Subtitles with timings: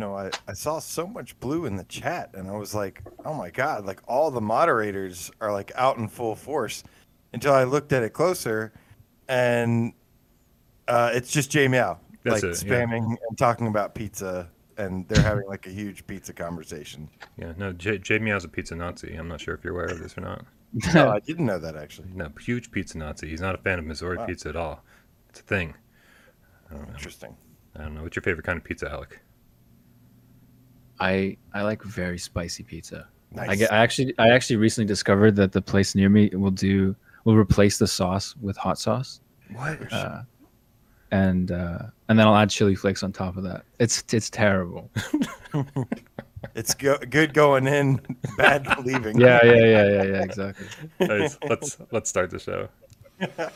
[0.00, 3.34] know, I, I saw so much blue in the chat and I was like, oh
[3.34, 6.82] my God, like all the moderators are like out in full force
[7.32, 8.72] until I looked at it closer
[9.28, 9.92] and
[10.88, 12.52] uh, it's just Jay Meow, like it, yeah.
[12.52, 17.08] spamming and talking about pizza and they're having like a huge pizza conversation.
[17.36, 19.14] Yeah, no, J- Jay Meow's a pizza Nazi.
[19.14, 20.44] I'm not sure if you're aware of this or not.
[20.94, 22.08] No, I didn't know that actually.
[22.14, 23.28] No, huge pizza Nazi.
[23.28, 24.26] He's not a fan of Missouri Wow.
[24.26, 24.84] pizza at all.
[25.28, 25.74] It's a thing.
[26.70, 26.76] I.
[26.92, 27.36] Interesting.
[27.76, 28.02] I don't know.
[28.02, 29.20] What's your favorite kind of pizza, Alec?
[31.00, 33.08] I I like very spicy pizza.
[33.32, 33.48] Nice.
[33.48, 36.94] I get I actually I actually recently discovered that the place near me will do
[37.24, 39.20] will replace the sauce with hot sauce.
[39.52, 39.92] What?
[39.92, 40.22] Uh,
[41.10, 43.64] and uh, and then I'll add chili flakes on top of that.
[43.78, 44.90] It's it's terrible.
[46.54, 48.00] It's go- good going in,
[48.36, 49.20] bad leaving.
[49.20, 50.66] Yeah, yeah, yeah, yeah, yeah, exactly.
[50.98, 51.36] Nice.
[51.48, 52.68] let's let's start the show.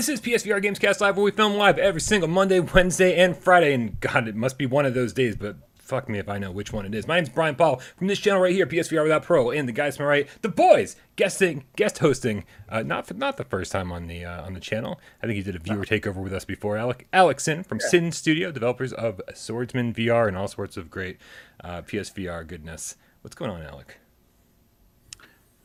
[0.00, 3.74] This is PSVR Gamescast Live, where we film live every single Monday, Wednesday, and Friday.
[3.74, 6.50] And God, it must be one of those days, but fuck me if I know
[6.50, 7.06] which one it is.
[7.06, 9.98] My name's Brian Paul from this channel right here, PSVR Without Parole, and the guys
[9.98, 12.46] from my right, the boys, guesting, guest hosting.
[12.66, 14.98] Uh, not for, not the first time on the uh, on the channel.
[15.22, 16.78] I think he did a viewer takeover with us before.
[16.78, 21.18] Alec Alex Sinn from Sinn Studio, developers of Swordsman VR and all sorts of great
[21.62, 22.96] uh, PSVR goodness.
[23.20, 23.98] What's going on, Alec?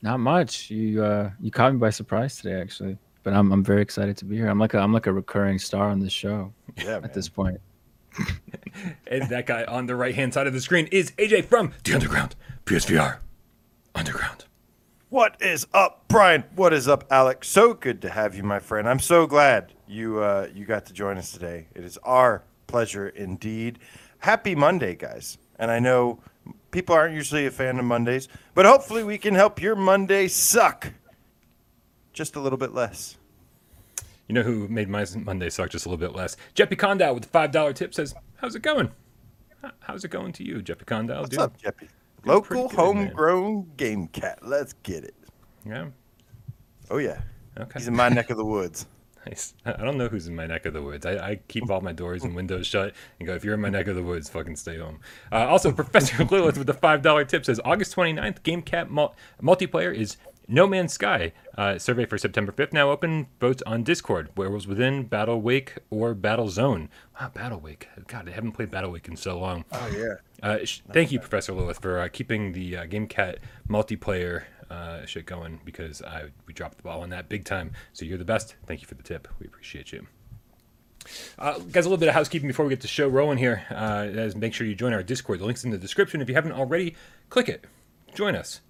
[0.01, 0.69] Not much.
[0.69, 2.97] You uh you caught me by surprise today, actually.
[3.25, 4.47] But I'm I'm very excited to be here.
[4.47, 7.03] I'm like a, I'm like a recurring star on this show Yeah, man.
[7.03, 7.59] at this point.
[9.07, 11.93] And that guy on the right hand side of the screen is AJ from the
[11.93, 13.19] Underground PSVR
[13.95, 14.43] Underground.
[15.09, 16.43] What is up, Brian?
[16.55, 17.47] What is up, Alex?
[17.47, 18.87] So good to have you, my friend.
[18.89, 21.67] I'm so glad you uh, you got to join us today.
[21.73, 23.79] It is our pleasure indeed.
[24.19, 25.37] Happy Monday, guys.
[25.57, 26.19] And I know
[26.71, 30.91] people aren't usually a fan of Mondays, but hopefully we can help your Monday suck
[32.15, 33.17] just a little bit less.
[34.27, 36.35] You know who made my Monday suck just a little bit less?
[36.55, 38.89] Jeppy Condal with the five dollar tip says, "How's it going?
[39.81, 41.17] How's it going to you, Jeppy Condal?
[41.19, 41.39] What's dude?
[41.39, 41.89] up, Jeppy?
[42.23, 42.85] Local good, man.
[42.85, 44.39] homegrown game cat.
[44.41, 45.13] Let's get it.
[45.63, 45.89] Yeah,
[46.89, 47.21] Oh yeah,
[47.59, 48.87] okay, he's in my neck of the woods.
[49.27, 49.53] nice.
[49.65, 51.05] I don't know who's in my neck of the woods.
[51.05, 53.69] I, I keep all my doors and windows shut and go, if you're in my
[53.69, 54.99] neck of the woods, fucking stay home.
[55.31, 59.93] Uh, also, Professor Lilith with the five dollar tip says, August 29th, GameCat mul- multiplayer
[59.93, 60.17] is
[60.47, 61.31] No Man's Sky.
[61.57, 63.27] Uh, survey for September 5th now open.
[63.39, 64.29] Votes on Discord.
[64.37, 66.89] Werewolves Within, Battlewake, or Battle Zone.
[67.19, 67.85] Wow, Battlewake.
[68.07, 69.65] God, I haven't played Battlewake in so long.
[69.71, 70.15] Oh yeah.
[70.43, 75.25] Uh, sh- thank you, Professor Lilith, for uh, keeping the uh, GameCat multiplayer uh, shit
[75.25, 77.71] going because I we dropped the ball on that big time.
[77.93, 78.55] So you're the best.
[78.67, 79.27] Thank you for the tip.
[79.39, 80.05] We appreciate you.
[81.37, 83.63] Uh, guys, a little bit of housekeeping before we get the show rolling here.
[83.69, 85.39] Uh, is make sure you join our Discord.
[85.39, 86.21] The link's in the description.
[86.21, 86.95] If you haven't already,
[87.29, 87.65] click it.
[88.13, 88.61] Join us.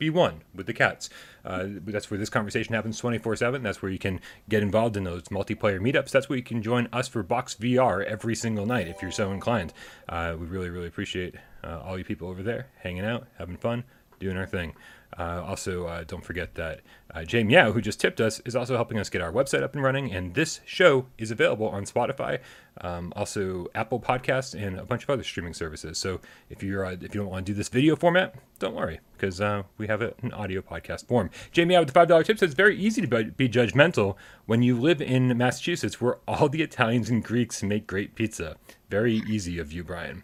[0.00, 1.10] Be one with the cats.
[1.44, 3.62] Uh, that's where this conversation happens 24 7.
[3.62, 4.18] That's where you can
[4.48, 6.10] get involved in those multiplayer meetups.
[6.10, 9.30] That's where you can join us for Box VR every single night if you're so
[9.30, 9.74] inclined.
[10.08, 13.84] Uh, we really, really appreciate uh, all you people over there hanging out, having fun,
[14.18, 14.72] doing our thing.
[15.18, 16.80] Uh, also, uh, don't forget that
[17.12, 19.74] uh, Jay Meow, who just tipped us, is also helping us get our website up
[19.74, 20.12] and running.
[20.12, 22.38] And this show is available on Spotify,
[22.80, 25.98] um, also Apple Podcasts, and a bunch of other streaming services.
[25.98, 29.00] So if you're uh, if you don't want to do this video format, don't worry
[29.16, 31.30] because uh, we have it in audio podcast form.
[31.50, 34.16] Jamie Meow with the five dollar tip says it's very easy to be judgmental
[34.46, 38.56] when you live in Massachusetts, where all the Italians and Greeks make great pizza.
[38.88, 40.22] Very easy of you, Brian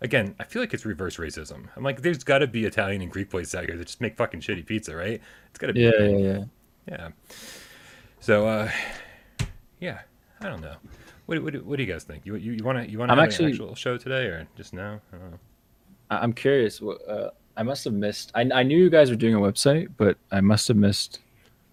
[0.00, 1.68] again, I feel like it's reverse racism.
[1.76, 4.16] I'm like, there's got to be Italian and Greek places out here that just make
[4.16, 5.20] fucking shitty pizza, right?
[5.50, 5.80] It's got to be.
[5.80, 6.44] Yeah, yeah, yeah.
[6.88, 7.08] Yeah.
[8.20, 8.70] So, uh,
[9.80, 10.00] yeah,
[10.40, 10.76] I don't know.
[11.26, 12.24] What, what, what do you guys think?
[12.24, 14.72] You you, want to you want to have actually- an actual show today or just
[14.72, 15.00] now?
[15.12, 15.38] I don't know.
[16.10, 16.80] I- I'm curious.
[16.80, 18.30] Uh, I must have missed.
[18.34, 21.20] I, I knew you guys were doing a website, but I must have missed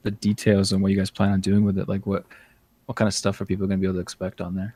[0.04, 1.88] the details on what you guys plan on doing with it.
[1.88, 2.26] Like what
[2.86, 4.76] what kind of stuff are people going to be able to expect on there?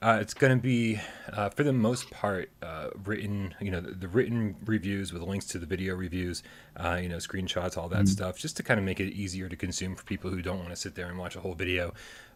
[0.00, 1.00] Uh, it's going to be,
[1.32, 3.54] uh, for the most part, uh, written.
[3.60, 6.42] You know, the, the written reviews with links to the video reviews.
[6.76, 9.56] Uh, you know, screenshots, all that stuff, just to kind of make it easier to
[9.56, 11.92] consume for people who don't want to sit there and watch a whole video.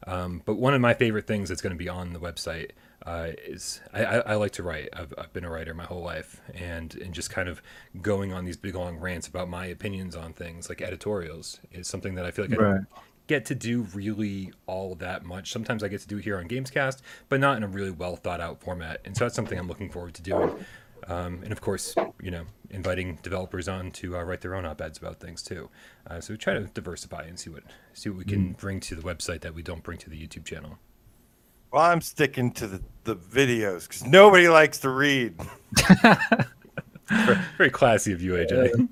[0.06, 2.70] Um, but one of my favorite things that's going to be on the website
[3.06, 4.88] uh, is I, I, I like to write.
[4.92, 7.62] I've, I've been a writer my whole life, and and just kind of
[8.00, 12.16] going on these big long rants about my opinions on things like editorials is something
[12.16, 12.74] that I feel like Right.
[12.74, 12.86] don't
[13.26, 15.52] get to do really all that much.
[15.52, 18.16] Sometimes I get to do it here on Gamescast, but not in a really well
[18.16, 19.00] thought out format.
[19.04, 20.64] And so that's something I'm looking forward to doing.
[21.08, 24.80] Um, and of course, you know, inviting developers on to uh, write their own op
[24.80, 25.68] eds about things too.
[26.08, 28.94] Uh, so we try to diversify and see what see what we can bring to
[28.94, 30.78] the website that we don't bring to the YouTube channel.
[31.72, 35.34] Well, I'm sticking to the, the videos because nobody likes to read.
[37.26, 38.88] Very, very classy of you, AJ.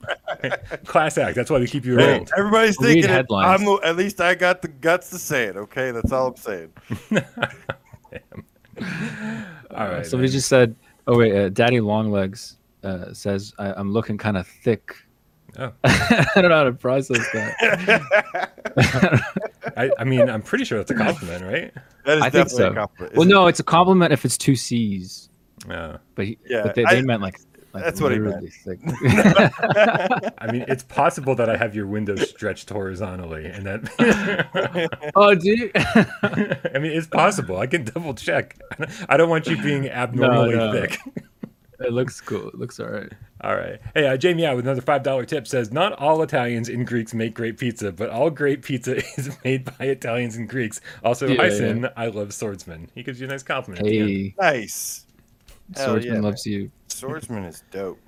[0.87, 1.35] Class act.
[1.37, 2.31] That's why we keep you Hey, around.
[2.37, 3.63] everybody's Read thinking it, headlines.
[3.63, 5.57] I'm at least I got the guts to say it.
[5.57, 6.73] Okay, that's all I'm saying.
[8.81, 10.07] All right.
[10.07, 10.33] Somebody man.
[10.33, 10.75] just said,
[11.07, 14.95] "Oh wait, uh, Daddy Longlegs uh, says I, I'm looking kind of thick."
[15.59, 15.73] Oh.
[15.85, 19.23] I don't know how to process that.
[19.77, 21.73] I, I mean, I'm pretty sure that's a compliment, right?
[22.05, 22.71] That is I think definitely so.
[22.71, 23.13] a compliment.
[23.15, 25.29] well, isn't no, it's a compliment if it's two C's,
[25.69, 27.41] Uh, but he, Yeah, but they, they I- meant like,
[27.73, 28.43] like that's what he meant.
[28.67, 28.91] literally.
[30.39, 35.13] I mean, it's possible that I have your window stretched horizontally, and that.
[35.15, 35.71] oh, do you?
[36.75, 37.59] I mean, it's possible.
[37.59, 38.59] I can double check.
[39.09, 40.73] I don't want you being abnormally no.
[40.73, 40.99] thick.
[41.79, 42.49] it looks cool.
[42.49, 43.13] It looks all right.
[43.43, 43.81] All right.
[43.95, 47.15] Hey, uh, Jamie out with another five dollar tip says not all Italians and Greeks
[47.15, 50.81] make great pizza, but all great pizza is made by Italians and Greeks.
[51.05, 52.91] Also, Yeah, Hyson, I love swordsman.
[52.97, 53.87] He gives you a nice compliment.
[53.87, 53.99] at the.
[53.99, 55.07] Hey, nice.
[55.77, 56.73] Swordsman yeah, loves you.
[57.01, 57.99] Swordsman is dope.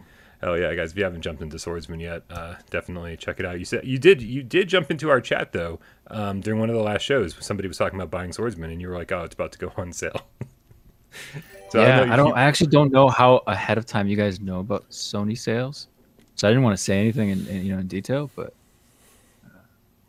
[0.44, 0.90] Oh yeah, guys!
[0.90, 3.58] If you haven't jumped into Swordsman yet, uh, definitely check it out.
[3.58, 4.20] You said you did.
[4.20, 5.78] You did jump into our chat though
[6.08, 7.36] um, during one of the last shows.
[7.38, 9.72] Somebody was talking about buying Swordsman, and you were like, "Oh, it's about to go
[9.76, 10.20] on sale."
[11.68, 12.26] so yeah, know I, don't.
[12.26, 15.86] keep- I actually don't know how ahead of time you guys know about Sony sales,
[16.34, 18.28] so I didn't want to say anything in, in you know in detail.
[18.34, 18.52] But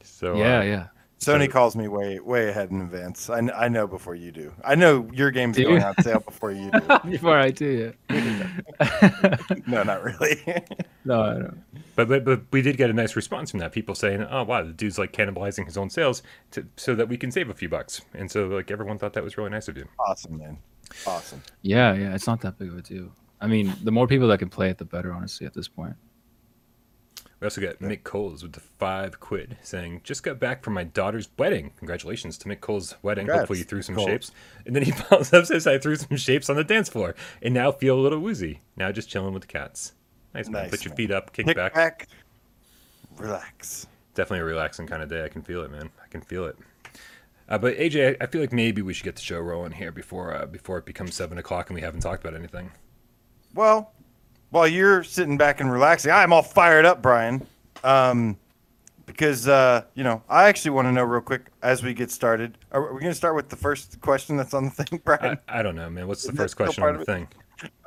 [0.01, 0.88] so yeah, uh, yeah.
[1.25, 3.30] Sony So- calls me way way ahead in advance.
[3.30, 4.54] I, I know before you do.
[4.64, 5.86] I know your game's Do going you?
[5.88, 6.80] on sale before you do.
[7.10, 9.38] Before I do, yeah.
[9.68, 10.42] no, not really.
[11.06, 11.64] no, I don't.
[11.96, 13.72] But, but but we did get a nice response from that.
[13.72, 17.18] People saying, "Oh wow, the dude's like cannibalizing his own sales to, so that we
[17.18, 19.78] can save a few bucks." And so like everyone thought that was really nice of
[19.78, 19.88] you.
[20.00, 20.58] awesome, man.
[21.08, 21.42] Awesome.
[21.62, 22.14] Yeah, yeah.
[22.16, 23.10] It's not that big of a deal.
[23.42, 25.12] I mean, the more people that can play it, the better.
[25.14, 25.96] Honestly, at this point.
[27.44, 30.86] We also got Mick Coles with the five quid saying, "Just got back from my
[30.86, 31.72] daughter's wedding.
[31.75, 33.24] Congratulations to Mick Cole's wedding.
[33.25, 34.07] Congrats, Hopefully you threw some Coles.
[34.07, 34.31] shapes."
[34.66, 37.54] And then he follows up says, "I threw some shapes on the dance floor and
[37.54, 38.62] now feel a little woozy.
[38.78, 39.92] Now just chilling with the cats.
[40.34, 40.62] Nice man.
[40.63, 41.74] Nice, Put your feet up, kick Kick back.
[41.74, 42.07] back.
[43.18, 43.88] Relax.
[44.16, 45.25] Definitely a relaxing kind of day.
[45.25, 45.90] I can feel it, man.
[46.01, 46.56] I can feel it."
[47.50, 49.92] Uh, but AJ, I I feel like maybe we should get the show rolling here
[49.92, 52.72] before uh, before it becomes seven o'clock and we haven't talked about anything.
[53.54, 53.92] Well,
[54.54, 57.46] while you're sitting back and relaxing, I'm all fired up, Brian.
[57.84, 58.38] Um,
[59.06, 62.58] because uh, you know, I actually want to know real quick as we get started.
[62.72, 65.38] Are we going to start with the first question that's on the thing, Brian?
[65.50, 66.08] I, I don't know, man.
[66.08, 67.28] What's the Is first question on the thing?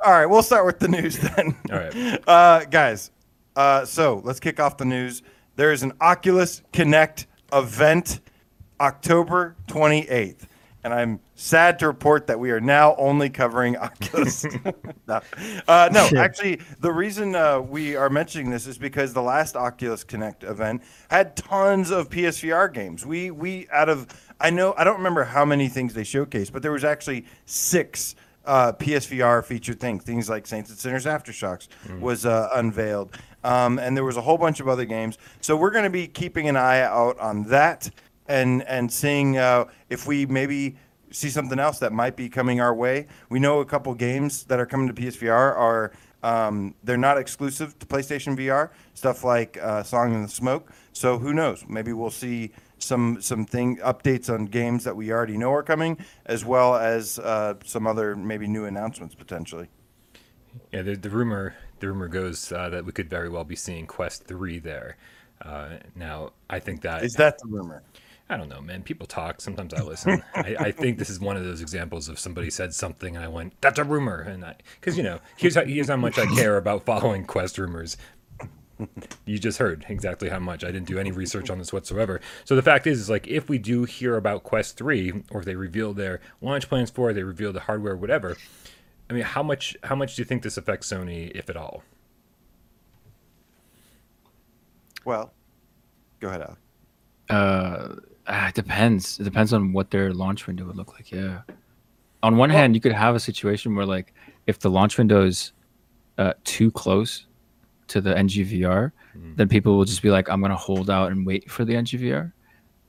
[0.03, 1.55] All right, we'll start with the news then.
[1.71, 2.27] All right.
[2.27, 3.11] uh, guys.
[3.55, 5.23] Uh, so let's kick off the news.
[5.55, 8.19] There is an Oculus Connect event,
[8.79, 10.45] October 28th,
[10.87, 14.45] and I'm sad to report that we are now only covering Oculus.
[15.07, 15.21] no,
[15.67, 20.05] uh, no actually, the reason uh, we are mentioning this is because the last Oculus
[20.05, 23.05] Connect event had tons of PSVR games.
[23.05, 24.07] We we out of
[24.39, 28.15] I know I don't remember how many things they showcased, but there was actually six
[28.45, 30.05] uh, PSVR featured things.
[30.05, 31.67] Things like Saints and Sinners Aftershocks
[31.99, 33.11] was uh, unveiled,
[33.43, 35.17] um, and there was a whole bunch of other games.
[35.41, 37.89] So we're going to be keeping an eye out on that
[38.27, 40.77] and and seeing uh, if we maybe
[41.11, 43.07] see something else that might be coming our way.
[43.29, 45.91] We know a couple games that are coming to PSVR are
[46.23, 48.69] um, they're not exclusive to PlayStation VR.
[48.93, 50.71] Stuff like uh, Song in the Smoke.
[50.93, 51.65] So who knows?
[51.67, 55.97] Maybe we'll see some some thing updates on games that we already know are coming,
[56.25, 59.67] as well as uh, some other maybe new announcements potentially.
[60.71, 63.85] Yeah, the, the rumor the rumor goes uh, that we could very well be seeing
[63.85, 64.97] Quest three there.
[65.41, 67.83] Uh, now, I think that Is that the rumor?
[68.29, 68.83] I don't know, man.
[68.83, 69.39] People talk.
[69.39, 70.21] Sometimes I listen.
[70.35, 73.27] I, I think this is one of those examples of somebody said something and I
[73.29, 76.25] went, "That's a rumor," and I because you know here's how here's how much I
[76.35, 77.97] care about following Quest rumors.
[79.25, 82.21] You just heard exactly how much I didn't do any research on this whatsoever.
[82.45, 85.45] So the fact is, is like if we do hear about Quest three, or if
[85.45, 88.37] they reveal their launch plans for, it, they reveal the hardware, whatever.
[89.09, 91.83] I mean, how much how much do you think this affects Sony, if at all?
[95.05, 95.31] Well,
[96.19, 96.61] go ahead, Alex.
[97.29, 97.95] Uh,
[98.27, 99.19] ah, it depends.
[99.19, 101.11] It depends on what their launch window would look like.
[101.11, 101.41] Yeah.
[102.23, 104.13] On one hand, you could have a situation where, like,
[104.47, 105.53] if the launch window is
[106.17, 107.27] uh, too close
[107.87, 108.91] to the NGVR,
[109.35, 112.31] then people will just be like, "I'm gonna hold out and wait for the NGVR."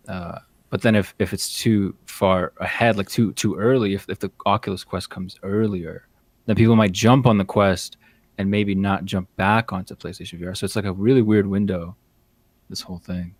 [0.09, 0.39] Uh,
[0.71, 4.31] but then if, if it's too far ahead, like too too early, if, if the
[4.45, 6.09] Oculus Quest comes earlier,
[6.47, 7.97] then people might jump on the Quest
[8.39, 10.57] and maybe not jump back onto PlayStation VR.
[10.57, 11.97] So it's like a really weird window.
[12.71, 13.35] This whole thing.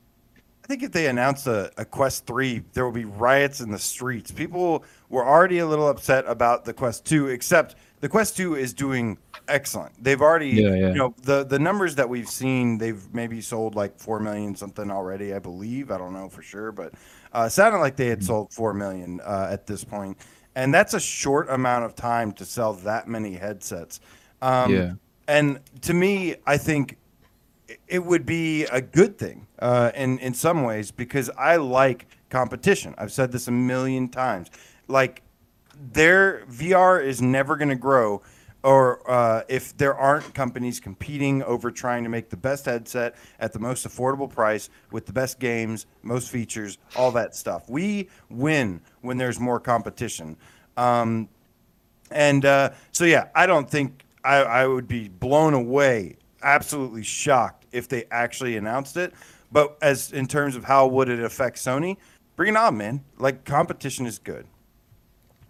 [0.69, 4.31] Think if they announce a, a Quest 3, there will be riots in the streets.
[4.31, 8.75] People were already a little upset about the Quest 2, except the Quest 2 is
[8.75, 9.17] doing
[9.49, 9.93] excellent.
[10.03, 10.89] They've already, Yeah, yeah.
[10.89, 14.91] you know, the, the numbers that we've seen, they've maybe sold like 4 million something
[14.91, 15.91] already, I believe.
[15.91, 16.93] I don't know for sure, but
[17.33, 20.19] uh, it sounded like they had sold 4 million uh, at this point.
[20.55, 24.01] And that's a short amount of time to sell that many headsets.
[24.43, 24.93] Um, Yeah.
[25.29, 26.97] And to me, I think
[27.87, 32.95] it would be a good thing uh, in in some ways because I like competition.
[32.99, 34.51] I've said this a million times.
[34.87, 35.23] Like
[35.93, 38.23] their VR is never going to grow,
[38.63, 43.53] or uh, if there aren't companies competing over trying to make the best headset at
[43.53, 47.69] the most affordable price with the best games, most features, all that stuff.
[47.69, 50.37] We win when there's more competition.
[50.77, 51.29] Um,
[52.11, 57.58] and uh, so, yeah, I don't think I, I would be blown away, absolutely shocked
[57.73, 59.13] if they actually announced it.
[59.51, 61.97] But as in terms of how would it affect Sony,
[62.37, 63.05] bring it on, man.
[63.19, 64.47] Like competition is good.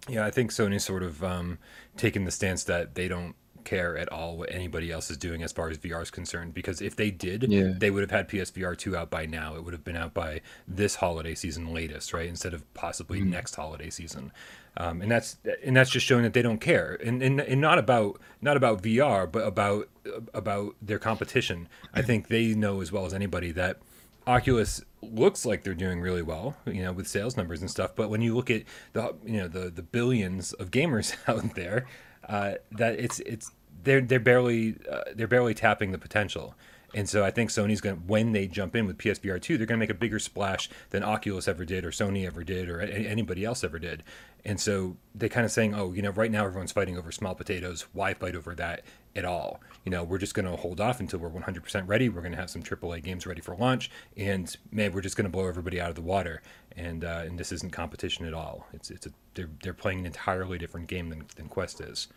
[0.07, 1.59] Yeah, I think Sony's sort of um,
[1.97, 3.35] taken the stance that they don't
[3.65, 6.53] care at all what anybody else is doing as far as VR is concerned.
[6.53, 7.73] Because if they did, Yeah.
[7.77, 9.55] they would have had PSVR 2 out by now.
[9.55, 12.27] It would have been out by this holiday season latest, right?
[12.27, 14.31] Instead of possibly next holiday season.
[14.79, 17.77] Um, and that's and that's just showing that they don't care, and, and and not
[17.77, 19.89] about not about VR, but about
[20.33, 21.67] about their competition.
[21.93, 23.79] I think they know as well as anybody that
[24.25, 27.91] Oculus looks like they're doing really well, you know, with sales numbers and stuff.
[27.93, 31.85] But when you look at the you know the the billions of gamers out there,
[32.29, 33.51] uh, that it's it's
[33.83, 36.55] they're they're barely uh, they're barely tapping the potential.
[36.93, 39.67] And so I think Sony's going to, when they jump in with PSVR 2, they're
[39.67, 42.81] going to make a bigger splash than Oculus ever did, or Sony ever did, or
[42.81, 44.03] anybody else ever did.
[44.45, 47.35] And so they kind of saying, oh, you know, right now everyone's fighting over small
[47.35, 47.85] potatoes.
[47.93, 48.83] Why fight over that
[49.15, 49.59] at all?
[49.85, 52.09] You know, we're just going to hold off until we're 100% ready.
[52.09, 55.25] We're going to have some AAA games ready for launch, and man, we're just going
[55.25, 56.41] to blow everybody out of the water.
[56.77, 58.67] And uh, and this isn't competition at all.
[58.73, 62.07] It's it's a, they're they're playing an entirely different game than, than Quest is.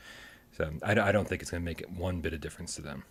[0.56, 2.82] So I, I don't think it's going to make it one bit of difference to
[2.82, 3.04] them.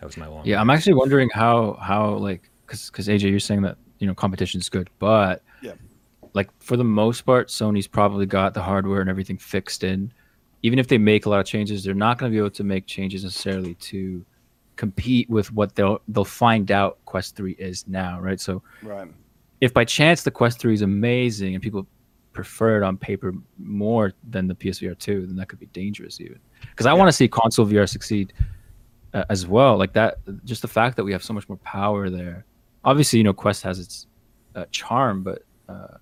[0.00, 0.44] That was my long.
[0.44, 4.14] Yeah, I'm actually wondering how how like because because AJ, you're saying that you know
[4.14, 5.72] competition is good, but Yeah.
[6.34, 10.12] Like for the most part, Sony's probably got the hardware and everything fixed in.
[10.62, 12.64] Even if they make a lot of changes, they're not going to be able to
[12.64, 14.24] make changes necessarily to
[14.76, 18.40] compete with what they'll they'll find out Quest Three is now, right?
[18.40, 19.08] So Right.
[19.60, 21.86] if by chance the Quest Three is amazing and people
[22.32, 26.38] prefer it on paper more than the PSVR two, then that could be dangerous even.
[26.62, 28.32] Because I want to see console VR succeed
[29.12, 29.76] uh, as well.
[29.76, 32.46] Like that, just the fact that we have so much more power there.
[32.84, 34.06] Obviously, you know, Quest has its
[34.54, 35.98] uh, charm, but uh,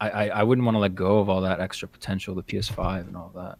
[0.00, 3.08] I, I I wouldn't want to let go of all that extra potential, the PS5
[3.08, 3.58] and all that.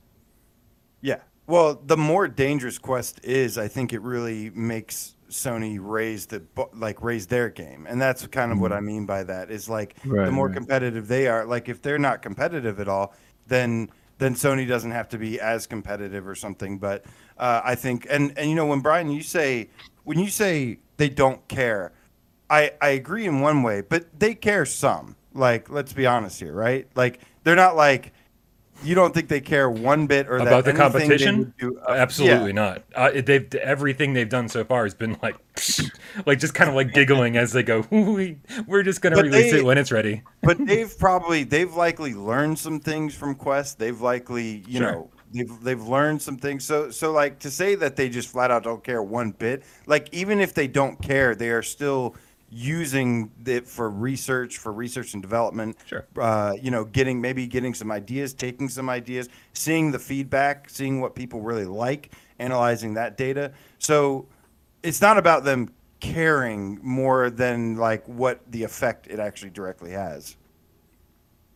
[1.00, 1.20] Yeah.
[1.46, 7.02] Well, the more dangerous Quest is, I think it really makes Sony raise the like
[7.02, 9.50] raise their game, and that's kind of what I mean by that.
[9.50, 10.56] Is like the more right.
[10.56, 11.44] competitive they are.
[11.44, 13.14] Like if they're not competitive at all,
[13.46, 16.78] then then Sony doesn't have to be as competitive or something.
[16.78, 17.04] But
[17.36, 19.68] uh, I think, and and you know, when Brian, you say
[20.04, 21.92] when you say they don't care,
[22.48, 25.16] I I agree in one way, but they care some.
[25.34, 26.88] Like let's be honest here, right?
[26.94, 28.12] Like they're not like.
[28.82, 32.52] You don't think they care one bit or about the competition do- uh, absolutely yeah.
[32.54, 35.36] not uh, they've everything they've done so far has been like
[36.26, 38.36] like just kind of like giggling as they go "We-
[38.66, 42.14] we're just going to release they- it when it's ready but they've probably they've likely
[42.14, 43.78] learned some things from Quest.
[43.78, 44.92] They've likely you Sure.
[44.92, 46.64] know they've they've learned some things.
[46.64, 49.62] So so like to say that they just flat out don't care one bit.
[49.86, 52.16] Like even if they don't care, they are still
[52.56, 56.06] using it for research for research and development Sure.
[56.20, 61.00] uh, you know getting maybe getting some ideas taking some ideas seeing the feedback seeing
[61.00, 64.28] what people really like analyzing that data so
[64.84, 65.68] it's not about them
[65.98, 70.36] caring more than like what the effect it actually directly has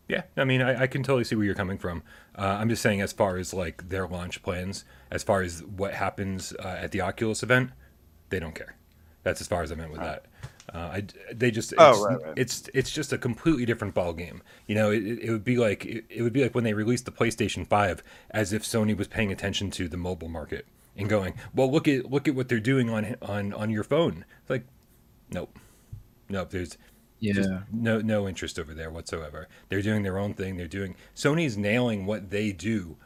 [0.08, 2.02] Yeah, I mean, I, I can totally see where you're coming from.
[2.34, 5.92] Uh, I'm just saying, as far as like their launch plans, as far as what
[5.92, 7.72] happens uh, at the Oculus event,
[8.30, 8.74] they don't care.
[9.22, 10.24] That's as far as I meant with that.
[10.72, 12.36] Uh, I, they just it's, Oh, right, right.
[12.36, 14.42] it's it's just a completely different ball game.
[14.66, 17.06] You know, it, it would be like it, it would be like when they released
[17.06, 21.34] the PlayStation Five, as if Sony was paying attention to the mobile market and going,
[21.54, 24.66] "Well, look at look at what they're doing on on on your phone." It's like,
[25.30, 25.58] nope,
[26.28, 26.50] nope.
[26.50, 26.78] There's
[27.20, 29.48] Yeah, just no no interest over there whatsoever.
[29.68, 30.56] They're doing their own thing.
[30.56, 32.96] They're doing Sony's nailing what they do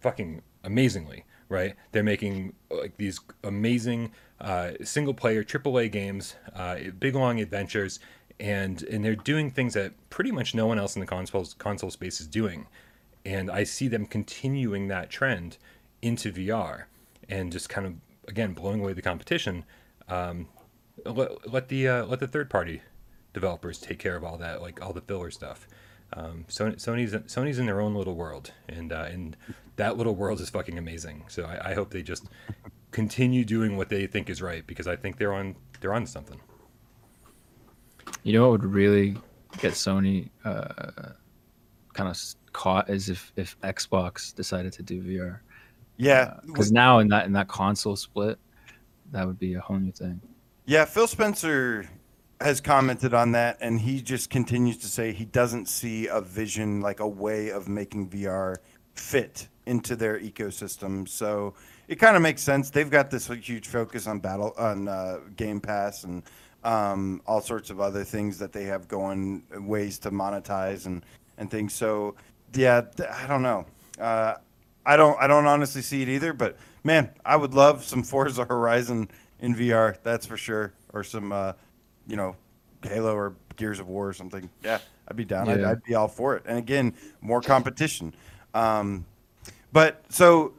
[0.00, 1.74] fucking amazingly, right?
[1.92, 4.12] They're making like these amazing
[4.42, 8.00] uh, single player AAA games, uh, big long adventures,
[8.40, 11.90] and and they're doing things that pretty much no one else in the console console
[11.90, 12.66] space is doing.
[13.24, 15.58] And I see them continuing that trend
[16.02, 16.84] into VR
[17.28, 17.94] and just kind of
[18.26, 19.64] again blowing away the competition.
[20.08, 20.48] Um,
[21.06, 22.82] let, let the uh, let the third party
[23.32, 25.68] developers take care of all that, like all the filler stuff.
[26.14, 29.36] Um, Sony, Sony's Sony's in their own little world, and uh, and
[29.76, 31.24] that little world is fucking amazing.
[31.28, 32.26] So I, I hope they just
[32.92, 36.40] continue doing what they think is right because I think they're on they're on something.
[38.22, 39.16] You know what would really
[39.58, 41.12] get Sony uh,
[41.94, 42.18] kind of
[42.52, 45.40] caught is if if Xbox decided to do VR.
[45.96, 48.38] Yeah, because now in that in that console split,
[49.10, 50.20] that would be a whole new thing.
[50.64, 51.88] Yeah, Phil Spencer
[52.40, 56.80] has commented on that, and he just continues to say he doesn't see a vision,
[56.80, 58.56] like a way of making VR
[58.94, 61.08] fit into their ecosystem.
[61.08, 61.54] So
[61.92, 62.70] it kind of makes sense.
[62.70, 66.22] They've got this huge focus on battle on uh, Game Pass and
[66.64, 71.04] um, all sorts of other things that they have going, ways to monetize and
[71.36, 71.74] and things.
[71.74, 72.14] So
[72.54, 72.80] yeah,
[73.12, 73.66] I don't know.
[74.00, 74.36] Uh,
[74.86, 76.32] I don't I don't honestly see it either.
[76.32, 79.98] But man, I would love some Forza Horizon in VR.
[80.02, 80.72] That's for sure.
[80.94, 81.52] Or some, uh,
[82.06, 82.36] you know,
[82.84, 84.48] Halo or Gears of War or something.
[84.64, 85.46] Yeah, I'd be down.
[85.46, 85.52] Yeah.
[85.52, 86.44] I'd, I'd, be all for it.
[86.46, 88.14] And again, more competition.
[88.54, 89.04] Um,
[89.72, 90.54] but so,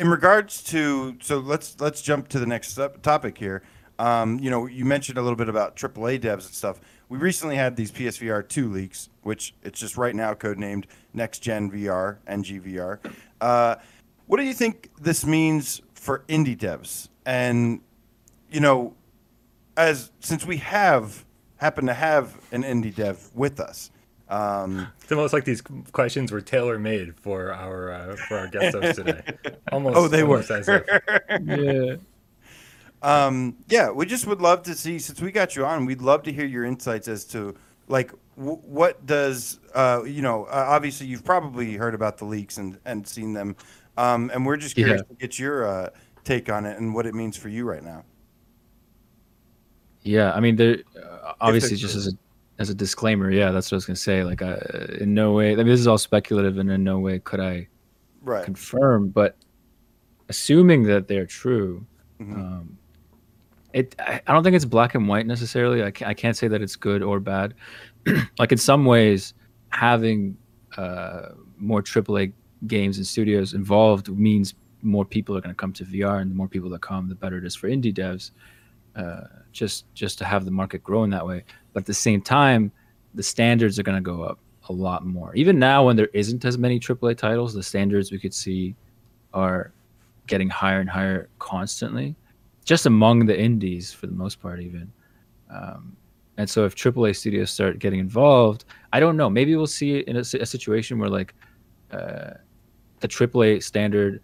[0.00, 3.62] in regards to so let's let's jump to the next topic here.
[3.98, 6.80] Um, you know, you mentioned a little bit about AAA devs and stuff.
[7.10, 11.70] We recently had these PSVR two leaks, which it's just right now codenamed Next Gen
[11.70, 12.98] VR NGVR.
[13.42, 13.76] Uh,
[14.26, 17.08] what do you think this means for indie devs?
[17.26, 17.82] And
[18.50, 18.94] you know,
[19.76, 21.26] as since we have
[21.56, 23.90] happen to have an indie dev with us.
[24.30, 25.60] Um, it's almost like these
[25.92, 29.22] questions were tailor made for our uh, for our guest host today.
[29.72, 29.96] Almost.
[29.96, 30.84] Oh, they almost were.
[31.44, 31.96] yeah.
[33.02, 35.86] Um, yeah, we just would love to see since we got you on.
[35.86, 37.56] We'd love to hear your insights as to
[37.88, 40.44] like w- what does uh, you know.
[40.44, 43.56] Uh, obviously, you've probably heard about the leaks and and seen them,
[43.96, 45.14] um, and we're just curious yeah.
[45.14, 45.90] to get your uh,
[46.24, 48.04] take on it and what it means for you right now.
[50.02, 52.12] Yeah, I mean, there uh, obviously just as a
[52.60, 54.22] as a disclaimer, yeah, that's what I was gonna say.
[54.22, 54.58] Like, I,
[55.00, 57.66] in no way, I mean, this is all speculative, and in no way could I
[58.20, 58.44] right.
[58.44, 59.08] confirm.
[59.08, 59.36] But
[60.28, 61.86] assuming that they're true,
[62.20, 62.34] mm-hmm.
[62.34, 62.78] um,
[63.72, 65.82] it I, I don't think it's black and white necessarily.
[65.82, 67.54] I can't, I can't say that it's good or bad.
[68.38, 69.32] like in some ways,
[69.70, 70.36] having
[70.76, 72.34] uh, more AAA
[72.66, 76.34] games and studios involved means more people are going to come to VR, and the
[76.34, 78.32] more people that come, the better it is for indie devs.
[78.96, 81.42] Uh, just just to have the market grow in that way.
[81.72, 82.72] But at the same time,
[83.14, 85.34] the standards are going to go up a lot more.
[85.34, 88.74] Even now, when there isn't as many AAA titles, the standards we could see
[89.34, 89.72] are
[90.26, 92.14] getting higher and higher constantly,
[92.64, 94.92] just among the indies for the most part, even.
[95.50, 95.96] Um,
[96.36, 99.28] and so, if AAA studios start getting involved, I don't know.
[99.28, 101.34] Maybe we'll see in a, a situation where like
[101.90, 102.30] uh,
[103.00, 104.22] the AAA standard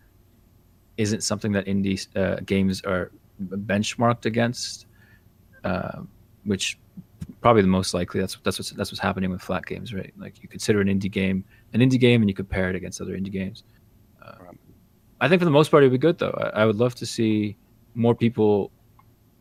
[0.96, 3.11] isn't something that indie uh, games are
[3.42, 4.87] benchmarked against
[5.64, 6.02] uh,
[6.44, 6.78] which
[7.46, 8.18] probably the most likely.
[8.18, 10.12] That's that's what's that's what's happening with flat games, right?
[10.18, 13.16] Like you consider an indie game an indie game, and you compare it against other
[13.16, 13.62] indie games.
[14.20, 14.32] Uh,
[15.20, 16.37] I think for the most part, it would be good though.
[16.42, 17.56] I, I, would love to see
[17.94, 18.72] more people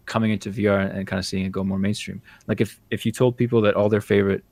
[0.06, 2.22] coming into VR and, and kind of seeing it go more mainstream.
[2.46, 4.44] Like if if you told people that all their favorite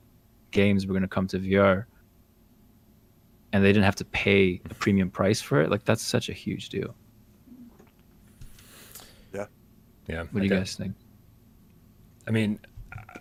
[0.50, 1.84] games were going to come to VR
[3.52, 6.32] and they didn't have to pay a premium price for it, like that's such a
[6.32, 6.96] huge deal.
[9.32, 9.46] Yeah.
[10.08, 10.24] Yeah.
[10.32, 10.96] What do you guys think?
[12.26, 12.58] I mean,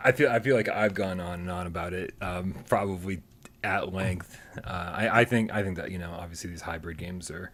[0.03, 3.21] I feel I feel like I've gone on and on about it, um, probably
[3.63, 4.37] at length.
[4.57, 7.51] Uh, I, I, think I think that you know obviously these hybrid games are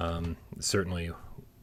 [0.00, 1.12] um, certainly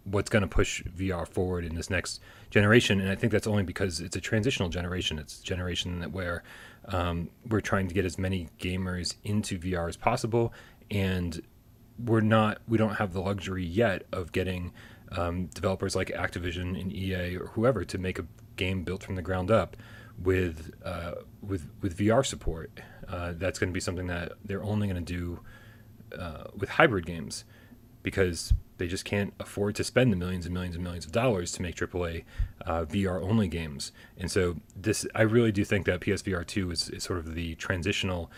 [0.06, 3.64] what's going to push VR forward in this next generation, and I think that's only
[3.64, 5.20] because it's a transitional generation.
[5.20, 6.44] It's a generation that where
[6.86, 10.54] um, we're trying to get as many gamers into VR as possible,
[10.90, 11.42] and
[12.04, 14.72] we're not we don't have the luxury yet of getting
[15.12, 19.22] um, developers like Activision and EA or whoever to make a game built from the
[19.22, 19.76] ground up
[20.24, 22.82] with uh, with with VR support.
[23.08, 25.40] Uh, that's going to be something that they're only going to do
[26.18, 27.44] uh, with hybrid games
[28.04, 31.52] because they just can't afford to spend the millions and millions and millions of dollars
[31.52, 32.24] to make AAA
[32.66, 33.92] uh, VR only games.
[34.18, 37.56] And so this, I really do think that PSVR two is, is sort of the
[37.56, 38.32] transitional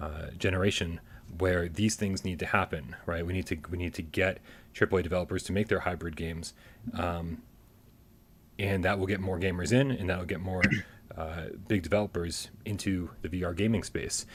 [0.00, 1.00] uh, generation
[1.36, 2.96] where these things need to happen.
[3.06, 3.26] Right?
[3.26, 4.38] We need to we need to get
[4.74, 6.54] AAA developers to make their hybrid games.
[6.94, 7.42] Um,
[8.58, 10.62] and that will get more gamers in, and that will get more
[11.16, 14.26] uh, big developers into the VR gaming space.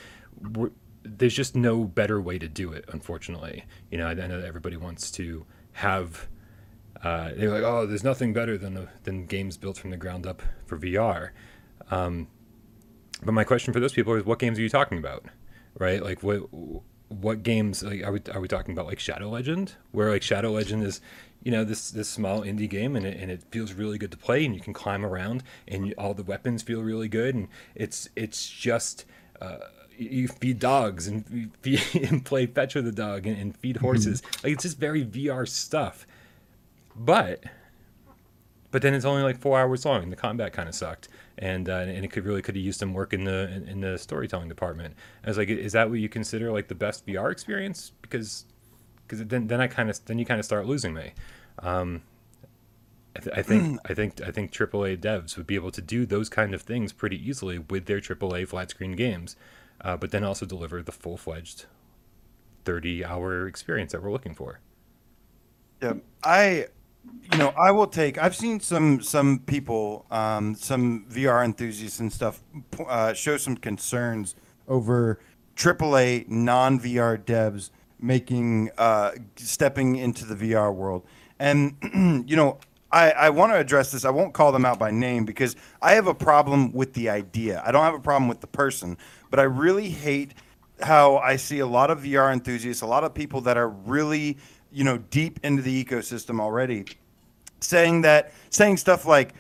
[0.54, 0.72] We're,
[1.04, 3.66] there's just no better way to do it, unfortunately.
[3.92, 6.28] You know, I, know that everybody wants to have.
[7.04, 10.42] Uh, they're like, oh, there's nothing better than than games built from the ground up
[10.66, 11.32] for VR.
[11.92, 12.28] Um,
[13.24, 15.26] but my question for those people is, what games are you talking about,
[15.78, 16.02] right?
[16.02, 16.44] Like, what
[17.10, 20.52] what games like are we are we talking about like Shadow Legend, where like Shadow
[20.52, 21.02] Legend is
[21.44, 24.18] you know this this small indie game and it, and it feels really good to
[24.18, 27.48] play and you can climb around and you, all the weapons feel really good and
[27.76, 29.06] it's it's just
[29.42, 29.58] uh,
[29.98, 34.22] you feed dogs and feed, and play fetch with the dog and, and feed horses.
[34.44, 36.08] Like it's just very VR stuff.
[36.96, 37.44] But
[38.72, 40.04] but then it's only like four hours long.
[40.04, 41.10] And the combat kind of sucked.
[41.38, 43.82] And uh, and it could really could have used some work in the in, in
[43.82, 44.96] the storytelling department.
[45.24, 47.92] I was like is that what you consider like the best VR experience?
[48.02, 48.46] Because
[49.14, 51.14] because then then I kind of then you kind of start losing me
[51.60, 52.02] um,
[53.16, 56.06] I, th- I think I think I think AAA devs would be able to do
[56.06, 59.36] those kind of things pretty easily with their AAA flat screen games,
[59.82, 61.66] uh, but then also deliver the full fledged
[62.66, 64.60] thirty hour experience that we're looking for.
[65.82, 66.68] Yeah, I,
[67.32, 68.18] you know, I will take.
[68.18, 72.42] I've seen some some people, um, some VR enthusiasts and stuff,
[72.88, 74.36] uh, show some concerns
[74.68, 75.20] over
[75.56, 77.70] AAA non VR devs
[78.04, 81.06] making uh, stepping into the VR world,
[81.40, 81.76] and
[82.30, 82.60] you know.
[82.92, 84.06] I, I want to address this.
[84.06, 87.60] I won't call them out by name because I have a problem with the idea.
[87.66, 89.00] I don't have a problem with the person,
[89.32, 90.36] but I really hate
[90.80, 94.38] how I see a lot of VR enthusiasts, a lot of people that are really,
[94.72, 96.86] you know, deep into the ecosystem already,
[97.62, 99.34] saying that saying stuff like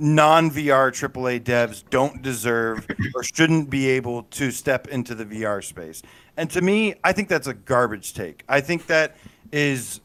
[0.00, 5.62] non VR AAA devs don't deserve or shouldn't be able to step into the VR
[5.62, 6.02] space.
[6.36, 8.42] And to me, I think that's a garbage take.
[8.48, 9.16] I think that
[9.52, 10.00] is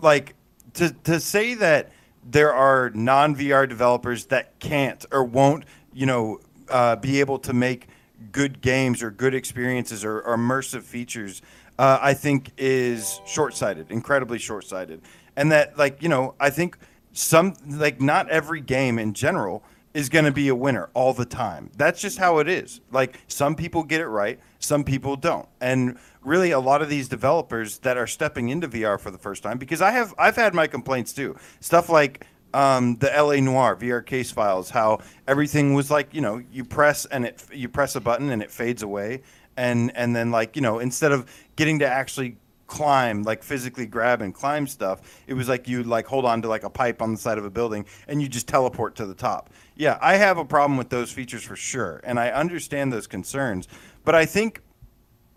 [0.00, 0.34] like
[0.74, 1.90] to to say that
[2.22, 7.54] there are non VR developers that can't or won't, you know, uh, be able to
[7.54, 7.88] make
[8.30, 11.42] good games or good experiences or, or immersive features,
[11.78, 15.02] uh, I think is short sighted, incredibly short sighted.
[15.36, 16.78] And that, like, you know, I think
[17.14, 21.24] some, like, not every game in general is going to be a winner all the
[21.24, 21.70] time.
[21.76, 22.80] That's just how it is.
[22.90, 25.48] Like, some people get it right, some people don't.
[25.60, 29.42] And really, a lot of these developers that are stepping into VR for the first
[29.42, 31.36] time, because I have, I've had my complaints too.
[31.60, 36.42] Stuff like, um, the LA Noire VR case files, how everything was like, you know,
[36.52, 39.22] you press and it, you press a button and it fades away,
[39.56, 44.22] and and then like, you know, instead of getting to actually climb, like physically grab
[44.22, 47.12] and climb stuff, it was like you like hold on to like a pipe on
[47.12, 49.50] the side of a building and you just teleport to the top.
[49.76, 53.68] Yeah, I have a problem with those features for sure, and I understand those concerns,
[54.04, 54.60] but I think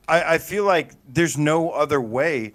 [0.07, 2.53] I, I feel like there's no other way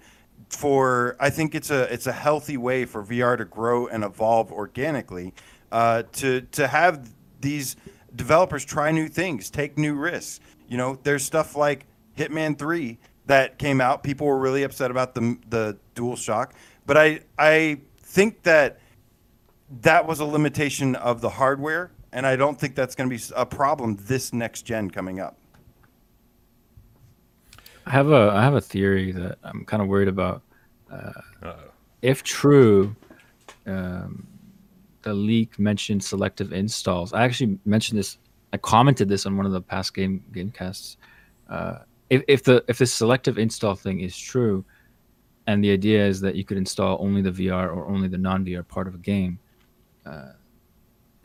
[0.49, 4.51] for I think it's a it's a healthy way for VR to grow and evolve
[4.51, 5.33] organically,
[5.71, 7.75] uh, to to have these
[8.15, 10.39] developers try new things, take new risks.
[10.67, 11.85] You know, there's stuff like
[12.17, 14.03] Hitman Three that came out.
[14.03, 16.53] People were really upset about the the Dual Shock,
[16.85, 18.79] but I I think that
[19.81, 23.23] that was a limitation of the hardware, and I don't think that's going to be
[23.35, 25.37] a problem this next gen coming up.
[27.85, 30.41] I have a I have a theory that I'm kind of worried about.
[30.91, 31.55] Uh-oh.
[32.01, 32.95] If true,
[33.65, 34.27] um,
[35.01, 37.13] the leak mentioned selective installs.
[37.13, 38.17] I actually mentioned this.
[38.51, 40.97] I commented this on one of the past game gamecasts.
[41.49, 41.79] Uh,
[42.13, 44.63] if if the if this selective install thing is true,
[45.47, 48.45] and the idea is that you could install only the VR or only the non
[48.45, 49.39] VR part of a game,
[50.05, 50.33] uh,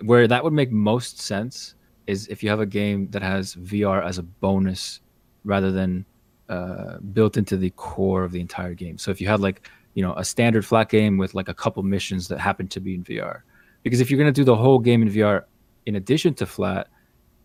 [0.03, 1.75] where that would make most sense
[2.07, 5.01] is if you have a game that has VR as a bonus
[5.45, 6.07] rather than
[6.49, 8.97] uh, built into the core of the entire game.
[8.97, 11.83] So if you had like you know a standard flat game with like a couple
[11.83, 13.43] missions that happen to be in VR,
[13.83, 15.45] because if you're gonna do the whole game in VR
[15.85, 16.89] in addition to flat,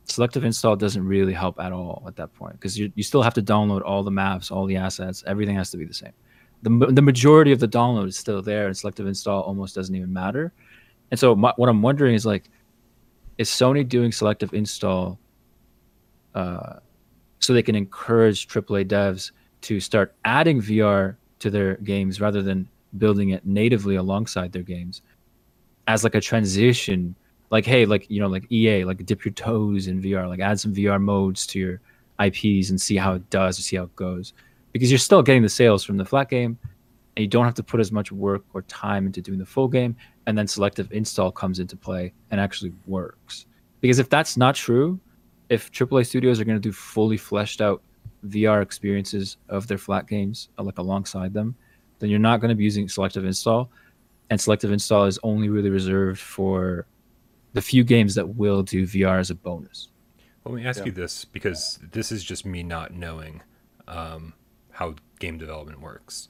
[0.06, 3.34] selective install doesn't really help at all at that point because you you still have
[3.34, 6.14] to download all the maps, all the assets, everything has to be the same.
[6.64, 10.14] The, the majority of the download is still there, and selective install almost doesn't even
[10.14, 10.54] matter.
[11.12, 12.50] And so my, what I'm wondering is like,
[13.38, 15.20] is Sony doing selective install?
[16.34, 16.80] Uh,
[17.40, 22.70] so they can encourage AAA devs to start adding VR to their games rather than
[22.98, 25.02] building it natively alongside their games
[25.88, 27.16] as like a transition
[27.54, 30.60] like hey like you know like ea like dip your toes in vr like add
[30.60, 31.80] some vr modes to your
[32.20, 34.34] ips and see how it does and see how it goes
[34.72, 36.58] because you're still getting the sales from the flat game
[37.16, 39.68] and you don't have to put as much work or time into doing the full
[39.68, 43.46] game and then selective install comes into play and actually works
[43.82, 45.00] because if that's not true
[45.50, 47.84] if AAA studios are going to do fully fleshed out
[48.28, 51.56] VR experiences of their flat games, uh, like alongside them,
[52.00, 53.70] then you're not going to be using selective install.
[54.30, 56.88] And selective install is only really reserved for
[57.54, 59.90] the few games that will do VR as a bonus.
[60.46, 60.86] Let me ask Yeah.
[60.88, 63.42] you this because this is just me not knowing
[63.88, 64.34] um,
[64.72, 66.28] how game development works.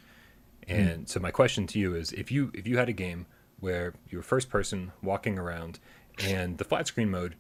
[0.67, 3.25] And so my question to you is: if you if you had a game
[3.59, 5.79] where you were first person walking around,
[6.23, 7.35] and the flat screen mode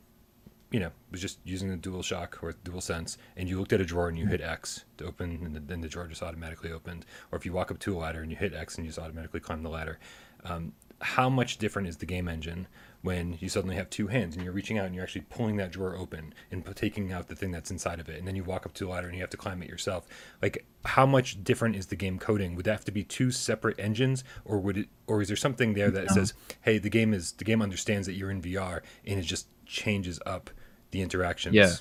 [0.71, 3.79] you know was just using the dual shock or dual sense and you looked at
[3.79, 7.05] a drawer and you hit x to open and then the drawer just automatically opened
[7.31, 8.97] or if you walk up to a ladder and you hit x and you just
[8.97, 9.99] automatically climb the ladder
[10.45, 12.65] um, how much different is the game engine
[13.03, 15.71] when you suddenly have two hands and you're reaching out and you're actually pulling that
[15.71, 18.17] drawer open and taking out the thing that's inside of it.
[18.17, 20.07] And then you walk up to a ladder and you have to climb it yourself.
[20.41, 22.55] Like how much different is the game coding?
[22.55, 24.23] Would that have to be two separate engines?
[24.45, 27.43] Or would it or is there something there that says hey the game is the
[27.43, 30.49] game understands that you're in vr and it just changes up
[30.91, 31.53] the interactions?
[31.53, 31.73] Yeah.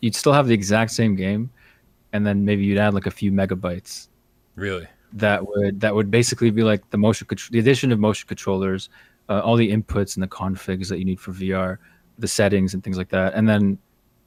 [0.00, 1.50] You'd still have the exact same game,
[2.12, 4.08] and then maybe you'd add like a few megabytes.
[4.56, 4.88] Really?
[5.12, 8.88] That would that would basically be like the motion the addition of motion controllers,
[9.32, 11.78] uh, all the inputs and the configs that you need for VR,
[12.18, 13.78] the settings and things like that, and then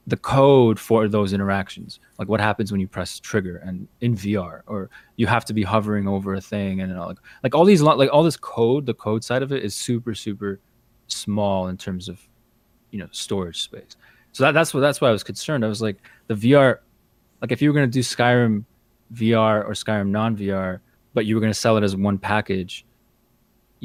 [0.08, 4.62] the code for those interactions, like what happens when you press trigger and in VR,
[4.66, 7.82] or you have to be hovering over a thing, and all, like like all these
[7.82, 10.60] like all this code, the code side of it is super super
[11.08, 12.20] small in terms of
[12.90, 13.96] you know storage space.
[14.32, 15.64] So that, that's what that's why I was concerned.
[15.64, 16.80] I was like the VR,
[17.42, 18.66] like if you were gonna do Skyrim
[19.14, 20.80] VR or Skyrim non VR,
[21.14, 22.86] but you were gonna sell it as one package,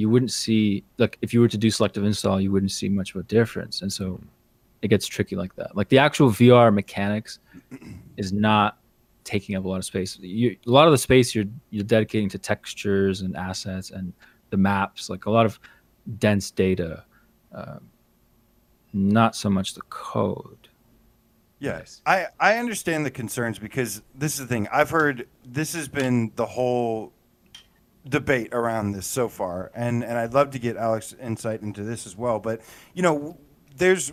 [0.00, 3.14] you wouldn't see like if you were to do selective install, you wouldn't see much
[3.14, 3.82] of a difference.
[3.82, 4.18] And so
[4.80, 5.76] it gets tricky like that.
[5.76, 7.38] Like the actual VR mechanics
[8.16, 8.78] is not
[9.24, 10.18] taking up a lot of space.
[10.18, 14.14] You, a lot of the space you're you're dedicating to textures and assets and
[14.48, 15.60] the maps, like a lot of
[16.18, 17.04] dense data.
[17.52, 17.90] Um,
[18.92, 20.68] not so much the code.
[21.58, 24.66] Yes, I I understand the concerns because this is the thing.
[24.72, 27.12] I've heard this has been the whole
[28.10, 32.06] debate around this so far, and and I'd love to get Alex insight into this
[32.06, 32.38] as well.
[32.38, 32.60] But
[32.94, 33.38] you know,
[33.76, 34.12] there's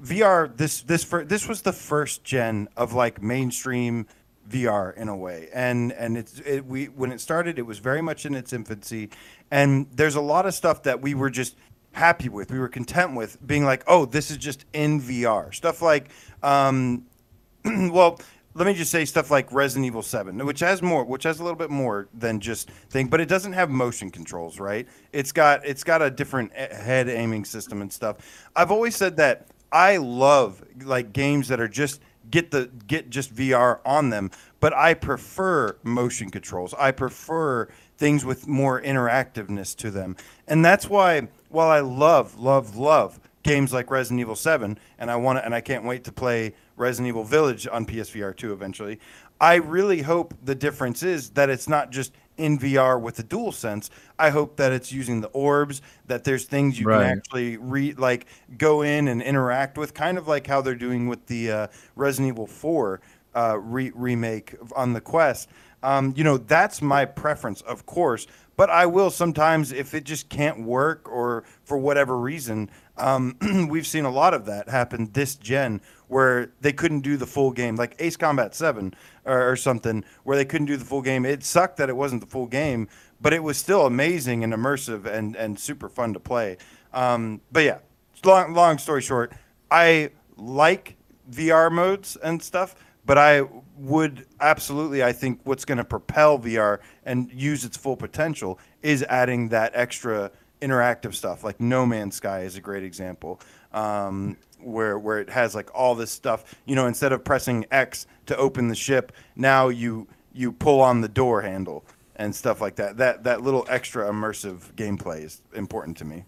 [0.00, 0.56] VR.
[0.56, 4.06] This this fir- this was the first gen of like mainstream
[4.48, 8.00] VR in a way, and and it's it, we when it started, it was very
[8.00, 9.10] much in its infancy,
[9.50, 11.56] and there's a lot of stuff that we were just
[11.96, 15.52] happy with, we were content with, being like, oh, this is just in VR.
[15.54, 16.10] Stuff like,
[16.42, 17.06] um,
[17.64, 18.20] well,
[18.56, 21.42] let me just say stuff like Resident Evil 7, which has more, which has a
[21.42, 24.88] little bit more than just thing, but it doesn't have motion controls, right?
[25.12, 28.48] It's got it's got a different e- head aiming system and stuff.
[28.56, 33.34] I've always said that I love like games that are just get the get just
[33.34, 36.72] VR on them, but I prefer motion controls.
[36.74, 40.16] I prefer things with more interactiveness to them.
[40.48, 45.16] And that's why while I love love love games like Resident Evil 7 and I
[45.16, 48.98] want to and I can't wait to play Resident Evil Village on PSVR 2 eventually.
[49.40, 53.52] I really hope the difference is that it's not just in VR with the dual
[53.52, 53.90] sense.
[54.18, 57.08] I hope that it's using the orbs, that there's things you Right.
[57.08, 58.26] can actually re like
[58.58, 62.34] go in and interact with, kind of like how they're doing with the uh, Resident
[62.34, 63.00] Evil 4
[63.34, 65.48] uh, re- remake on the Quest.
[65.82, 68.26] Um, you know, that's my preference, of course.
[68.56, 73.36] But I will sometimes, if it just can't work or for whatever reason, um,
[73.70, 77.50] we've seen a lot of that happen this gen where they couldn't do the full
[77.50, 81.24] game, like Ace Combat 7 or, or something, where they couldn't do the full game.
[81.24, 82.88] It sucked that it wasn't the full game,
[83.20, 86.58] but it was still amazing and immersive and, and super fun to play.
[86.92, 87.78] Um, but yeah,
[88.24, 89.32] long, long story short,
[89.70, 90.96] I like
[91.30, 93.42] VR modes and stuff, but I
[93.76, 99.02] would absolutely, I think what's going to propel VR and use its full potential is
[99.04, 101.44] adding that extra interactive stuff.
[101.44, 103.40] Like No Man's Sky is a great example,
[103.72, 106.54] um, where where it has like all this stuff.
[106.64, 111.00] You know, instead of pressing X to open the ship, now you you pull on
[111.00, 111.84] the door handle
[112.16, 112.96] and stuff like that.
[112.96, 116.24] That that little extra immersive gameplay is important to me.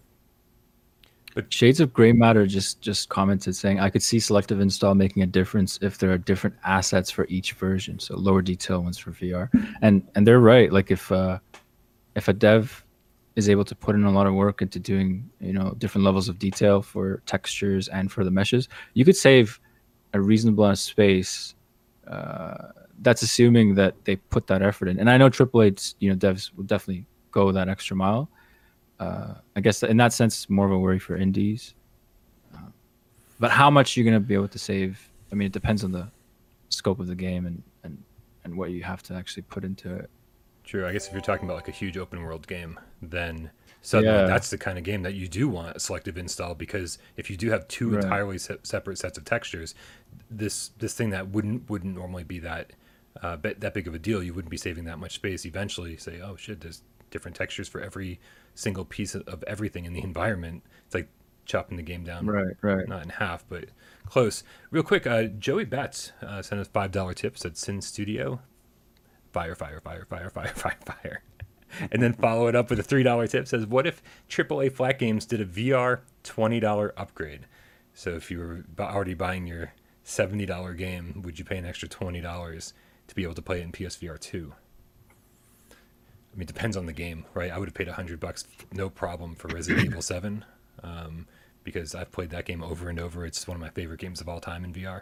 [1.35, 5.23] But Shades of Gray Matter just just commented saying I could see selective install making
[5.23, 9.11] a difference if there are different assets for each version, so lower detail ones for
[9.11, 9.49] VR.
[9.81, 10.71] And and they're right.
[10.71, 11.39] Like if uh,
[12.15, 12.83] if a dev
[13.39, 16.29] is able to put in a lot of work into doing you know different levels
[16.29, 19.59] of detail for textures and for the meshes, you could save
[20.13, 21.55] a reasonable amount of space.
[22.07, 22.69] Uh,
[23.01, 24.99] that's assuming that they put that effort in.
[24.99, 28.29] And I know AAA, you know, devs will definitely go that extra mile
[28.99, 31.73] uh, I guess in that sense, it's more of a worry for indies.
[32.53, 32.69] Uh,
[33.39, 35.09] but how much you're going to be able to save?
[35.31, 36.09] I mean, it depends on the
[36.69, 38.03] scope of the game and, and,
[38.43, 40.09] and what you have to actually put into it.
[40.69, 40.85] True.
[40.85, 43.49] I guess if you're talking about like a huge open world game, then
[43.81, 44.27] suddenly Yeah.
[44.27, 47.37] that's the kind of game that you do want a selective install because if you
[47.37, 48.03] do have two Right.
[48.03, 49.73] entirely se- separate sets of textures,
[50.29, 52.73] this this thing that wouldn't wouldn't normally be that
[53.23, 55.43] uh, that big of a deal, you wouldn't be saving that much space.
[55.45, 58.19] Eventually, say, oh shit, there's different textures for every
[58.53, 60.61] single piece of, of everything in the environment.
[60.85, 61.09] It's like
[61.45, 62.87] chopping the game down Right, right.
[62.87, 63.65] not in half, but
[64.05, 64.43] close.
[64.69, 68.41] Real quick, uh, Joey Betts uh, sent us five dollar tips at Sinn Studio.
[69.31, 71.23] Fire, fire, fire, fire, fire, fire, fire.
[71.91, 73.47] And then follow it up with a three dollar tip.
[73.47, 77.41] Says, "What if AAA flat games did a VR twenty dollar upgrade?"
[77.93, 81.87] So if you were already buying your seventy dollar game, would you pay an extra
[81.87, 82.73] twenty dollars
[83.07, 84.53] to be able to play it in PSVR two?
[85.71, 87.51] I mean, it depends on the game, right?
[87.51, 90.45] I would have paid a hundred bucks, no problem, for Resident Evil Seven,
[90.83, 91.27] um,
[91.63, 93.25] because I've played that game over and over.
[93.25, 95.01] It's one of my favorite games of all time in VR.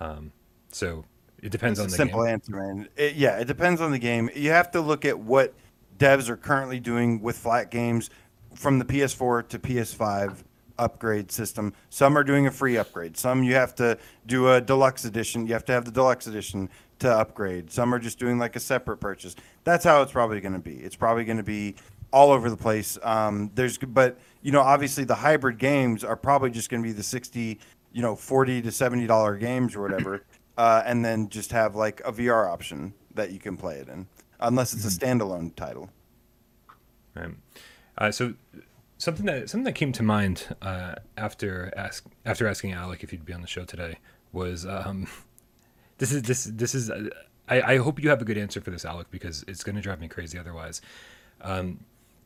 [0.00, 0.32] Um,
[0.70, 1.04] so
[1.44, 2.32] it depends on the simple game.
[2.32, 2.88] answer, man.
[2.96, 4.30] It, yeah, it depends on the game.
[4.34, 5.54] You have to look at what
[5.98, 8.10] devs are currently doing with flat games
[8.54, 10.44] from the PS4 to PS5
[10.78, 11.72] upgrade system.
[11.90, 13.16] Some are doing a free upgrade.
[13.16, 15.46] Some you have to do a deluxe edition.
[15.46, 16.68] You have to have the deluxe edition
[17.00, 17.70] to upgrade.
[17.70, 19.36] Some are just doing like a separate purchase.
[19.64, 20.76] That's how it's probably going to be.
[20.76, 21.76] It's probably going to be
[22.10, 22.98] all over the place.
[23.02, 26.92] Um, there's, but you know, obviously the hybrid games are probably just going to be
[26.92, 27.60] the sixty,
[27.92, 30.22] you know, forty to seventy dollar games or whatever,
[30.56, 34.06] uh, and then just have like a VR option that you can play it in,
[34.40, 35.90] unless it's a standalone title.
[37.14, 37.34] Right.
[37.96, 38.34] Uh, so
[38.98, 43.24] something that something that came to mind uh, after ask after asking Alex if he'd
[43.24, 43.98] be on the show today
[44.32, 45.06] was um,
[45.98, 47.08] this is this this is uh,
[47.48, 49.82] I, I hope you have a good answer for this Alex because it's going to
[49.82, 50.80] drive me crazy otherwise.
[51.40, 51.80] Um,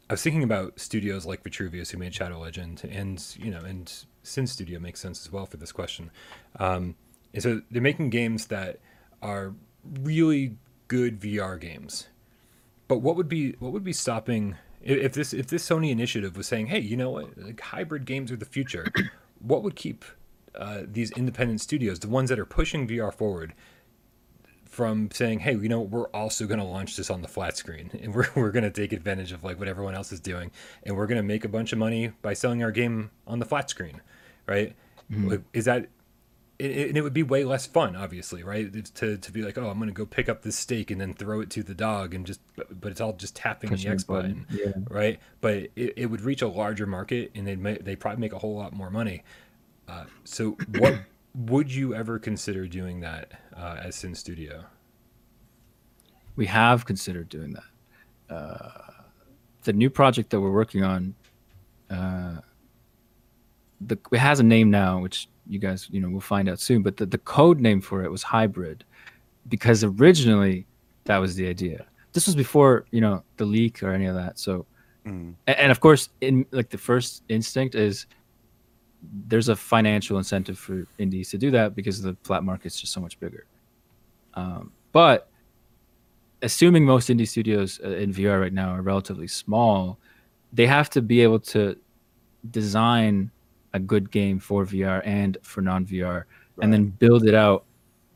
[0.09, 3.93] I was thinking about studios like Vitruvius who made Shadow Legend and you know and
[4.23, 6.11] Sinn Studio makes sense as well for this question.
[6.59, 6.95] Um,
[7.35, 8.81] and so they're making games that
[9.23, 10.57] are really
[10.89, 12.09] good VR games.
[12.89, 16.47] But what would be what would be stopping if this if this Sony initiative was
[16.47, 18.87] saying, hey, you know what, like hybrid games are the future?
[19.41, 20.05] what would keep
[20.55, 23.55] uh, these independent studios, the ones that are pushing VR forward,
[24.65, 27.91] from saying, hey, you know, we're also going to launch this on the flat screen,
[28.03, 30.51] and we're we're going to take advantage of like what everyone else is doing,
[30.85, 33.45] and we're going to make a bunch of money by selling our game on the
[33.45, 34.01] flat screen,
[34.47, 34.75] right?
[35.11, 35.89] Like, is that
[36.59, 38.69] it, it- and it would be way less fun, obviously, right?
[38.75, 41.15] It's to, to be like, oh, I'm gonna go pick up this steak and then
[41.15, 44.05] throw it to the dog, and just, but, it's all just tapping Pushing the X
[44.05, 44.73] button, button, yeah.
[44.95, 45.21] right?
[45.41, 48.57] But it, it would reach a larger market, and they'd they probably make a whole
[48.57, 49.23] lot more money.
[49.87, 50.99] Uh, so, what
[51.35, 54.65] would you ever consider doing that uh, as Sinn Studio?
[56.37, 58.33] we have considered doing that.
[58.35, 58.93] Uh,
[59.65, 61.15] the new project that we're working on,
[61.91, 62.37] uh,
[63.81, 66.83] the it has a name now, which you guys you know we'll find out soon.
[66.83, 68.85] But the, the code name for it was hybrid,
[69.49, 70.67] because originally
[71.05, 71.87] that was the idea.
[72.13, 74.39] This was before you know the leak or any of that.
[74.39, 74.67] So,
[75.07, 75.35] Mm.
[75.47, 78.07] and of course, in like the first instinct is
[79.29, 83.01] there's a financial incentive for indies to do that because the flat market's just so
[83.01, 83.47] much bigger.
[84.35, 85.31] Um, but
[86.43, 89.99] assuming most indie studios uh, in VR right now are relatively small,
[90.53, 91.77] they have to be able to
[92.51, 93.31] design
[93.79, 96.25] a good game for VR and for non VR,
[96.61, 97.65] and then build it out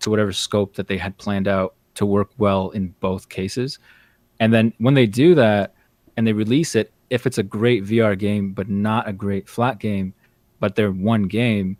[0.00, 3.78] to whatever scope that they had planned out to work well in both cases.
[4.40, 5.74] And then when they do that
[6.16, 9.78] and they release it, if it's a great VR game but not a great flat
[9.78, 10.12] game,
[10.58, 11.76] but they're one game,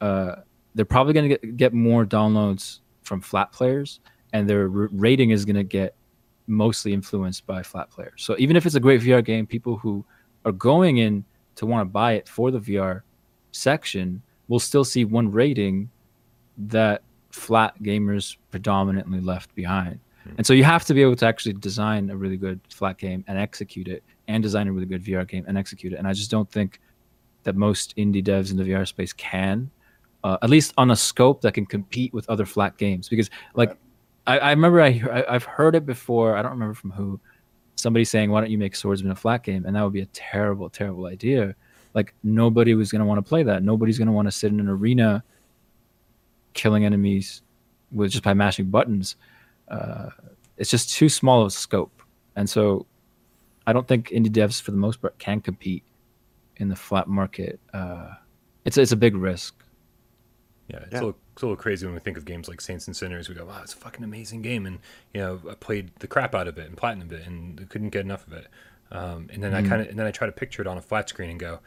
[0.00, 0.36] uh,
[0.74, 4.00] they're probably going to get, get more downloads from flat players,
[4.32, 5.94] and their r- rating is going to get
[6.46, 8.22] mostly influenced by flat players.
[8.22, 10.04] So even if it's a great VR game, people who
[10.44, 11.24] are going in
[11.56, 13.02] to want to buy it for the VR
[13.56, 15.90] section we'll still see one rating
[16.56, 19.98] that flat gamers predominantly left behind.
[20.38, 23.24] And so you have to be able to actually design a really good flat game
[23.28, 25.96] and execute it, and design a really good VR game and execute it.
[25.96, 26.80] And I just don't think
[27.44, 29.70] that most indie devs in the VR space can,
[30.24, 33.08] uh, at least on a scope that can compete with other flat games.
[33.08, 33.76] Because like,
[34.26, 36.36] I, I remember I, I I've heard it before.
[36.36, 37.20] I don't remember from who.
[37.78, 40.06] Somebody saying, "Why don't you make Swordsman a flat game?" And that would be a
[40.06, 41.54] terrible, terrible idea.
[41.96, 43.64] Like nobody was going to want to play that.
[43.64, 45.24] Nobody's going to want to sit in an arena,
[46.52, 47.42] killing enemies,
[47.90, 49.16] with just by mashing buttons.
[49.66, 50.10] Uh,
[50.56, 52.02] it's just too small of a scope,
[52.36, 52.86] and so
[53.66, 55.82] I don't think indie devs, for the most part, can compete
[56.56, 57.58] in the flat market.
[57.72, 58.14] Uh,
[58.64, 59.54] it's it's a big risk.
[60.68, 60.98] Yeah, it's, Yeah.
[60.98, 63.28] A little, it's a little crazy when we think of games like Saints and Sinners.
[63.28, 64.66] We go, wow, it's a fucking amazing game.
[64.66, 64.78] And,
[65.14, 68.04] you know, I played the crap out of it and platinumed it and couldn't get
[68.04, 68.48] enough of it.
[68.90, 70.82] Um, and then I kind of, and then I try to picture it on a
[70.82, 71.60] flat screen and go,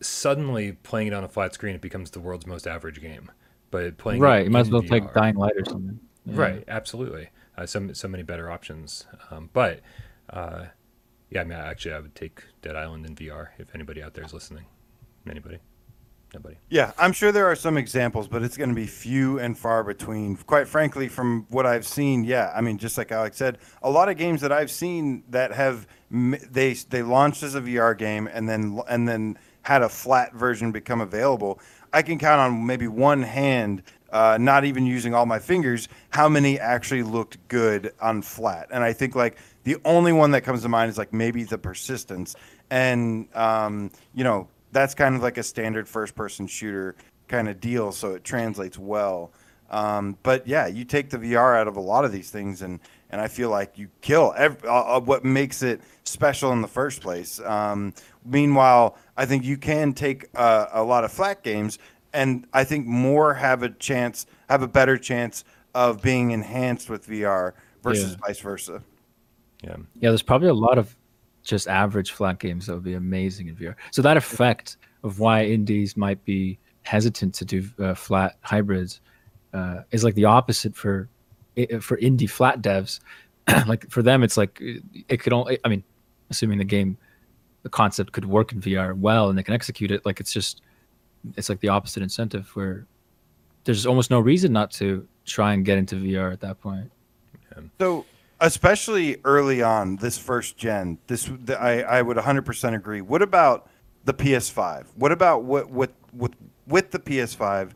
[0.00, 3.30] suddenly playing it on a flat screen, it becomes the world's most average game.
[3.70, 6.00] But playing right, you might as well take Dying Light or something.
[6.24, 6.36] Yeah.
[6.36, 7.30] Right, absolutely.
[7.56, 9.06] Uh, so so many better options.
[9.30, 9.80] Um, but
[10.30, 10.66] uh,
[11.30, 14.24] yeah, I mean, actually, I would take Dead Island in VR if anybody out there
[14.24, 14.64] is listening.
[15.28, 15.58] Anybody?
[16.34, 16.56] Nobody.
[16.68, 19.82] Yeah, I'm sure there are some examples, but it's going to be few and far
[19.82, 20.36] between.
[20.36, 24.10] Quite frankly, from what I've seen, yeah, I mean, just like Alex said, a lot
[24.10, 28.48] of games that I've seen that have they they launched as a VR game and
[28.48, 31.60] then and then had a flat version become available.
[31.92, 36.28] I can count on maybe one hand, uh, not even using all my fingers, how
[36.28, 38.68] many actually looked good on flat.
[38.70, 41.56] And I think like the only one that comes to mind is like maybe the
[41.56, 42.36] persistence,
[42.68, 46.94] and um, you know that's kind of like a standard first person shooter
[47.28, 49.32] kind of deal, so it translates well.
[49.70, 52.80] Um, but yeah, you take the VR out of a lot of these things, and
[53.10, 56.68] and I feel like you kill ev- uh, uh, what makes it special in the
[56.68, 57.40] first place.
[57.40, 57.94] Um,
[58.24, 61.78] meanwhile, I think you can take uh, a lot of flat games,
[62.12, 65.44] and I think more have a chance, have a better chance
[65.74, 67.52] of being enhanced with VR
[67.82, 68.26] versus Yeah.
[68.26, 68.82] vice versa.
[69.62, 69.76] Yeah.
[70.00, 70.94] Yeah, there's probably a lot of
[71.48, 73.74] just average flat games that would be amazing in VR.
[73.90, 79.00] So that effect of why indies might be hesitant to do uh, flat hybrids
[79.54, 81.08] uh, is like the opposite for
[81.80, 83.00] for indie flat devs.
[83.66, 85.58] like for them, it's like it it could only.
[85.64, 85.82] I mean,
[86.28, 86.98] assuming the game,
[87.62, 90.04] the concept could work in VR well and they can execute it.
[90.04, 90.60] Like it's just,
[91.36, 92.86] it's like the opposite incentive where
[93.64, 96.90] there's almost no reason not to try and get into VR at that point.
[97.80, 98.04] So,
[98.40, 103.00] especially early on, this first gen, this the, I I would 100% agree.
[103.00, 103.68] What about
[104.04, 104.86] the PS5?
[104.94, 106.32] What about what with with
[106.66, 107.72] with the PS5?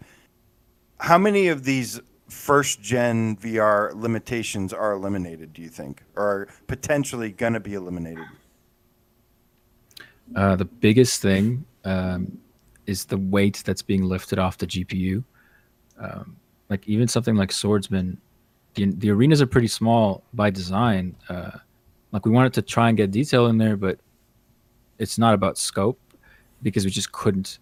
[1.00, 5.52] How many of these first gen VR limitations are eliminated?
[5.52, 8.24] Do you think, or are potentially going to be eliminated?
[10.34, 12.38] Uh, the biggest thing um,
[12.86, 15.24] is the weight that's being lifted off the GPU.
[15.98, 16.36] Um,
[16.70, 18.18] like even something like Swordsman,
[18.74, 21.16] the the arenas are pretty small by design.
[21.28, 21.52] Uh,
[22.12, 23.98] like we wanted to try and get detail in there, but
[24.98, 25.98] it's not about scope
[26.62, 27.58] because we just couldn't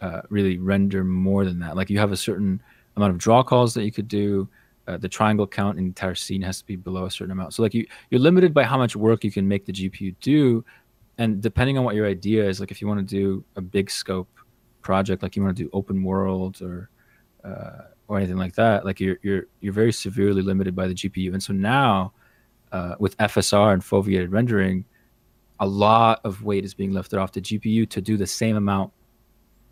[0.00, 1.76] uh, really render more than that.
[1.76, 2.60] Like you have a certain
[2.96, 4.48] amount of draw calls that you could do.
[4.88, 7.54] Uh, the triangle count in the entire scene has to be below a certain amount.
[7.54, 10.64] So like you you're limited by how much work you can make the GPU do
[11.18, 13.90] and depending on what your idea is like if you want to do a big
[13.90, 14.28] scope
[14.80, 16.90] project like you want to do open world or
[17.44, 17.82] uh,
[18.12, 21.42] or anything like that like you're you're you're very severely limited by the gpu and
[21.42, 22.12] so now
[22.72, 24.84] uh, with fsr and foveated rendering
[25.60, 28.92] a lot of weight is being lifted off the gpu to do the same amount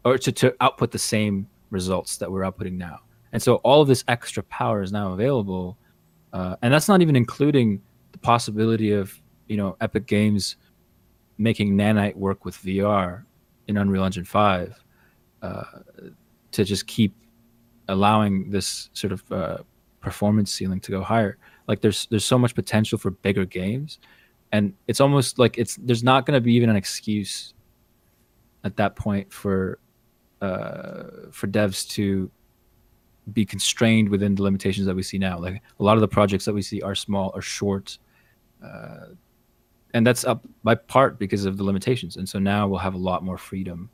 [0.04, 3.00] or to, to output the same results that we're outputting now.
[3.32, 5.76] And so all of this extra power is now available
[6.32, 7.82] uh, and that's not even including
[8.12, 10.56] the possibility of you know epic games
[11.38, 13.24] making nanite work with vr
[13.66, 14.84] in unreal engine 5
[15.42, 15.64] uh,
[16.52, 17.14] to just keep
[17.90, 19.58] allowing this sort of uh,
[20.00, 21.36] performance ceiling to go higher
[21.68, 23.98] like there's there's so much potential for bigger games
[24.52, 27.54] and it's almost like it's there's not going to be even an excuse
[28.64, 29.78] at that point for
[30.40, 32.30] uh, for devs to
[33.32, 35.38] be constrained within the limitations that we see now.
[35.38, 37.98] Like a lot of the projects that we see are small, are short,
[38.64, 39.08] uh,
[39.94, 42.16] and that's up by part because of the limitations.
[42.16, 43.90] And so now we'll have a lot more freedom,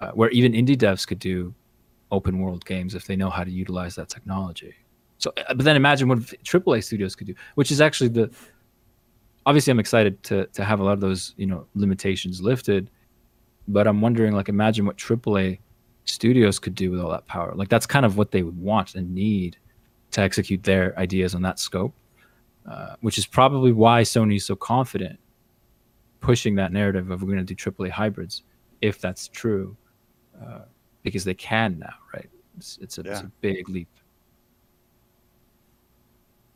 [0.00, 1.54] uh, where even indie devs could do
[2.10, 4.74] open world games if they know how to utilize that technology.
[5.18, 8.30] So, uh, but then imagine what AAA studios could do, which is actually the.
[9.44, 12.90] Obviously, I'm excited to to have a lot of those you know limitations lifted,
[13.68, 15.58] but I'm wondering like imagine what AAA
[16.04, 17.52] studios could do with all that power.
[17.54, 19.56] Like that's kind of what they would want and need
[20.12, 21.94] to execute their ideas on that scope,
[22.70, 25.18] uh, which is probably why Sony is so confident
[26.20, 28.42] pushing that narrative of we're going to do AAA hybrids,
[28.82, 29.76] if that's true,
[30.44, 30.62] uh,
[31.06, 32.28] because they can now, right?
[32.58, 33.88] It's, it's, a, it's a big leap.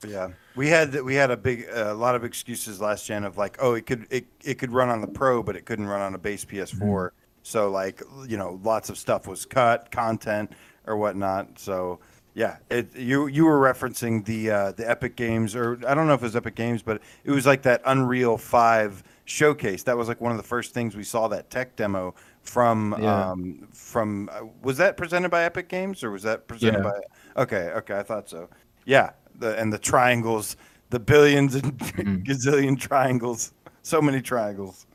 [0.05, 3.59] Yeah, we had we had a big a lot of excuses last gen of like,
[3.61, 6.15] oh, it could it, it could run on the Pro, but it couldn't run on
[6.15, 7.11] a base PS4.
[7.43, 10.53] So like, you know, lots of stuff was cut, content
[10.87, 11.59] or whatnot.
[11.59, 12.01] So
[12.35, 16.15] yeah, it you you were referencing the uh, the Epic Games, or I don't know
[16.15, 19.83] if it was Epic Games, but it was like that Unreal Five showcase.
[19.85, 22.15] That was like one of the first things we saw that tech demo
[22.55, 23.31] from Yeah.
[23.31, 26.91] um from uh, was that presented by Epic Games or was that presented Yeah.
[26.91, 28.49] by Okay, okay, I thought so.
[28.85, 30.57] Yeah, the and the triangles,
[30.91, 32.25] the billions and Mhm.
[32.29, 34.87] gazillion triangles, so many triangles.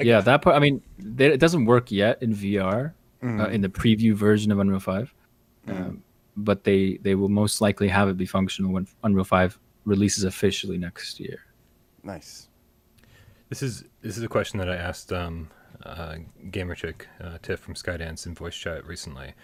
[0.00, 0.54] Yeah, that part.
[0.56, 2.92] I mean, they, it doesn't work yet in VR
[3.22, 3.52] uh, Mhm.
[3.52, 5.14] in the preview version of Unreal 5,
[5.66, 5.72] Mhm.
[5.80, 6.02] um,
[6.36, 10.78] but they they will most likely have it be functional when Unreal 5 releases officially
[10.78, 11.38] next year.
[12.04, 12.48] Nice.
[13.48, 15.48] This is this is a question that I asked um,
[15.84, 16.16] uh,
[16.50, 19.34] gamer chick uh, Tiff from Skydance in voice chat recently,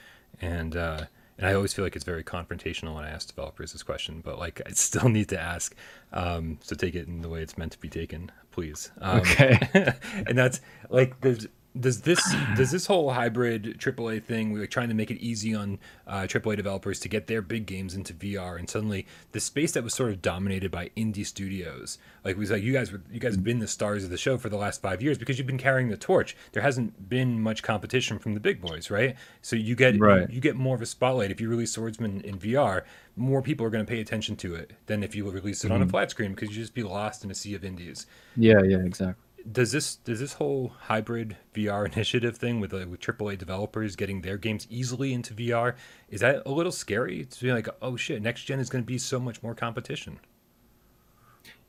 [0.41, 1.05] and uh,
[1.39, 4.39] and I always feel like it's very confrontational when I ask developers this question, but
[4.39, 5.75] like I still need to ask,
[6.13, 8.91] um, so take it in the way it's meant to be taken, please.
[9.01, 9.59] Um, Okay.
[10.27, 10.61] and that's
[10.91, 11.47] like there's
[11.79, 12.21] does this
[12.57, 16.57] does this whole hybrid AAA thing we're trying to make it easy on uh, AAA
[16.57, 20.11] developers to get their big games into VR and suddenly the space that was sort
[20.11, 23.45] of dominated by indie studios like we was like you guys were you guys have
[23.45, 25.89] been the stars of the show for the last five years because you've been carrying
[25.89, 26.37] the torch.
[26.53, 29.17] There hasn't been much competition from the big boys right?
[29.43, 30.29] So you get Right.
[30.31, 31.31] you get more of a spotlight.
[31.31, 32.83] If you release Swordsman in VR
[33.17, 35.83] more people are going to pay attention to it than if you release it on
[35.83, 38.07] a flat screen because you just be lost in a sea of indies.
[38.37, 39.25] Yeah, yeah, exactly.
[39.53, 44.21] Does this does this whole hybrid VR initiative thing with like with AAA developers getting
[44.21, 45.75] their games easily into VR
[46.09, 47.25] is that a little scary?
[47.25, 50.19] To be like, oh shit, next gen is going to be so much more competition.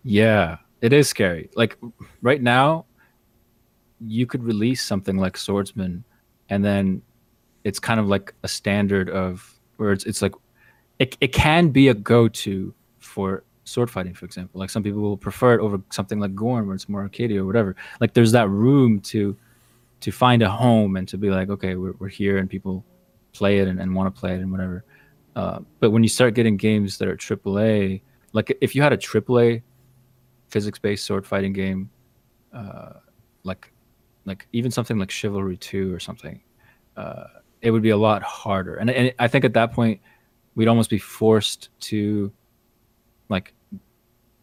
[0.04, 1.50] Yeah, it is scary.
[1.56, 1.78] Like
[2.22, 2.86] right now,
[4.00, 6.04] you could release something like Swordsman,
[6.50, 7.02] and then
[7.64, 10.34] it's kind of like a standard of where it's it's like
[11.00, 14.60] it it can be a go to for sword fighting, for example.
[14.60, 17.46] Like some people will prefer it over something like Gorn, where it's more arcadey or
[17.46, 17.76] whatever.
[18.02, 19.38] Like there's that room to
[20.02, 22.84] to find a home and to be like, okay, we're we're here and people
[23.34, 24.84] play it and, and want to play it and whatever.
[25.36, 28.02] Uh, but when you start getting games that are AAA,
[28.34, 29.62] like if you had a AAA
[30.50, 31.90] physics-based sword fighting game,
[32.54, 32.94] uh,
[33.44, 33.72] like
[34.26, 36.42] like even something like Chivalry Two or something,
[36.98, 37.26] uh,
[37.62, 38.76] it would be a lot harder.
[38.76, 40.02] And and I think at that point,
[40.56, 42.32] we'd almost be forced to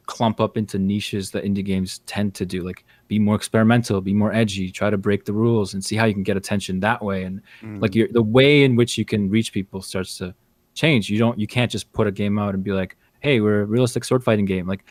[0.06, 4.14] clump up into niches that indie games tend to do like be more experimental be
[4.14, 7.02] more edgy try to break the rules and see how you can get attention that
[7.02, 7.24] way.
[7.24, 7.82] And Mm.
[7.82, 10.34] like the way in which you can reach people starts to
[10.74, 11.10] change.
[11.10, 13.64] You don't you can't just put a game out and be like hey we're a
[13.66, 14.66] realistic sword fighting game.
[14.66, 14.84] Like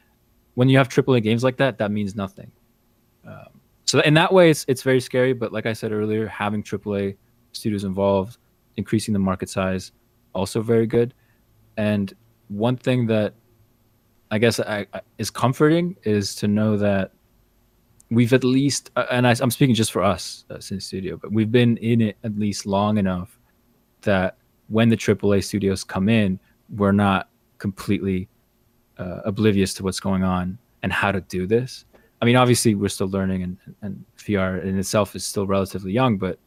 [0.56, 2.52] when you have AAA games like that that means nothing.
[3.26, 5.34] Um, so in that way it's it's very scary.
[5.34, 7.16] But like i said earlier having AAA
[7.54, 8.38] studios involved
[8.76, 9.94] increasing the market size
[10.34, 11.14] also very good.
[11.78, 12.14] And
[12.50, 13.34] one thing that
[14.32, 17.12] I guess I, I, is comforting is to know that
[18.10, 21.32] we've at least, uh, and I, I'm speaking just for us, uh, Sinn Studio, but
[21.32, 23.40] we've been in it at least long enough
[24.02, 26.40] that when the AAA studios come in,
[26.76, 28.28] we're not completely
[28.98, 31.86] uh, oblivious to what's going on and how to do this.
[32.22, 36.18] I mean, obviously, we're still learning, and, and VR in itself is still relatively young,
[36.18, 36.40] but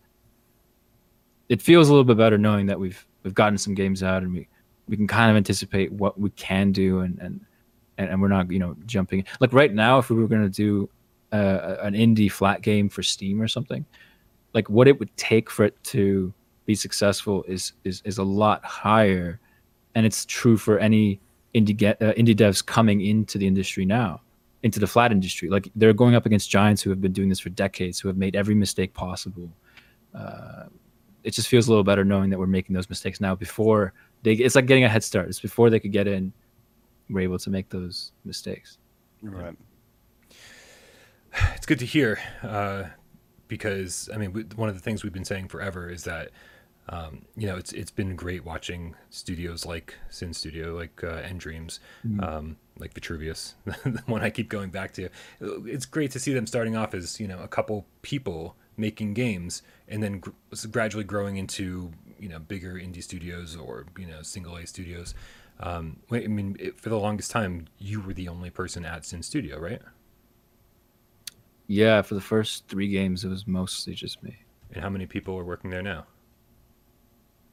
[1.49, 4.33] it feels a little bit better knowing that we've we've gotten some games out and
[4.33, 4.49] we
[4.89, 7.41] we can kind of anticipate what we can do and and
[7.99, 9.25] and, and we're not you know jumping.
[9.41, 10.89] Like right now if we were going to do
[11.33, 13.85] uh, an indie flat game for steam or something
[14.55, 16.33] like what it would take for it to
[16.67, 19.41] be successful is is is a lot higher
[19.95, 21.21] and it's true for any
[21.55, 24.21] indie get, uh, indie devs coming into the industry now
[24.63, 25.49] into the flat industry.
[25.49, 28.17] Like they're going up against giants who have been doing this for decades who have
[28.17, 29.49] made every mistake possible.
[30.13, 30.65] Uh,
[31.23, 33.93] it just feels a little better knowing that we're making those mistakes now before
[34.23, 35.29] they it's like getting a head start.
[35.29, 36.33] It's before they could get in
[37.11, 38.79] we're able to make those mistakes
[39.23, 39.57] Right.
[41.55, 42.85] It's good to hear uh,
[43.49, 46.31] because I mean we, one of the things we've been saying forever is that
[46.89, 51.81] um, you know it's it's been great watching studios like Sinn Studio, like uh, nDreams,
[52.23, 55.11] um, like Vitruvius, the one I keep going back to.
[55.41, 59.63] It's great to see them starting off as you know a couple people making games
[59.89, 60.31] and then gr-
[60.71, 65.15] gradually growing into you know bigger indie studios or you know single A studios.
[65.61, 69.23] Um, I mean, it, for the longest time, you were the only person at Sinn
[69.23, 69.83] Studio, right?
[71.71, 74.35] yeah for the first three games it was mostly just me
[74.73, 76.07] And how many people are working there now?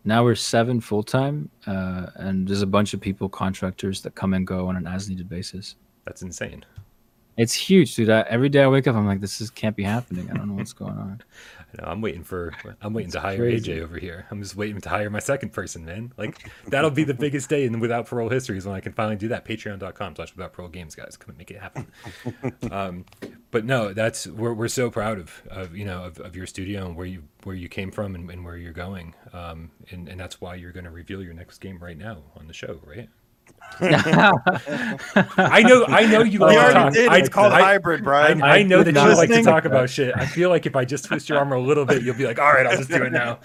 [0.05, 4.47] now we're seven full-time uh, and there's a bunch of people contractors that come and
[4.47, 5.75] go on an as-needed basis
[6.05, 6.63] That's insane.
[7.37, 9.83] it's huge dude I, every day i wake up i'm like this is, can't be
[9.83, 11.21] happening i don't know what's going on
[11.77, 13.73] know, I'm waiting for I'm waiting to hire crazy.
[13.73, 14.25] AJ over here.
[14.31, 16.13] I'm just waiting to hire my second person, man.
[16.17, 19.15] Like that'll be the biggest day in Without Parole history is when I can finally
[19.15, 19.45] do that.
[19.45, 21.17] Patreon.com slash Without Parole Games, guys.
[21.17, 21.91] Come and make it happen.
[22.71, 23.05] um,
[23.51, 26.85] but no, that's we're, we're so proud of, of you know of, of your studio
[26.85, 29.13] and where you where you came from and, and where you're going.
[29.33, 32.47] Um, and, and that's why you're going to reveal your next game right now on
[32.47, 33.09] the show, right?
[33.81, 36.93] I know I know you We like already talk.
[36.93, 37.09] did.
[37.09, 38.41] I, It's called I, hybrid, Brian.
[38.41, 40.13] I, I know that you like to talk about shit.
[40.15, 42.39] I feel like if I just twist your arm a little bit, you'll be like,
[42.39, 43.39] all right, I'll just do it now.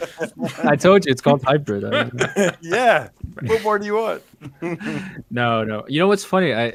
[0.65, 3.09] i told you it's called hybrid I don't yeah.
[3.43, 4.23] What more do you want?
[5.31, 5.85] No, no.
[5.89, 6.55] You know what's funny?
[6.55, 6.75] I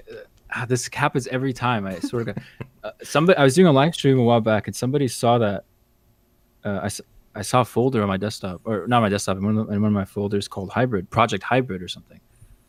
[0.56, 1.86] uh, this happens every time.
[1.86, 2.38] I sort of
[2.84, 3.38] uh, somebody.
[3.38, 5.66] I was doing a live stream a while back, and somebody saw that.
[6.64, 7.02] Uh, I, s-
[7.36, 9.82] I saw a folder on my desktop, or not my desktop, in one, of, in
[9.82, 12.20] one of my folders called Hybrid Project Hybrid or something.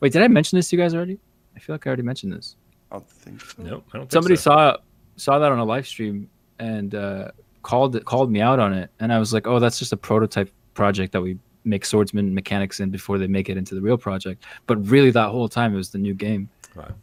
[0.00, 1.18] Wait, did I mention this to you guys already?
[1.56, 2.56] I feel like I already mentioned this.
[2.90, 3.62] I don't think so.
[3.62, 4.50] Nope, I don't think Somebody so.
[4.50, 4.76] saw
[5.16, 6.28] saw that on a live stream
[6.58, 7.30] and uh,
[7.62, 9.96] called it called me out on it, and I was like, "Oh, that's just a
[9.96, 13.98] prototype project that we make swordsman mechanics in before they make it into the real
[13.98, 16.48] project." But really, that whole time it was the new game.
[16.76, 16.94] Wow.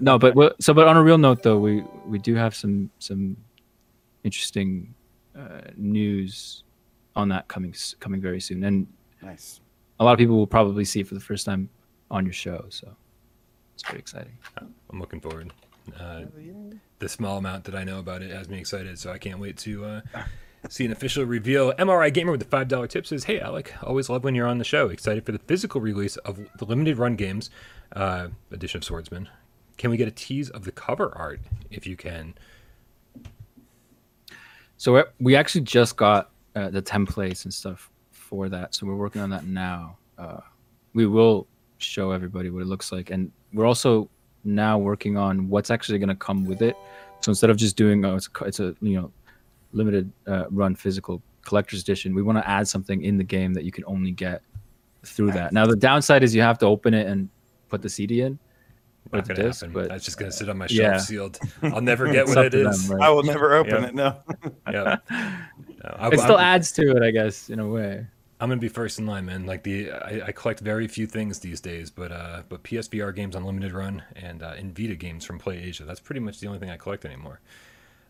[0.00, 2.90] no, but we so but on a real note though, we we do have some
[2.98, 3.36] some
[4.24, 4.92] interesting
[5.38, 6.64] uh, news
[7.14, 8.86] on that coming coming very soon, and
[9.22, 9.60] Nice.
[10.00, 11.70] a lot of people will probably see it for the first time
[12.10, 12.66] on your show.
[12.70, 12.94] So
[13.74, 14.36] it's pretty exciting.
[14.58, 15.52] I'm looking forward.
[16.00, 16.22] Uh,
[16.98, 19.56] the small amount that I know about it has me excited, so I can't wait
[19.58, 20.00] to uh,
[20.68, 21.72] see an official reveal.
[21.74, 24.58] MRI Gamer with the five dollar tip says, "Hey Alex, always love when you're on
[24.58, 24.88] the show.
[24.88, 27.50] Excited for the physical release of the limited run games
[27.94, 29.28] uh, edition of Swordsman.
[29.78, 31.40] Can we get a tease of the cover art
[31.70, 32.34] if you can?"
[34.78, 38.74] So we- we actually just got uh, the templates and stuff for that.
[38.74, 39.98] So we're working on that now.
[40.18, 40.40] Uh,
[40.94, 41.46] we will
[41.78, 44.08] show everybody what it looks like, and we're also
[44.44, 46.76] now working on what's actually going to come with it.
[47.20, 49.12] So instead of just doing oh, it's a, it's a you know
[49.72, 53.64] limited uh, run physical collector's edition, we want to add something in the game that
[53.64, 54.42] you can only get
[55.04, 55.52] through that.
[55.52, 57.28] Now the downside is you have to open it and
[57.68, 58.38] put the CD in.
[59.12, 59.72] Not gonna disc, happen.
[59.72, 60.98] but That's just gonna sit on my shelf Yeah.
[60.98, 61.38] sealed.
[61.62, 62.88] I'll never get what it is.
[62.88, 63.06] them, right?
[63.06, 63.88] I will never open Yeah.
[63.88, 63.94] it.
[63.94, 64.16] No.
[64.70, 64.96] Yeah.
[65.84, 68.04] No, I, it still I'm, adds to it, I guess, in a way.
[68.40, 69.46] I'm gonna be first in line, man.
[69.46, 73.34] Like the I, I collect very few things these days, but uh, but PSVR games
[73.34, 75.84] on limited run and uh, and Vita games from Play Asia.
[75.84, 77.40] That's pretty much the only thing I collect anymore.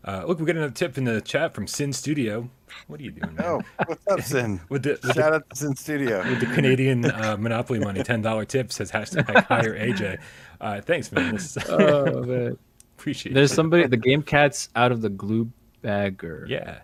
[0.05, 2.49] Uh, look, we got another tip in the chat from Sinn Studio.
[2.87, 3.45] What are you doing, man?
[3.45, 4.61] Oh, what's up, Sin?
[4.69, 6.19] With the, with the Shout out to Sinn Studio.
[6.29, 10.19] with the Canadian uh, Monopoly money, ten dollar tip says hashtag hire AJ.
[10.61, 11.33] Uh, thanks, man.
[11.35, 12.57] This, Oh man.
[12.97, 13.33] appreciate.
[13.33, 13.55] There's it.
[13.55, 15.49] somebody the game cats out of the glue
[15.81, 16.45] bagger.
[16.49, 16.79] Yeah.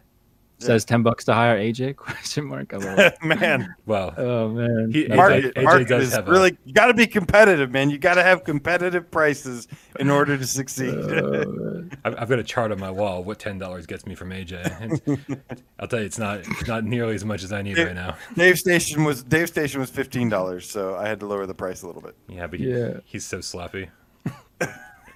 [0.66, 1.96] Says ten bucks to hire AJ?
[1.98, 2.74] Question mark.
[2.74, 4.90] I man, Well, oh man.
[4.92, 7.72] He- That's market, AJ market does is have a- really you got to be competitive,
[7.72, 7.90] man.
[7.90, 9.68] You got to have competitive prices
[10.00, 10.94] in order to succeed.
[10.94, 11.86] Oh.
[12.06, 13.24] I've, I've got a chart on my wall.
[13.24, 15.42] What ten dollars gets me from AJ?
[15.80, 18.16] I'll tell you, it's not it's not nearly as much as I need right now.
[18.36, 21.82] Dave Station was Dave Station was fifteen dollars, so I had to lower the price
[21.82, 22.16] a little bit.
[22.28, 23.00] Yeah, but he, Yeah.
[23.06, 23.90] he's so sloppy.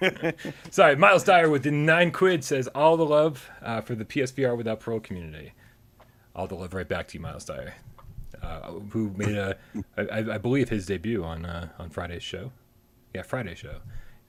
[0.70, 4.56] Sorry, Miles Dyer with the nine quid says all the love uh, for the PSVR
[4.56, 5.52] without Parole community.
[6.34, 7.74] All the love right back to you, Miles Dyer,
[8.42, 9.56] uh, who made a,
[9.96, 12.52] I, I believe his debut on uh, on Friday's show.
[13.14, 13.76] Yeah, Friday's show.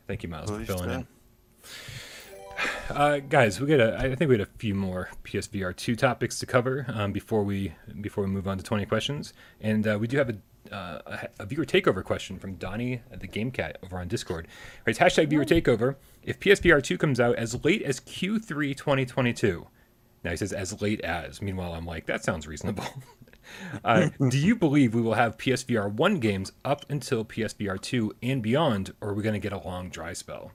[0.07, 0.95] Thank you, Miles, for filling so.
[0.95, 1.07] in.
[2.89, 6.39] Uh, guys, we got a, I think we had a few more PSVR two topics
[6.39, 10.07] to cover um, before we before we move on to twenty questions, and uh, we
[10.07, 13.97] do have a, uh, a, a viewer takeover question from Donnie the Game Cat over
[13.97, 14.47] on Discord.
[14.85, 15.95] Right, it's hashtag viewer takeover.
[16.23, 19.67] If PSVR two comes out as late as Q3 2022,
[20.23, 21.41] now he says as late as.
[21.41, 22.85] Meanwhile, I'm like that sounds reasonable.
[23.85, 28.41] uh, do you believe we will have PSVR one games up until PSVR two and
[28.41, 30.51] beyond, or are we going to get a long dry spell?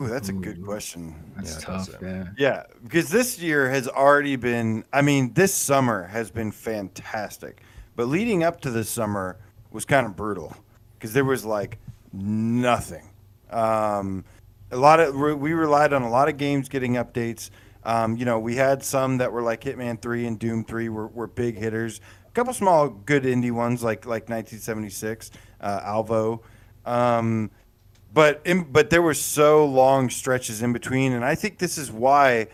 [0.00, 1.14] Ooh, that's a good question.
[1.36, 1.84] That's Yeah, tough.
[1.86, 1.98] so.
[2.02, 2.24] Yeah.
[2.36, 4.84] Yeah, because this year has already been.
[4.92, 7.62] I mean, this summer has been fantastic,
[7.96, 9.36] but leading up to this summer
[9.70, 10.56] was kind of brutal
[10.94, 11.78] because there was like
[12.12, 13.08] nothing.
[13.50, 14.24] Um,
[14.70, 17.50] a lot of we relied on a lot of games getting updates.
[17.84, 21.08] Um, you know, we had some that were like Hitman Three and Doom Three were,
[21.08, 22.00] were big hitters.
[22.26, 25.30] A couple small good indie ones like like 1976,
[25.60, 26.42] uh, Alvo.
[26.84, 27.50] Um,
[28.12, 31.90] but in, but there were so long stretches in between, and I think this is
[31.90, 32.48] why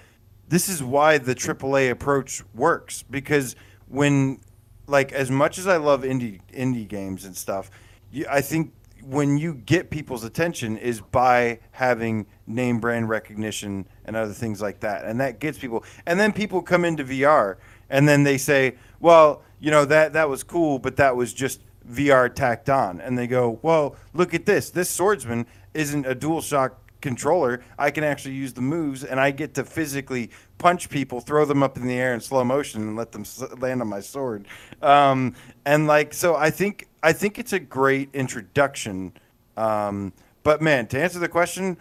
[0.48, 3.57] this is why the AAA approach works because
[3.88, 4.40] when
[4.86, 7.70] like as much as I love indie indie games and stuff,
[8.11, 14.16] you, I think when you get people's attention is by having name brand recognition and
[14.16, 15.84] other things like that, and that gets people.
[16.07, 17.57] And then people come into VR
[17.90, 21.61] and then they say, well, you know that that was cool, but that was just
[21.91, 24.70] VR tacked on, and they go, "Well, look at this.
[24.70, 27.62] This swordsman isn't a DualShock controller.
[27.78, 31.62] I can actually use the moves, and I get to physically punch people, throw them
[31.62, 33.24] up in the air in slow motion, and let them
[33.59, 34.47] land on my sword."
[34.82, 39.12] Um, and like, so I think I think it's a great introduction.
[39.57, 40.12] Um,
[40.43, 41.76] but man, to answer the question,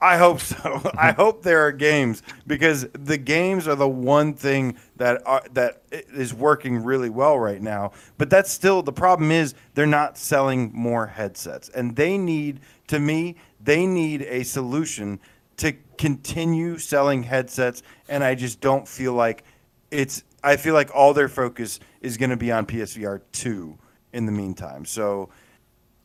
[0.00, 0.80] I hope so.
[0.98, 5.82] I hope there are games because the games are the one thing that are that
[5.90, 7.92] is working really well right now.
[8.16, 12.98] But that's still the problem is they're not selling more headsets, and they need to
[12.98, 15.20] me they need a solution
[15.58, 17.82] to continue selling headsets.
[18.08, 19.44] And I just don't feel like
[19.90, 20.24] it's.
[20.42, 23.78] I feel like all their focus is going to be on PSVR two
[24.12, 24.84] in the meantime.
[24.86, 25.28] So.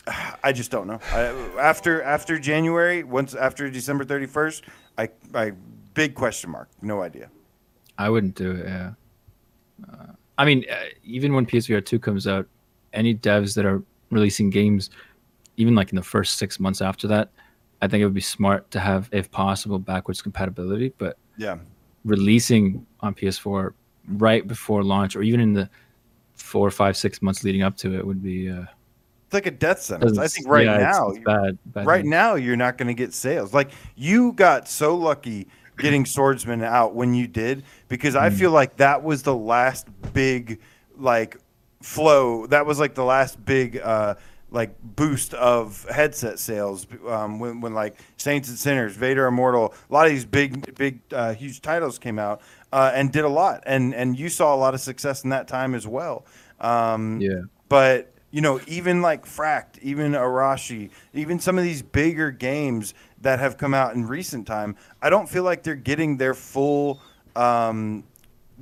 [0.43, 0.99] I just don't know.
[1.11, 1.21] I,
[1.59, 4.65] after after January, once after December thirty first,
[4.97, 5.53] I I
[5.93, 6.69] big question mark.
[6.81, 7.29] No idea.
[7.97, 8.65] I wouldn't do it.
[8.65, 8.91] Yeah.
[9.91, 10.05] Uh,
[10.37, 12.47] I mean, uh, even when PSVR two comes out,
[12.93, 13.81] any devs that are
[14.11, 14.89] releasing games,
[15.57, 17.29] even like in the first six months after that,
[17.81, 20.93] I think it would be smart to have, if possible, backwards compatibility.
[20.97, 21.57] But Yeah,
[22.03, 23.73] releasing on PS4
[24.09, 25.69] right before launch, or even in the
[26.35, 28.49] four, five, six months leading up to it, would be.
[28.49, 28.65] Uh,
[29.25, 30.17] it's like a death sentence.
[30.17, 31.57] I think right yeah, now, it's bad.
[31.65, 32.11] bad right news.
[32.11, 33.53] now, you're not going to get sales.
[33.53, 35.47] Like you got so lucky
[35.77, 40.61] getting Swordsman out when you did, because I feel like that was the last big
[40.97, 41.37] like
[41.81, 42.45] flow.
[42.47, 43.77] That was like the last big.
[43.77, 44.15] uh
[44.51, 49.93] like boost of headset sales um, when, when like Saints and Sinners, Vader Immortal, a
[49.93, 53.63] lot of these big big uh, huge titles came out uh, and did a lot,
[53.65, 56.25] and and you saw a lot of success in that time as well.
[56.61, 57.41] Um, Yeah.
[57.67, 63.39] but you know, even like Fracked, even Arashi, even some of these bigger games that
[63.39, 66.99] have come out in recent time, I don't feel like they're getting their full.
[67.37, 68.03] Um,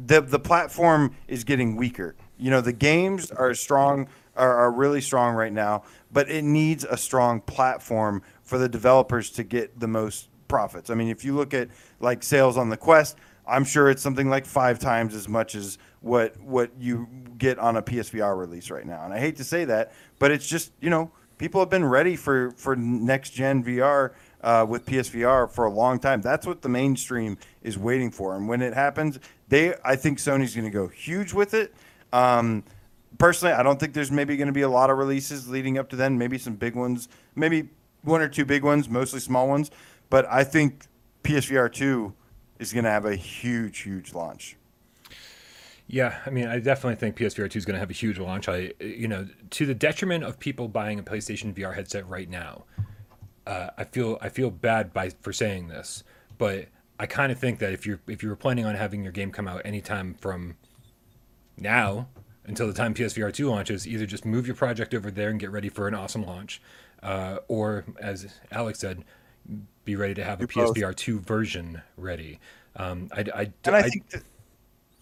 [0.05, 2.13] the the platform is getting weaker.
[2.37, 6.83] You know, the games are strong, are, are really strong right now, but it needs
[6.83, 10.91] a strong platform for the developers to get the most profits.
[10.91, 11.69] I mean, if you look at
[11.99, 13.17] like sales on the Quest,
[13.47, 17.77] I'm sure it's something like five times as much as what what you get on
[17.77, 19.03] a PSVR release right now.
[19.03, 22.15] And I hate to say that, but it's just you know people have been ready
[22.15, 26.21] for for next gen VR uh, with PSVR for a long time.
[26.21, 28.35] That's what the mainstream is waiting for.
[28.35, 31.73] And when it happens, they I think Sony's going to go huge with it.
[32.11, 32.63] Um,
[33.17, 35.89] personally, I don't think there's maybe going to be a lot of releases leading up
[35.89, 36.17] to then.
[36.17, 37.69] Maybe some big ones, maybe
[38.03, 39.71] one or two big ones, mostly small ones.
[40.09, 40.85] But I think
[41.23, 42.13] PSVR two
[42.59, 44.57] is going to have a huge, huge launch.
[45.87, 48.47] Yeah, I mean, I definitely think PSVR 2 is going to have a huge launch.
[48.47, 52.63] I, you know, to the detriment of people buying a PlayStation VR headset right now.
[53.45, 56.03] Uh, I feel I feel bad by for saying this,
[56.37, 56.67] but
[56.97, 59.31] I kind of think that if you're if you were planning on having your game
[59.31, 60.55] come out anytime from
[61.57, 62.07] now
[62.45, 65.51] until the time PSVR 2 launches, either just move your project over there and get
[65.51, 66.61] ready for an awesome launch,
[67.03, 69.03] uh, or as Alex said,
[69.83, 70.47] be ready to have a.
[70.47, 72.39] PSVR 2 version ready.
[72.77, 74.23] Um, I, I, And I, I- think that,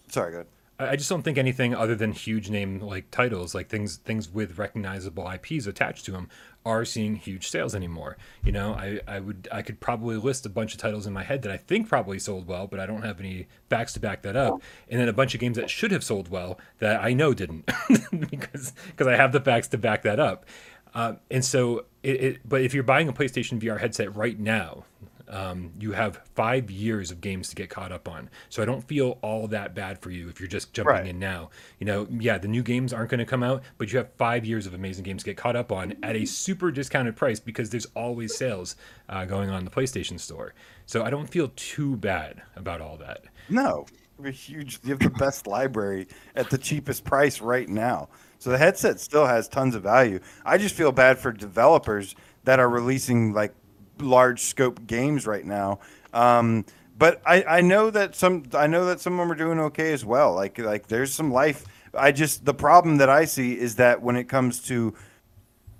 [0.08, 0.46] sorry, go ahead.
[0.78, 4.58] I just don't think anything other than huge name like titles, like things things with
[4.58, 6.28] recognizable IPs attached to them,
[6.64, 8.16] are seeing huge sales anymore.
[8.44, 11.22] You know, I, I would I could probably list a bunch of titles in my
[11.22, 14.22] head that I think probably sold well, but I don't have any facts to back
[14.22, 14.62] that up.
[14.88, 17.66] And then a bunch of games that should have sold well that I know didn't
[18.30, 20.46] because because I have the facts to back that up.
[20.94, 24.84] Uh, and so it, it but if you're buying a PlayStation VR headset right now,
[25.32, 28.28] um, you have five years of games to get caught up on.
[28.50, 31.06] So I don't feel all that bad for you if you're just jumping Right.
[31.06, 31.50] in now.
[31.80, 34.44] You know, yeah, the new games aren't going to come out, but you have five
[34.44, 37.70] years of amazing games to get caught up on at a super discounted price because
[37.70, 38.76] there's always sales
[39.08, 40.54] uh, going on in the PlayStation Store.
[40.86, 43.24] So I don't feel too bad about all that.
[43.48, 43.86] No,
[44.22, 44.80] you're huge.
[44.84, 48.08] You have the best library at the cheapest price right now.
[48.38, 50.18] So the headset still has tons of value.
[50.44, 52.14] I just feel bad for developers
[52.44, 53.54] that are releasing like
[54.02, 55.80] large scope games right now.
[56.12, 56.64] Um,
[56.98, 59.92] but I, I know that some I know that some of them are doing okay
[59.92, 60.34] as well.
[60.34, 61.64] Like like there's some life.
[61.94, 64.94] I just the problem that I see is that when it comes to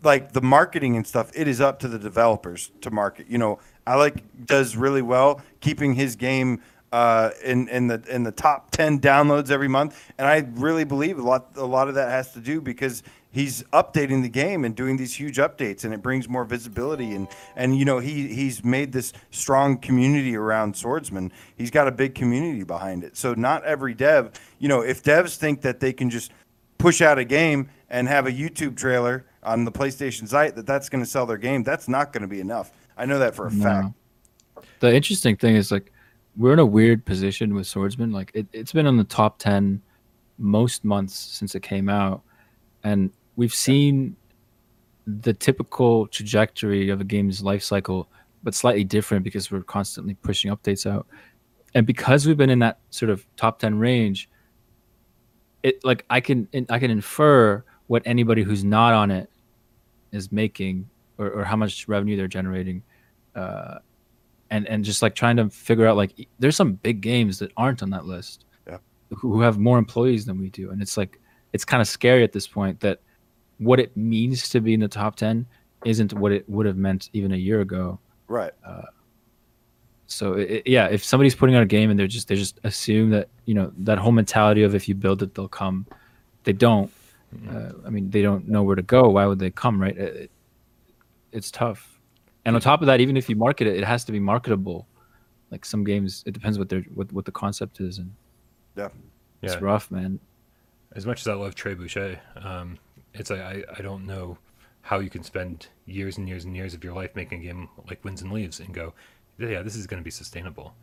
[0.03, 3.29] like the marketing and stuff, it is up to the developers to market.
[3.29, 6.61] You know, Alex does really well keeping his game
[6.93, 11.19] uh, in in the in the top ten downloads every month, and I really believe
[11.19, 14.77] a lot a lot of that has to do because he's updating the game and
[14.77, 18.63] doing these huge updates, and it brings more visibility and and you know he he's
[18.63, 21.33] made this strong community around Swordsman.
[21.57, 23.17] He's got a big community behind it.
[23.17, 26.31] So not every dev, you know, if devs think that they can just
[26.77, 30.89] push out a game and have a YouTube trailer on the PlayStation site that that's
[30.89, 32.73] going to sell their game, that's not going to be enough.
[32.97, 33.89] I know that for a fact.
[34.81, 35.92] The interesting thing is like
[36.37, 38.13] we're in a weird position with Swordsman.
[38.13, 39.83] Like it, it's been on the top ten
[40.39, 42.23] most months since it came out,
[42.85, 44.17] and we've seen
[45.07, 48.09] the typical trajectory of a game's life cycle,
[48.43, 51.07] but slightly different because we're constantly pushing updates out,
[51.75, 54.29] and because we've been in that sort of top ten range,
[55.63, 59.29] it like I can I can infer what anybody who's not on it
[60.13, 62.83] is making or, or how much revenue they're generating
[63.35, 63.79] uh,
[64.53, 67.83] and and just like trying to figure out like there's some big games that aren't
[67.83, 68.79] on that list Yeah.
[69.11, 70.71] who have more employees than we do.
[70.71, 71.21] And it's like
[71.53, 73.01] it's kind of scary at this point that
[73.59, 75.47] what it means to be in the top 10
[75.85, 77.99] isn't what it would have meant even a year ago.
[78.29, 78.53] Right.
[80.07, 83.11] so it, yeah if somebody's putting out a game and they're just they just assume
[83.11, 85.87] that you know that whole mentality of if you build it they'll come.
[86.45, 86.91] They don't.
[87.49, 89.09] Uh, i mean they don't know where to go.
[89.09, 89.97] Why would they come right?
[89.97, 90.31] It-
[91.33, 91.92] it's tough
[92.45, 94.87] and on top of that even if you market it it has to be marketable
[95.51, 98.13] like some games it depends what they're what, what the concept is and
[98.77, 98.89] Yeah.
[99.43, 99.61] it's Yeah.
[99.61, 100.19] rough man
[100.95, 102.79] as much as I love Trebuchet, um,
[103.15, 104.37] it's like I, I don't know
[104.83, 107.69] how you can spend years and years and years of your life making a game
[107.89, 108.93] like Winds and Leaves and go,
[109.39, 110.75] yeah, this is going to be sustainable.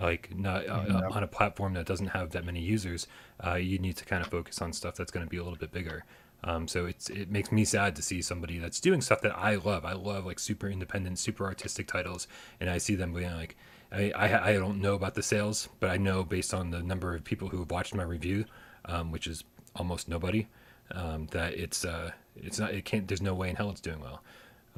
[0.00, 1.08] Like not uh, Yeah.
[1.10, 3.08] on a platform that doesn't have that many users,
[3.44, 5.58] uh, you need to kind of focus on stuff that's going to be a little
[5.58, 6.04] bit bigger.
[6.44, 9.56] Um, so it's it makes me sad to see somebody that's doing stuff that I
[9.56, 9.84] love.
[9.84, 12.28] I love like super independent, super artistic titles,
[12.60, 13.56] and I see them being like,
[13.90, 17.14] I, I I don't know about the sales, but I know based on the number
[17.14, 18.44] of people who have watched my review,
[18.84, 20.46] um, which is almost nobody,
[20.92, 23.08] um, that it's uh, it's not it can't.
[23.08, 24.22] There's no way in hell it's doing well.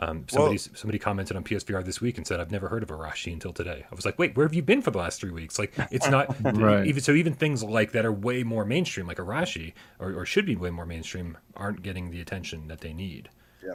[0.00, 3.32] Um, somebody somebody commented on PSVR this week and said, "I've never heard of Arashi
[3.32, 5.58] until today." I was like, "Wait, where have you been for the last three weeks?"
[5.58, 6.86] Like, it's not Right.
[6.86, 7.12] even so.
[7.12, 10.70] Even things like that are way more mainstream, like Arashi, or, or should be way
[10.70, 13.28] more mainstream, aren't getting the attention that they need.
[13.64, 13.74] Yeah.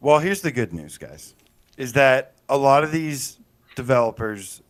[0.00, 1.34] Well, here's the good news, guys,
[1.76, 3.38] is that a lot of these
[3.76, 4.62] developers,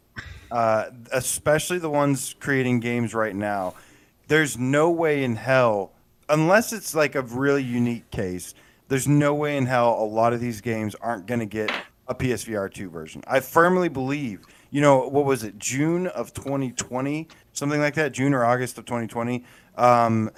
[0.51, 3.75] uh, especially the ones creating games right now,
[4.29, 5.93] there's no way in hell,
[6.29, 8.55] unless it's like a really unique case,
[8.89, 11.71] there's no way in hell a lot of these games aren't going to get
[12.09, 13.23] a PSVR 2 version.
[13.27, 18.33] I firmly believe, you know, what was it, June of 2020, something like that, June
[18.33, 19.45] or August of 2020.
[19.77, 20.31] Um,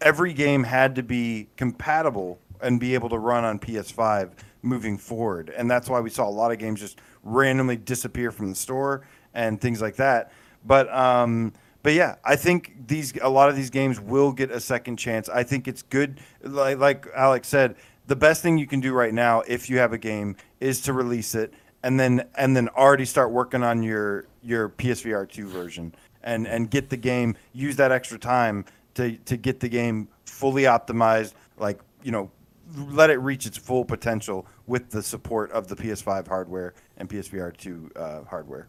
[0.00, 4.30] every game had to be compatible and be able to run on PS5
[4.62, 5.52] moving forward.
[5.56, 9.02] And that's why we saw a lot of games just randomly disappear from the store
[9.34, 10.32] and things like that.
[10.64, 11.52] But um,
[11.82, 15.28] but yeah, I think these a lot of these games will get a second chance.
[15.28, 17.76] I think it's good like like Alex said,
[18.06, 20.92] the best thing you can do right now if you have a game is to
[20.92, 25.94] release it and then and then already start working on your your PSVR 2 version
[26.22, 28.64] and and get the game use that extra time
[28.94, 32.30] to to get the game fully optimized like you know
[32.76, 37.54] let it reach its full potential with the support of the PS5 hardware and PSVR
[37.54, 38.68] 2 uh, hardware.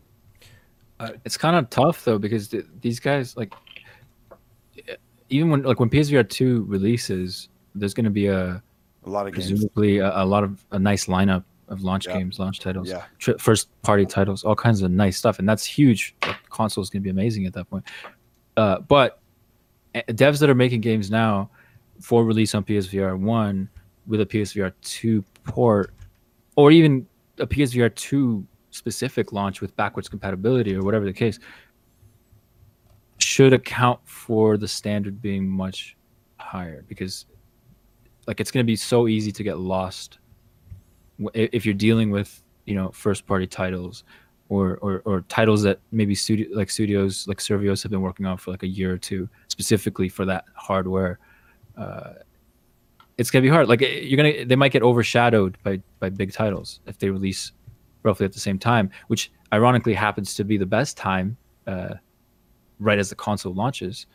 [1.26, 3.54] It's kind of tough though because th- these guys like
[5.30, 8.62] even when like when PSVR two releases, there's going to be a
[9.06, 9.50] A lot of games.
[9.50, 12.18] presumably a, a lot of a nice lineup of launch Yeah.
[12.20, 13.06] games, launch titles, Yeah.
[13.20, 16.16] tri- first party titles, all kinds of nice stuff, and that's huge.
[16.22, 17.86] The console is going to be amazing at that point.
[18.58, 19.20] Uh, but
[19.96, 21.50] uh, devs that are making games now
[22.00, 23.70] for release on PSVR one
[24.06, 25.94] with a PSVR two port,
[26.56, 27.08] or even
[27.40, 31.40] a PSVR two specific launch with backwards compatibility or whatever the case,
[33.20, 35.96] should account for the standard being much
[36.38, 37.26] higher because
[38.28, 40.20] like it's going to be so easy to get lost
[41.34, 44.04] if you're dealing with you know first party titles
[44.50, 48.38] or, or or titles that maybe studio like studios like Survios have been working on
[48.38, 51.20] for like a year or two specifically for that hardware
[51.78, 52.14] uh
[53.18, 53.68] it's gonna be hard.
[53.68, 57.52] Like you're gonna they might get overshadowed by by big titles if they release
[58.04, 61.36] roughly at the same time which ironically happens to be the best time
[61.68, 61.94] uh
[62.80, 64.08] right as the console launches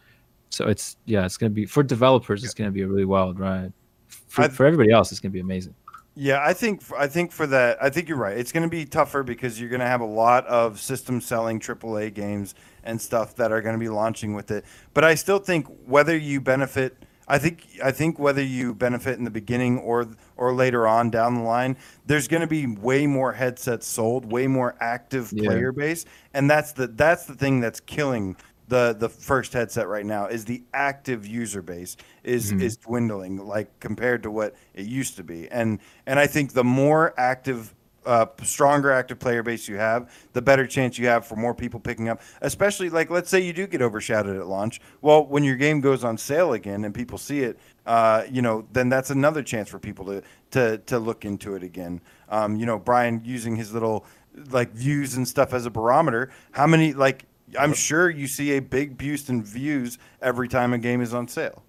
[0.50, 3.72] so it's yeah it's gonna be for developers it's gonna be a really wild ride
[4.08, 5.74] for, I- for everybody else it's gonna be amazing
[6.14, 8.36] Yeah, I think I think for that, I think you're right.
[8.36, 11.60] It's going to be tougher because you're going to have a lot of system selling
[11.60, 14.64] AAA games and stuff that are going to be launching with it.
[14.94, 19.24] But I still think whether you benefit, I think I think whether you benefit in
[19.24, 21.76] the beginning or or later on down the line,
[22.06, 25.48] there's going to be way more headsets sold, way more active Yeah.
[25.48, 26.04] player base,
[26.34, 28.36] and that's the that's the thing that's killing
[28.68, 32.60] the the first headset right now is the active user base is Mhm.
[32.60, 36.64] is dwindling like compared to what it used to be and and i think the
[36.64, 37.74] more active
[38.06, 41.78] uh, stronger active player base you have the better chance you have for more people
[41.80, 42.20] picking up.
[42.40, 44.80] Especially like let's say you do get overshadowed at launch.
[45.00, 48.66] Well when your game goes on sale again and people see it uh, you know
[48.72, 50.22] then that's another chance for people to
[50.52, 52.00] to to look into it again.
[52.28, 54.04] Um, you know brian using his little
[54.50, 56.30] like views and stuff as a barometer.
[56.52, 57.26] How many like
[57.58, 61.28] I'm sure you see a big boost in views every time a game is on
[61.28, 61.62] sale.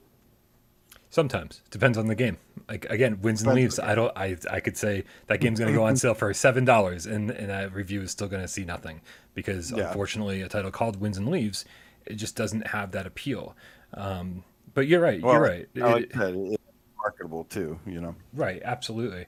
[1.11, 2.37] Sometimes depends on the game.
[2.67, 3.79] Like again, winds and leaves.
[3.79, 4.15] I don't.
[4.15, 7.31] I I could say that game's going to go on sale for seven dollars, and
[7.31, 9.01] and that review is still going to see nothing
[9.33, 9.87] because yeah.
[9.87, 11.65] unfortunately, a title called Winds and Leaves,
[12.05, 13.55] it just doesn't have that appeal.
[13.95, 14.43] Um,
[14.75, 15.21] but you're right.
[15.21, 15.67] Well, you're right.
[15.73, 16.63] Like it, it's
[16.95, 17.79] marketable too.
[17.87, 18.15] You know.
[18.33, 18.61] Right.
[18.63, 19.25] Absolutely.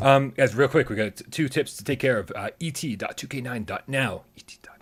[0.00, 2.30] Um, guys, real quick, we got two tips to take care of.
[2.34, 4.22] Uh, et.2k9.now.
[4.36, 4.79] Et.2k9.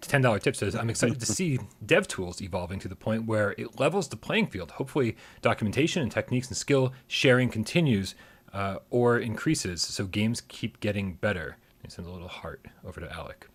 [0.00, 3.78] $10 tip says, I'm excited to see dev tools evolving to the point where it
[3.78, 4.72] levels the playing field.
[4.72, 8.14] Hopefully, documentation and techniques and skill sharing continues
[8.52, 11.58] uh, or increases so games keep getting better.
[11.82, 13.48] He sends a little heart over to Alex.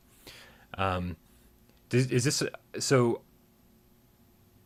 [0.77, 1.17] Um,
[1.91, 2.43] is, is this
[2.79, 3.21] so?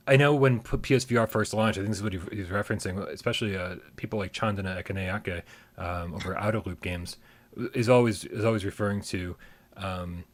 [0.08, 3.58] I know when PSVR first launched, I think this is what he, he's referencing, especially
[3.58, 5.42] uh, people like Chandana Ekanayake
[5.80, 7.18] um, over Outerloop games,
[7.74, 9.36] is always is always referring to
[9.78, 10.26] um,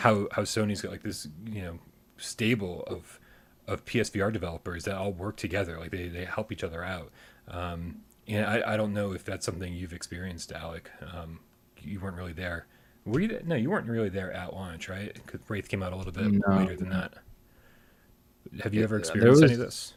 [0.00, 1.78] how how Sony's got like this you know
[2.16, 3.20] stable of
[3.66, 7.12] of PSVR developers that all work together, like they, they help each other out.
[7.46, 10.90] Um, and I, I don't know if that's something you've experienced, Alex.
[11.14, 11.38] Um,
[11.82, 12.66] you weren't really there.
[13.04, 13.40] Were you?
[13.44, 15.12] No, you weren't really there at launch, right?
[15.14, 16.56] Because Wraith came out a little bit No.
[16.56, 17.14] later than that.
[18.62, 19.92] Have you ever there experienced any of this?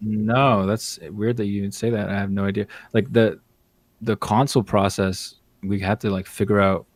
[0.00, 2.08] No, that's weird that you even say that.
[2.08, 2.66] I have no idea.
[2.94, 3.38] Like the
[4.00, 6.86] the console process, we had to like figure out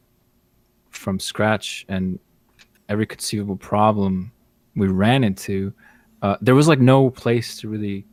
[0.90, 2.18] from scratch and
[2.88, 4.32] every conceivable problem
[4.74, 5.72] we ran into.
[6.22, 8.06] Uh, there was like no place to really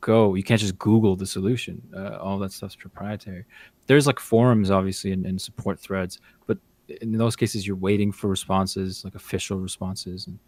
[0.00, 0.34] go.
[0.34, 1.82] You can't just Google the solution.
[1.94, 3.44] Uh, all that stuff's proprietary.
[3.86, 6.58] There's like forums, obviously, and, and support threads, but
[7.00, 10.38] in those cases, you're waiting for responses, like official responses, and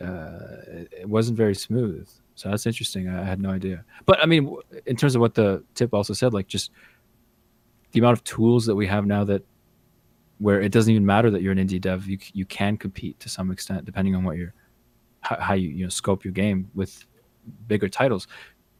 [0.00, 2.08] uh, it, it wasn't very smooth.
[2.34, 3.08] So that's interesting.
[3.08, 3.84] I had no idea.
[4.06, 4.56] But I mean,
[4.86, 6.70] in terms of what the tip also said, like just
[7.92, 9.44] the amount of tools that we have now that
[10.40, 13.28] where it doesn't even matter that you're an indie dev, you you can compete to
[13.28, 14.54] some extent depending on what you're
[15.20, 17.04] how, how you you know scope your game with
[17.68, 18.26] bigger titles.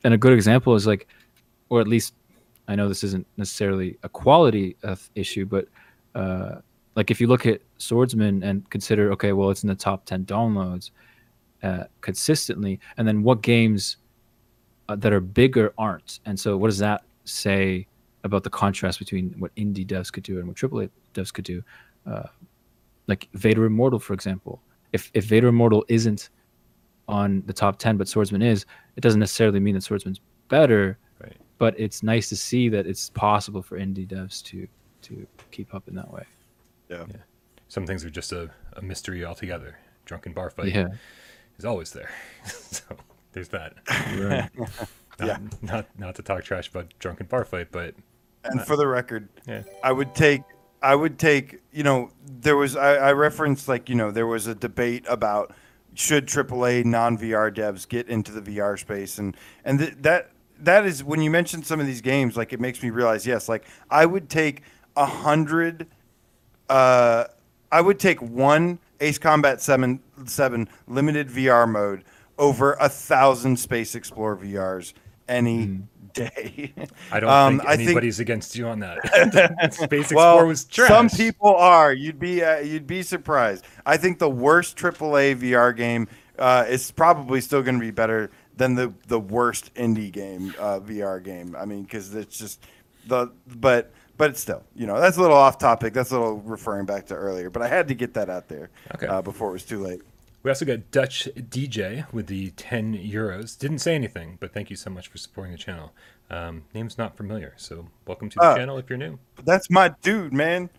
[0.03, 1.07] And a good example is like,
[1.69, 2.15] or at least
[2.67, 5.67] I know this isn't necessarily a quality of issue, but
[6.15, 6.61] uh,
[6.97, 10.25] like if you look at Swordsman and consider, okay, well, it's in the top ten
[10.25, 10.91] downloads
[11.63, 13.99] uh, consistently, and then what games
[14.89, 17.87] uh, that are bigger aren't, and so what does that say
[18.25, 21.63] about the contrast between what indie devs could do and what AAA devs could do?
[22.07, 22.25] Uh,
[23.07, 24.63] like Vader Immortal, for example.
[24.93, 26.31] If if Vader Immortal isn't
[27.09, 28.67] on the top ten, but Swordsman is,
[28.97, 30.99] it doesn't necessarily mean that Swordsman's better.
[31.21, 31.37] Right.
[31.59, 34.67] But it's nice to see that it's possible for indie devs to
[35.03, 36.25] to keep up in that way.
[36.89, 37.07] Yeah.
[37.69, 39.79] Some things are just a, a mystery altogether.
[40.05, 40.89] Drunken bar fight Yeah.
[41.59, 42.11] is always there.
[42.45, 42.85] so
[43.33, 43.75] there's that.
[44.19, 44.51] Right.
[45.19, 45.39] Not, Yeah.
[45.61, 47.95] not not to talk trash about drunken bar fight, but
[48.45, 49.63] And for the record, yeah.
[49.83, 50.43] I would take
[50.83, 54.47] I would take you know there was I, I referenced like you know there was
[54.47, 55.53] a debate about
[55.95, 59.19] should AAA non VR devs get into the VR space?
[59.19, 60.31] And and th- that
[60.61, 63.49] that is when you mention some of these games like it makes me realize yes
[63.49, 64.63] like I would take
[64.97, 65.87] a hundred
[66.69, 67.25] uh
[67.73, 72.05] I would take one Ace Combat 7 7 limited VR mode
[72.39, 74.93] over a thousand Space Explorer VRs
[75.29, 75.81] any
[76.15, 76.73] day.
[77.13, 79.73] I don't Um, think I think- anybody's against you on that.
[79.75, 80.89] Space well, Explorer was trash.
[80.89, 81.93] some people are.
[81.93, 83.65] You'd be uh, you'd be surprised.
[83.87, 86.09] I think the worst AAA VR game
[86.39, 90.81] uh, is probably still going to be better than the the worst indie game uh,
[90.81, 91.57] VR game.
[91.59, 92.65] I mean, because it's just
[93.07, 95.95] the but but it's still, you know, that's a little off topic.
[95.95, 97.49] That's a little referring back to earlier.
[97.49, 99.07] But I had to get that out there Okay.
[99.07, 100.03] uh, before it was too late.
[100.43, 103.59] We also got Dutch DJ with the 10 euros.
[103.59, 105.93] Didn't say anything, but thank you so much for supporting the channel.
[106.31, 109.19] Um, name's not familiar, so welcome to the Uh, channel if you're new.
[109.45, 110.71] That's my dude, man.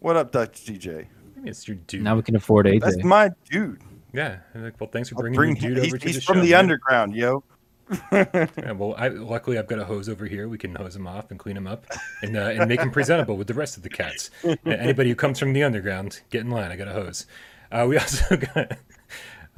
[0.00, 1.06] What up, Dutch DJ?
[1.36, 2.02] Maybe it's your dude.
[2.02, 2.80] now we can afford AJ.
[2.80, 3.80] That's my dude.
[4.12, 4.38] yeah.
[4.56, 6.14] Like, well, thanks for bringing bring your dude he's, over to the show.
[6.14, 6.42] he's the from show.
[6.42, 6.58] the man.
[6.58, 7.44] underground, yo.
[8.12, 10.48] Yeah, well, I, luckily I've got a hose over here.
[10.48, 11.86] We can hose him off and clean him up,
[12.22, 14.30] and uh, and make him presentable with the rest of the cats.
[14.64, 16.72] Anybody who comes from the underground, get in line.
[16.72, 17.26] I got a hose.
[17.70, 18.76] Uh, we also got.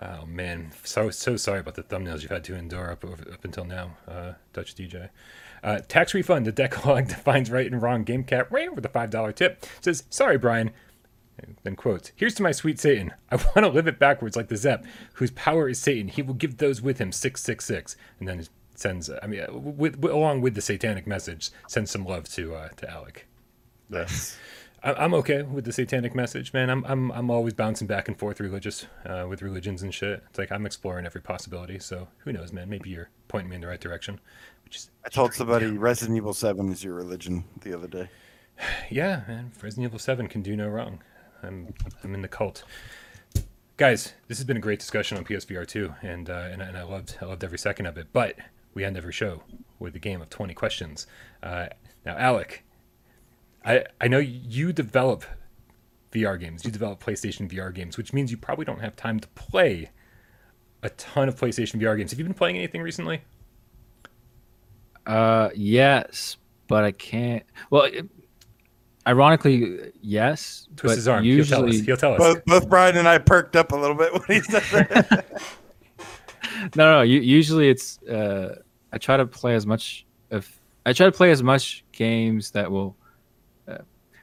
[0.00, 3.64] Oh man, so so sorry about the thumbnails you've had to endure up up until
[3.64, 5.08] now, uh, Dutch DJ.
[5.62, 6.46] Uh, tax refund.
[6.46, 8.04] The Decalogue defines right and wrong.
[8.04, 10.70] Game cat right with a five dollar tip says, "Sorry, Brian."
[11.40, 13.12] And then quotes, Here's to my sweet Satan.
[13.30, 14.84] I want to live it backwards like the Zep,
[15.14, 16.08] whose power is Satan.
[16.08, 17.96] He will give those with him 666.
[18.18, 18.44] And then
[18.74, 22.54] sends, I mean, uh, with, with, along with the satanic message, sends some love to
[22.54, 23.26] uh, to Alec.
[23.90, 24.36] Yes.
[24.82, 26.70] I- I'm okay with the satanic message, man.
[26.70, 30.22] I'm I'm I'm always bouncing back and forth religious uh, with religions and shit.
[30.30, 31.78] It's like I'm exploring every possibility.
[31.78, 32.68] So who knows, man?
[32.68, 34.20] Maybe you're pointing me in the right direction.
[35.04, 38.08] I told somebody Resident Evil 7 is your religion the other day.
[38.90, 39.52] yeah, man.
[39.62, 41.00] Resident Evil Seven can do no wrong.
[41.42, 41.72] I'm
[42.04, 42.64] I'm in the cult.
[43.76, 46.82] Guys, this has been a great discussion on PSVR 2, and, uh, and and I
[46.82, 48.08] loved I loved every second of it.
[48.12, 48.36] But
[48.74, 49.42] we end every show
[49.78, 51.06] with a game of 20 questions.
[51.42, 51.66] Uh,
[52.04, 52.64] now, Alec,
[53.64, 55.24] I I know you develop
[56.12, 56.64] VR games.
[56.64, 59.90] You develop PlayStation VR games, which means you probably don't have time to play
[60.82, 62.10] a ton of PlayStation VR games.
[62.12, 63.22] Have you been playing anything recently?
[65.06, 66.36] Uh, yes,
[66.66, 67.42] but I can't.
[67.70, 68.06] Well, it,
[69.06, 70.68] ironically, yes.
[70.76, 71.24] Twist his arm.
[71.24, 71.86] Usually, He'll tell us.
[71.86, 72.18] He'll tell us.
[72.18, 75.42] Both, both Brian and I perked up a little bit when he said that.
[76.76, 77.02] no, no.
[77.02, 77.98] u- Usually, it's.
[78.02, 78.60] Uh,
[78.92, 80.48] I try to play as much of.
[80.86, 82.96] I try to play as much games that will.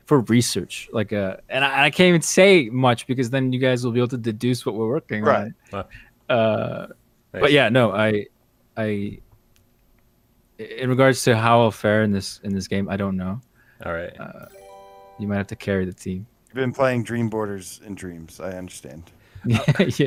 [0.05, 3.83] For research, like uh, and I, I can't even say much because then you guys
[3.83, 5.51] will be able to deduce what we're working Right.
[5.73, 5.85] on.
[6.29, 6.87] Uh,
[7.33, 7.41] Nice.
[7.41, 8.27] but yeah, no, I,
[8.77, 9.17] I.
[10.59, 13.41] In regards to how I'll fare in this in this game, I don't know.
[13.85, 14.13] All right.
[14.19, 14.45] uh,
[15.19, 16.25] You might have to carry the team.
[16.47, 18.39] You've been playing Dream Borders in Dreams.
[18.39, 19.11] I understand.
[19.45, 19.65] yeah.
[19.79, 19.99] Let's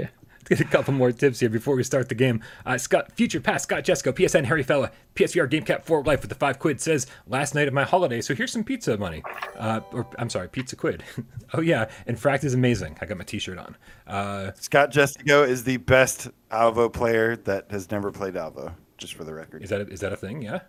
[0.49, 2.43] get a couple more tips here before we start the game.
[2.67, 6.35] Uh, Scott, Future Past, Scott Jesco, PSN Harry Fella, PSVR GameCap for Life with the
[6.35, 9.23] five quid says, last night of my holiday, so here's some pizza money.
[9.57, 11.03] Uh, or, I'm sorry, pizza quid.
[11.55, 12.97] oh, yeah, and Fracked is amazing.
[13.01, 13.77] I got my t shirt on.
[14.07, 19.25] Uh, Scott Jestigo is the best Alvo player that has never played Alvo, just for
[19.25, 19.63] the record.
[19.63, 20.43] is, that a, is that a thing?
[20.43, 20.61] Yeah?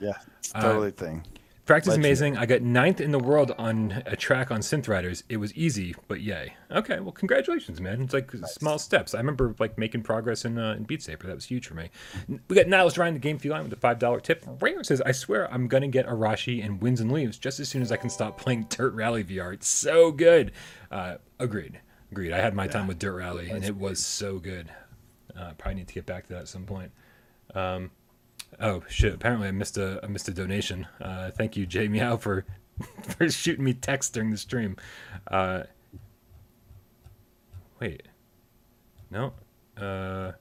[0.00, 1.24] Yeah, it's Uh, totally a thing.
[1.64, 2.04] Practice Legend.
[2.04, 2.36] amazing.
[2.36, 5.22] I got ninth in the world on a track on Synth Riders.
[5.28, 6.54] It was easy, but yay.
[6.72, 8.02] Okay, well, congratulations, man.
[8.02, 9.14] It's like small steps.
[9.14, 11.28] I remember like making progress in, uh, in Beat Saber.
[11.28, 11.90] That was huge for me.
[12.48, 14.44] We got Niles Ryan, the game fee line with a five dollar tip.
[14.60, 17.80] Raymond says, "I swear I'm gonna get Arashi and Winds and Leaves just as soon
[17.82, 19.52] as I can stop playing Dirt Rally VR.
[19.52, 20.50] It's so good."
[20.90, 21.78] Uh, agreed.
[22.10, 22.32] Agreed.
[22.32, 24.68] I had my time with Dirt Rally, and it was so good.
[25.36, 26.90] Uh, probably need to get back to that at some point.
[27.54, 27.90] Um,
[28.60, 29.14] Oh shit!
[29.14, 30.86] Apparently, I missed a I missed a donation.
[31.00, 32.44] Uh, thank you, Jay Meow, for
[33.16, 34.76] for shooting me text during the stream.
[35.26, 35.64] Uh,
[37.80, 38.02] wait,
[39.10, 39.32] no,
[39.76, 40.32] uh,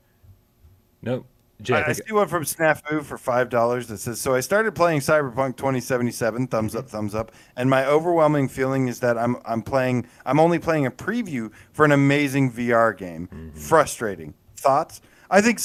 [1.02, 1.26] no,
[1.62, 1.76] Jay.
[1.76, 4.76] I I, I see one from Snafu for five dollars that says, "So I started
[4.76, 6.48] playing Cyberpunk 2077.
[6.48, 7.32] Thumbs up, thumbs up.
[7.56, 10.06] And my overwhelming feeling is that I'm I'm playing.
[10.26, 13.52] I'm only playing a preview for an amazing VR game.
[13.56, 15.02] Frustrating thoughts.
[15.30, 15.60] I think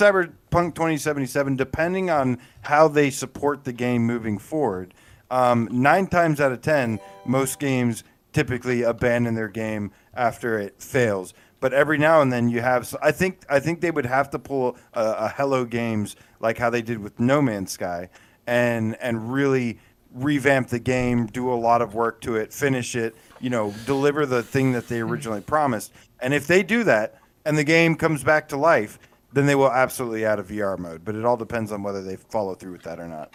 [0.57, 4.95] Cyberpunk 2077, depending on how they support the game moving forward,
[5.31, 11.35] um, nine times out of ten, most games typically abandon their game after it fails.
[11.61, 12.95] But every now and then you have.
[13.03, 16.71] I think I think they would have to pull a, a Hello Games like how
[16.71, 18.09] they did with No Man's Sky,
[18.47, 19.79] and and really
[20.15, 24.25] revamp the game, do a lot of work to it, finish it, you know, deliver
[24.25, 25.93] the thing that they originally promised.
[26.21, 28.99] And if they do that, and the game comes back to life,
[29.37, 31.05] then they will absolutely add a VR mode.
[31.05, 33.35] But it all depends on whether they follow through with that or not.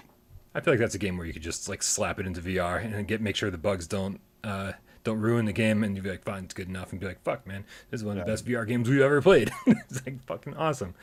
[0.55, 2.83] I feel like that's a game where you could just like slap it into VR
[2.83, 4.71] and get make sure the bugs don't uh,
[5.03, 7.21] don't ruin the game, and you'd be like, fine, it's good enough, and be like,
[7.21, 9.51] fuck, man, this is one of the best VR games we've ever played.
[9.67, 10.95] it's like fucking awesome.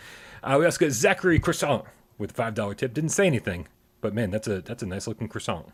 [0.42, 1.84] Uh, we also got Zachary Croissant
[2.18, 2.92] with a five dollar tip.
[2.92, 3.68] Didn't say anything,
[4.00, 5.66] but man, that's a that's a nice looking croissant.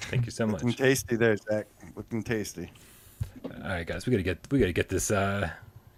[0.00, 0.62] Thank you so much.
[0.62, 1.66] Looking tasty there, Zach.
[1.96, 2.70] Looking tasty.
[3.44, 5.50] All right, guys, we gotta get we gotta get this uh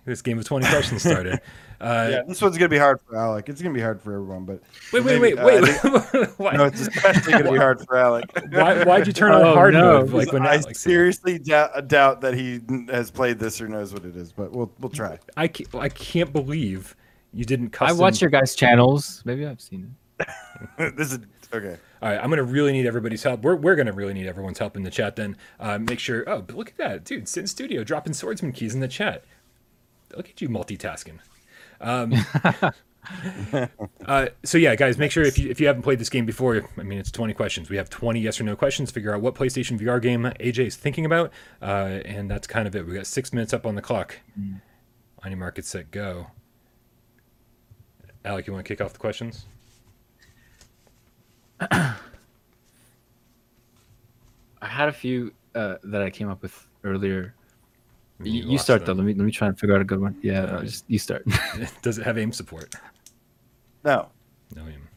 [0.05, 1.41] this game of twenty questions started.
[1.85, 3.49] Uh, yeah, this one's gonna be hard for Alec.
[3.49, 4.62] It's gonna be hard for everyone, but
[4.93, 5.85] Wait, wait, maybe- wait, uh, wait.
[5.85, 6.55] I wait.
[6.55, 8.24] No, it's especially gonna be hard for Alec.
[8.51, 10.01] why, why'd you turn on Oh, hard no.
[10.01, 10.11] mode?
[10.11, 12.61] Like when I Alex- seriously doubt, doubt that he
[12.91, 15.18] has played this or knows what it is, but we'll we'll try.
[15.37, 16.97] I can't, I can't believe
[17.32, 17.99] you didn't I custom.
[17.99, 19.20] watch your guys' channels.
[19.24, 20.95] Maybe I've seen it.
[20.97, 21.18] this is
[21.53, 21.76] okay.
[22.01, 23.43] All right, I'm gonna really need everybody's help.
[23.43, 25.16] We're, we're gonna really need everyone's help in the chat.
[25.16, 26.24] Then uh, make sure.
[26.28, 27.28] Oh, but look at that, dude!
[27.28, 29.24] Sinn Studio dropping swordsman keys in the chat.
[30.16, 31.18] Look at you multitasking.
[31.81, 32.14] Um,
[34.07, 36.68] uh, so yeah, guys, make sure if you if you haven't played this game before,
[36.79, 37.68] I mean it's 20 questions.
[37.68, 38.91] We have 20 yes or no questions.
[38.91, 42.75] Figure out what PlayStation VR game AJ is thinking about, uh, and that's kind of
[42.75, 42.87] it.
[42.87, 44.18] We got six minutes up on the clock.
[45.22, 46.27] On your market, set, go.
[48.25, 49.47] Alec, you want to kick off the questions?
[51.61, 51.95] I
[54.62, 57.35] had a few uh, that I came up with earlier.
[58.23, 58.93] You, you lost start though.
[58.93, 60.17] Let me let me try and figure out a good one.
[60.23, 61.25] Yeah, uh, just you start.
[61.83, 62.75] Does it have aim support?
[63.85, 64.09] No,
[64.55, 64.89] No aim.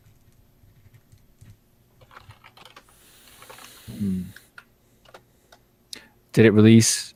[6.34, 7.13] Did it release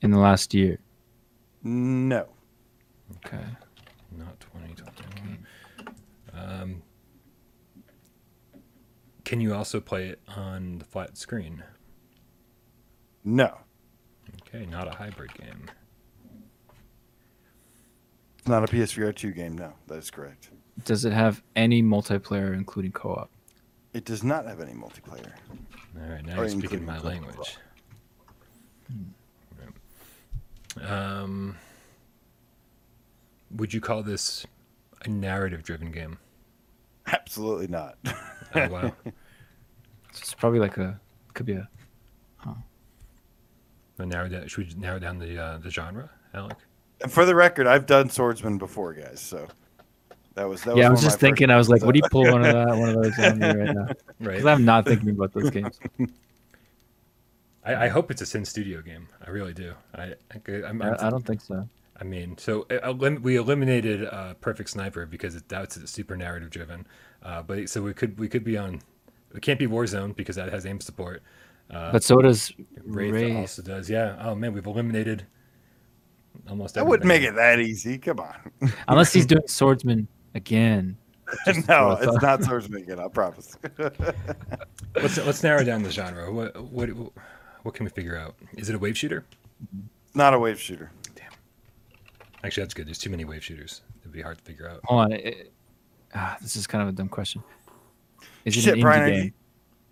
[0.00, 0.78] in the last year?
[1.62, 2.26] no,
[3.24, 3.44] Okay.
[4.16, 5.46] Not 2021.
[6.34, 6.82] Um,
[9.24, 11.62] can you also play it on the flat screen?
[13.24, 13.58] no.
[14.54, 15.70] Okay, not a hybrid game.
[18.38, 19.56] It's not a PSVR two game.
[19.56, 20.50] No, that is correct.
[20.84, 23.30] Does it have any multiplayer, including co-op?
[23.92, 25.32] It does not have any multiplayer.
[26.00, 27.56] All right, now Or you're speaking my language.
[30.76, 30.90] Right.
[30.90, 31.56] Um,
[33.56, 34.46] would you call this
[35.04, 36.18] a narrative-driven game?
[37.06, 37.96] Absolutely not.
[38.54, 38.92] Oh wow!
[39.04, 39.12] So
[40.10, 41.00] it's probably like a
[41.34, 41.81] could be a Now
[43.98, 46.56] narrow down, should we narrow down the uh, the genre, Alec?
[47.02, 49.20] and for the record, I've done swordsman before, guys.
[49.20, 49.48] So
[50.34, 50.86] that was that yeah.
[50.86, 51.48] I was was one of just thinking.
[51.48, 53.18] first I was like, ones, would he uh, pull one of that, one of those
[53.18, 53.88] on me right now?
[54.20, 54.46] Right.
[54.46, 55.80] I'm not thinking about those games.
[57.64, 59.08] I, I hope it's a Sinn Studio game.
[59.26, 59.74] I really do.
[59.96, 61.68] I, I I'm, I'm I, I don't think so.
[62.00, 66.50] I mean, so uh, elim- we eliminated uh, Perfect Sniper because it, that's super narrative
[66.50, 66.86] driven.
[67.22, 68.80] Uh, but so we could we could be on.
[69.34, 71.22] It can't be Warzone because that has aim support.
[71.72, 72.52] Uh, But so does
[72.84, 73.36] Wraith, Wraith.
[73.36, 73.88] also does.
[73.88, 74.16] Yeah.
[74.20, 75.26] Oh man, we've eliminated
[76.48, 76.74] almost.
[76.74, 77.98] That wouldn't make it that easy.
[77.98, 78.34] Come on.
[78.88, 80.96] Unless he's doing swordsman again.
[81.66, 83.00] No, it's not swordsman again.
[83.00, 83.56] I promise.
[84.94, 86.30] Let's let's narrow down the genre.
[86.30, 86.90] What what
[87.62, 88.34] what can we figure out?
[88.58, 89.24] Is it a wave shooter?
[90.14, 90.90] not a wave shooter.
[91.14, 91.30] Damn.
[92.44, 92.86] Actually, that's good.
[92.86, 93.80] There's too many wave shooters.
[94.02, 94.80] It'd be hard to figure out.
[94.84, 95.12] Hold on.
[95.12, 95.52] It, it-
[96.14, 97.42] ah, this is kind of a dumb question.
[98.44, 99.34] Is it Shit, an indie Brian, are game?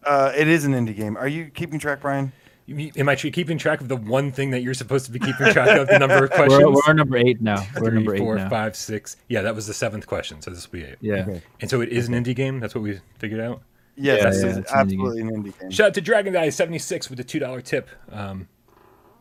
[0.05, 1.17] You- Uh, it is an indie game.
[1.17, 2.33] Are you keeping track, Brian?
[2.67, 5.53] You Am I keeping track of the one thing that you're supposed to be keeping
[5.53, 5.89] track of?
[5.89, 6.63] The number of questions.
[6.65, 7.67] We're, we're number eight now.
[7.75, 8.49] We're Three, number eight four, now.
[8.49, 9.17] five, six.
[9.29, 10.41] Yeah, that was the seventh question.
[10.41, 10.97] So this will be eight.
[11.01, 11.15] Yeah.
[11.27, 11.43] Okay.
[11.61, 12.61] And so it is an indie game.
[12.61, 13.63] That's what we figured out.
[13.97, 15.01] Yes, Yeah, this yeah, is it's an indie game.
[15.01, 15.71] absolutely an indie game.
[15.73, 17.89] Shout out to Dragon Guy seventy six with the two dollar tip.
[18.13, 18.47] Um,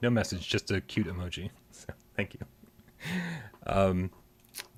[0.03, 1.49] no message, just a cute emoji.
[1.71, 2.39] So, thank you.
[3.65, 4.11] Um,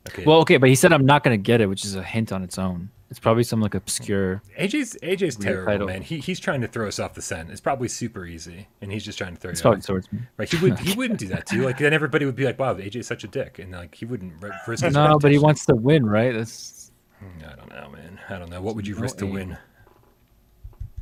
[0.07, 0.23] okay.
[0.25, 2.43] Well, okay, but he said I'm not gonna get it, which is a hint on
[2.43, 2.89] its own.
[3.11, 4.41] It's probably some like obscure.
[4.57, 5.87] AJ's AJ's Weird terrible, title.
[5.87, 6.01] man.
[6.01, 7.51] He he's trying to throw us off the scent.
[7.51, 9.83] It's probably super easy, and he's just trying to throw It's you probably off.
[9.83, 10.27] swordsman.
[10.37, 10.49] Right?
[10.49, 11.63] He would he wouldn't do that to you.
[11.63, 14.41] Like then everybody would be like, "Wow, AJ's such a dick," and like he wouldn't
[14.65, 16.33] risk his No, but he wants to win, right?
[16.33, 18.19] That's Hmm, I don't know, man.
[18.29, 18.61] I don't know.
[18.61, 19.57] What would you risk to win?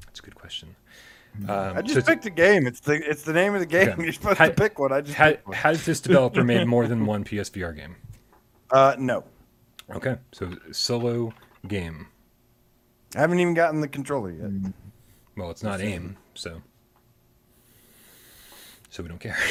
[0.06, 0.76] That's a good question.
[1.48, 2.66] Um, I just so picked a game.
[2.66, 3.90] It's the it's the name of the game.
[3.90, 4.04] Okay.
[4.04, 4.92] You're supposed Ha- to pick one.
[4.92, 5.56] I just ha- picked one.
[5.58, 7.96] has this developer made more than one PSVR game?
[8.72, 9.24] Uh, no,
[9.94, 11.34] Okay, so solo
[11.68, 12.08] game.
[13.16, 14.74] I haven't even gotten the controller yet.
[15.36, 16.62] Well, it's not aim, so
[18.90, 19.38] so we don't care.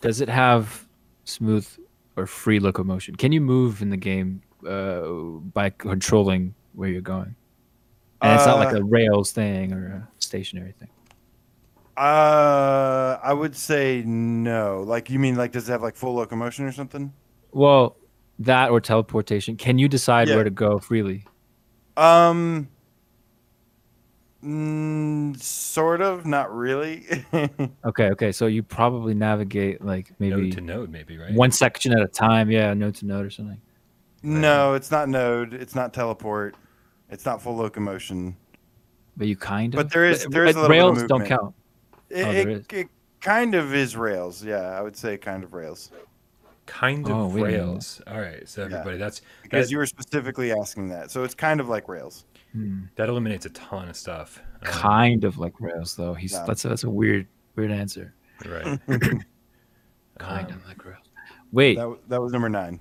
[0.00, 0.86] Does it have
[1.24, 1.66] smooth
[2.16, 3.16] or free locomotion?
[3.16, 5.02] Can you move in the game uh,
[5.52, 7.34] by controlling where you're going?
[8.20, 10.88] And it's not like Uh, a rails thing or a stationary thing.
[11.96, 14.82] Uh, I would say no.
[14.82, 17.12] Like you mean like does it have like full locomotion or something?
[17.52, 17.96] Well,
[18.44, 19.56] that or teleportation.
[19.56, 20.36] Can you decide Yeah.
[20.36, 21.24] where to go freely?
[21.96, 22.68] Um,
[24.44, 27.06] mm, sort of, not really.
[27.84, 28.32] Okay, okay.
[28.32, 31.34] So you probably navigate like maybe node to node, maybe right?
[31.34, 32.50] one section at a time.
[32.50, 33.60] Yeah, node to node or something.
[34.22, 35.52] no, it's not node.
[35.54, 36.54] It's not teleport.
[37.10, 38.36] It's not full locomotion.
[39.16, 39.78] But you kind of.
[39.78, 41.54] But there is- there is a but little bit of rails don't count.
[42.08, 42.88] It, Oh, it, it
[43.20, 44.44] kind of is rails.
[44.44, 45.90] Yeah, I would say kind of rails
[46.72, 47.58] kind of Oh, wait a minute.
[47.58, 48.00] rails.
[48.06, 48.66] All right, so Yeah.
[48.78, 51.10] everybody, that's because that, you were specifically asking that.
[51.10, 52.24] So it's kind of like rails.
[52.52, 52.80] Hmm.
[52.96, 54.38] that eliminates a ton of stuff.
[54.56, 56.12] Um, Kind of like rails, though.
[56.12, 56.44] He's Yeah.
[56.46, 57.26] that's a, that's a weird
[57.56, 58.12] weird answer.
[58.46, 58.78] right.
[60.18, 61.06] Kind Um, of like rails.
[61.52, 62.78] Wait, That, that was number nine.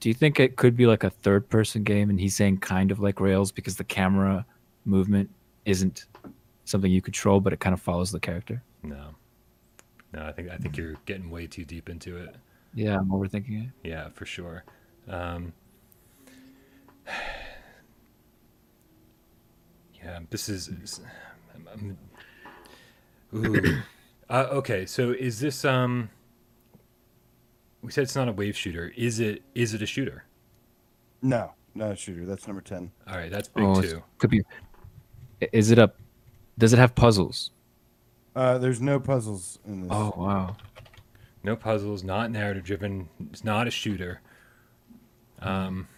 [0.00, 2.90] do you think it could be like a third person game and he's saying kind
[2.90, 4.44] of like rails because the camera
[4.84, 5.28] movement
[5.64, 6.06] isn't
[6.64, 9.14] something you control but it kind of follows the character No,
[10.12, 12.34] no, I think I think you're getting way too deep into it.
[12.78, 14.64] Yeah i'm overthinking it Yeah, for sure.
[15.08, 15.52] Um,
[20.02, 20.68] yeah, this is.
[20.68, 21.00] is-
[21.54, 21.98] I'm- I'm-
[23.34, 23.78] ooh.
[24.30, 26.10] uh, okay, so is this um?
[27.82, 28.92] We said it's not a wave shooter.
[28.96, 29.42] Is it?
[29.54, 30.24] Is it a shooter?
[31.22, 32.26] No, not a shooter.
[32.26, 32.90] That's number ten.
[33.08, 34.02] All right, that's big oh too.
[34.18, 34.42] could be
[35.52, 35.92] is it a
[36.58, 37.52] does it have puzzles
[38.34, 39.90] Uh, there's no puzzles in this.
[39.92, 40.56] oh wow
[41.48, 43.08] No puzzles, not narrative driven.
[43.32, 44.20] It's not a shooter.
[45.40, 45.88] Um,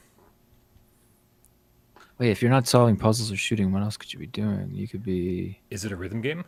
[2.19, 4.87] wait if you're not solving puzzles or shooting what else could you be doing you
[4.87, 6.45] could be is it a rhythm game?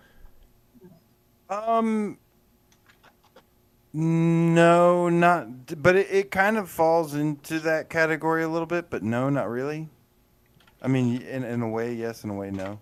[1.50, 2.16] Um,
[3.92, 5.82] no, not.
[5.82, 8.88] But it, it kind of falls into that category a little bit.
[8.88, 9.88] But no, not really.
[10.80, 12.22] I mean, in in a way, yes.
[12.22, 12.78] In a way, no.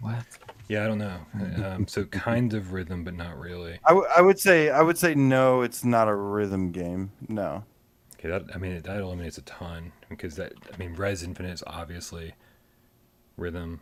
[0.00, 0.24] what
[0.68, 1.18] Yeah, I don't know.
[1.64, 3.78] Um, so kind of rhythm, but not really.
[3.84, 5.62] I, w- I would say I would say no.
[5.62, 7.12] It's not a rhythm game.
[7.28, 7.64] No.
[8.18, 11.64] Okay, that I mean that eliminates a ton because that I mean Rez Infinite is
[11.66, 12.34] obviously
[13.36, 13.80] rhythm,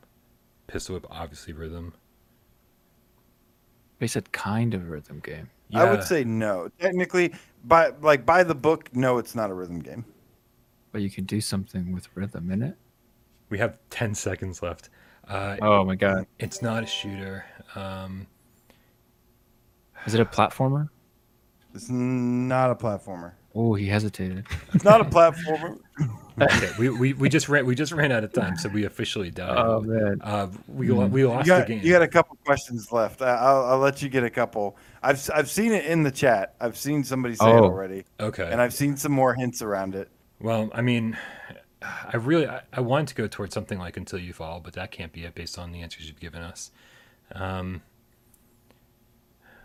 [0.66, 1.93] Pistol Whip obviously rhythm.
[3.98, 6.69] they said kind of rhythm game I would say no.
[6.81, 7.32] Technically,
[7.65, 10.05] by like by the book, no, it's not a rhythm game.
[10.90, 12.77] but you can do something with rhythm in it
[13.51, 14.89] we have ten seconds left.
[15.31, 17.44] Uh, oh my god It's not a shooter.
[17.77, 18.27] Um,
[20.07, 20.89] is it a platformer
[21.74, 23.32] It's not a platformer.
[23.55, 25.78] oh he hesitated It's not a platformer.
[26.40, 29.31] okay, we, we, we just ran we just ran out of time, so we officially
[29.31, 29.57] died.
[29.57, 31.85] oh man uh, we lo- we You lost got, the game.
[31.85, 33.23] you got a couple questions left.
[33.23, 34.77] I- I'll, I'll let you get a couple.
[35.02, 36.55] I've s- I've seen it in the chat.
[36.61, 37.65] I've seen somebody say it Oh.
[37.65, 38.48] already, okay.
[38.51, 40.09] and I've seen some more hints around it.
[40.40, 41.16] Well, I mean,
[41.82, 44.90] I really I, I wanted to go towards something like Until You Fall, but that
[44.90, 46.70] can't be it based on the answers you've given us.
[47.32, 47.82] Um,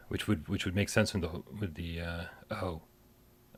[0.07, 2.81] which would which would make sense with the with the uh, oh,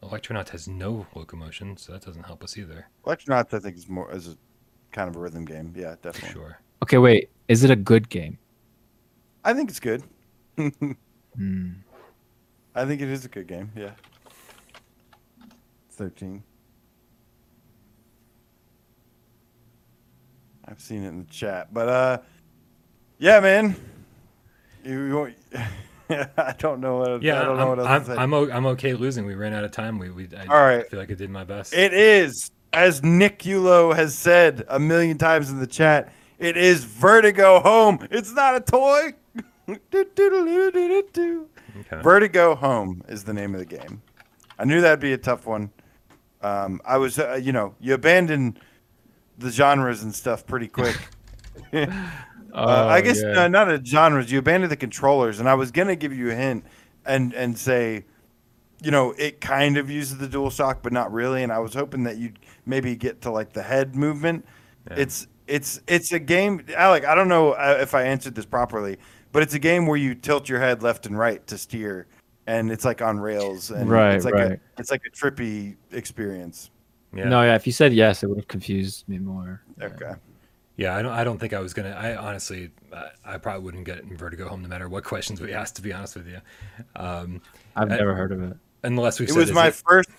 [0.01, 2.87] Electronauts has no locomotion, so that doesn't help us either.
[3.05, 4.37] Electronauts, I think, is more is a
[4.91, 5.73] kind of a rhythm game.
[5.75, 6.33] Yeah, definitely.
[6.33, 6.59] sure.
[6.83, 8.37] okay wait is it a good game
[9.47, 10.03] I think it's good.
[11.37, 11.73] Hmm.
[12.73, 13.71] I think it is a good game.
[13.75, 13.91] Yeah.
[15.91, 16.41] Thirteen.
[20.67, 22.17] I've seen it in the chat, but uh,
[23.19, 23.75] yeah, man.
[24.83, 25.35] You, you won't-
[26.37, 27.21] I don't know what.
[27.21, 28.15] Yeah, I don't know I'm, what else I'm, to say.
[28.15, 29.25] I'm, I'm okay losing.
[29.25, 29.99] We ran out of time.
[29.99, 30.89] We, we I All right.
[30.89, 31.73] feel like I did my best.
[31.73, 36.83] It is, as Nick Yulo has said a million times in the chat, it is
[36.85, 38.07] Vertigo Home.
[38.11, 39.13] It's not a toy.
[41.79, 42.01] Okay.
[42.01, 44.01] Vertigo Home is the name of the game.
[44.57, 45.69] I knew that'd be a tough one.
[46.41, 48.57] Um, I was, uh, you know, you abandon
[49.37, 50.97] the genres and stuff pretty quick.
[51.73, 51.85] Oh,
[52.53, 53.43] Uh, I guess yeah.
[53.43, 54.31] uh, not a genres.
[54.31, 56.63] You abandoned the controllers, and I was gonna give you a hint
[57.05, 58.05] and and say,
[58.81, 61.43] you know, it kind of uses the dual shock, but not really.
[61.43, 64.43] And I was hoping that you'd maybe get to like the head movement.
[64.89, 64.95] Yeah.
[64.97, 67.05] It's it's it's a game, Alec.
[67.05, 68.97] I don't know uh, if I answered this properly,
[69.33, 72.07] but it's a game where you tilt your head left and right to steer,
[72.47, 74.51] and it's like on rails, and Right, it's like right.
[74.53, 76.71] a it's like a trippy experience.
[77.17, 77.29] Yeah.
[77.29, 77.55] No, yeah.
[77.55, 79.61] If you said yes, it would have confused me more.
[79.81, 80.13] Okay.
[80.75, 81.11] Yeah, I don't.
[81.11, 81.89] I don't think I was gonna.
[81.89, 85.75] I honestly, I, I probably wouldn't get Vertigo home no matter what questions we asked.
[85.77, 86.39] To be honest with you,
[86.95, 87.41] um,
[87.75, 88.57] I've Uh, never heard of it.
[88.83, 90.09] unless we It said was my it, first.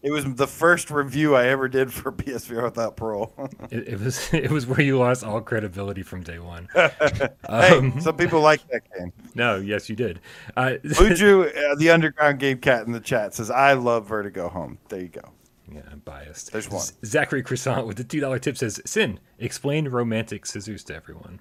[0.00, 3.32] It was the first review I ever did for PSVR without Parole.
[3.70, 6.68] it, it was it was where you lost all credibility from day one.
[6.74, 9.12] hey, Um, some people like that game.
[9.36, 10.18] no, yes, you did.
[10.56, 14.78] Uh, Luju, uh, the underground game cat in the chat says, "I love Vertigo Home."
[14.88, 15.22] There you go.
[15.70, 16.52] Yeah, I'm biased.
[16.52, 16.80] There's one.
[16.82, 21.40] Z- Zachary Croissant with the two dollar tip says, "Sinn, explain romantic scissors to everyone."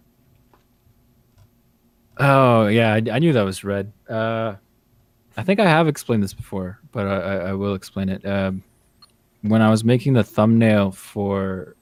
[2.18, 3.92] Oh yeah, I, I knew that was red.
[4.10, 4.56] Uh,
[5.38, 8.26] I think I have explained this before, but I, I, I will explain it.
[8.26, 8.64] Um,
[9.42, 11.76] when I was making the thumbnail for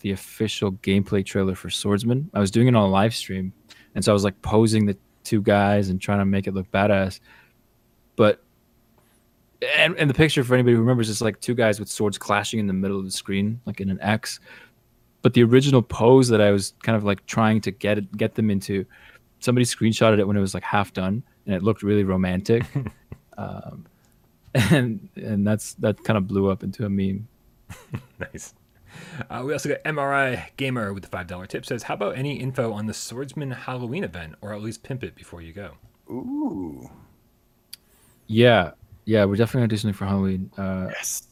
[0.00, 3.52] the official gameplay trailer for Swordsman, I was doing it on a live stream,
[3.94, 6.70] and so I was like posing the two guys and trying to make it look
[6.70, 7.20] badass.
[8.16, 8.42] But
[9.76, 12.60] and, and the picture for anybody who remembers is like two guys with swords clashing
[12.60, 14.40] in the middle of the screen, like in an X.
[15.22, 18.34] But the original pose that I was kind of like trying to get it, get
[18.34, 18.84] them into
[19.38, 22.64] somebody screenshotted it when it was like half done and it looked really romantic
[23.38, 23.84] um,
[24.54, 27.26] and and that's that kind of blew up into a meme
[28.20, 28.54] Nice.
[29.30, 32.34] Uh, we also got MRI Gamer with the five dollar tip says, "How about any
[32.34, 35.72] info on the Swordsman Halloween event, or at least pimp it before you go?"
[36.10, 36.90] Ooh,
[38.26, 38.72] yeah
[39.04, 41.28] yeah we're definitely gonna do something for halloween uh, yes.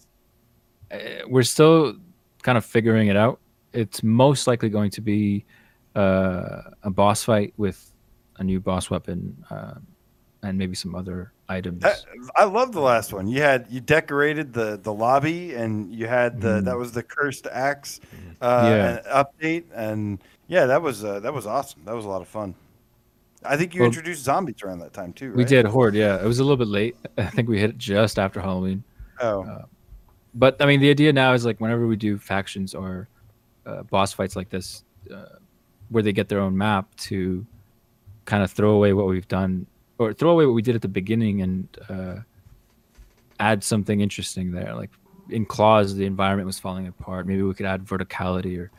[0.91, 1.95] eh, we're still
[2.43, 3.41] kind of figuring it out
[3.73, 5.45] it's most likely going to be
[5.95, 7.93] uh, a boss fight with
[8.39, 9.75] a new boss weapon uh,
[10.43, 11.95] and maybe some other items I,
[12.37, 13.27] I love the last one.
[13.27, 16.65] You had you decorated the the lobby, and you had the Mm.
[16.65, 18.01] that was the cursed axe
[18.41, 18.87] uh, Yeah.
[18.87, 21.83] an update, and yeah, that was uh, that was awesome.
[21.85, 22.55] That was a lot of fun.
[23.45, 25.29] I think you Well- introduced zombies around that time too.
[25.29, 25.37] Right?
[25.37, 27.79] we did horde yeah it was a little bit late i think we hit it
[27.79, 28.85] just after halloween
[29.23, 29.65] Oh, Uh,
[30.35, 33.09] but I mean, the idea now is like whenever we do factions or
[33.67, 34.83] uh, boss fights like this,
[35.15, 35.37] uh,
[35.91, 37.45] where they get their own map to
[38.25, 39.67] kind of throw away what we've done
[39.99, 42.17] or throw away what we did at the beginning and uh,
[43.41, 44.75] add something interesting there.
[44.75, 44.91] Like
[45.29, 47.27] in Claws, the environment was falling apart.
[47.27, 48.71] Maybe we could add verticality or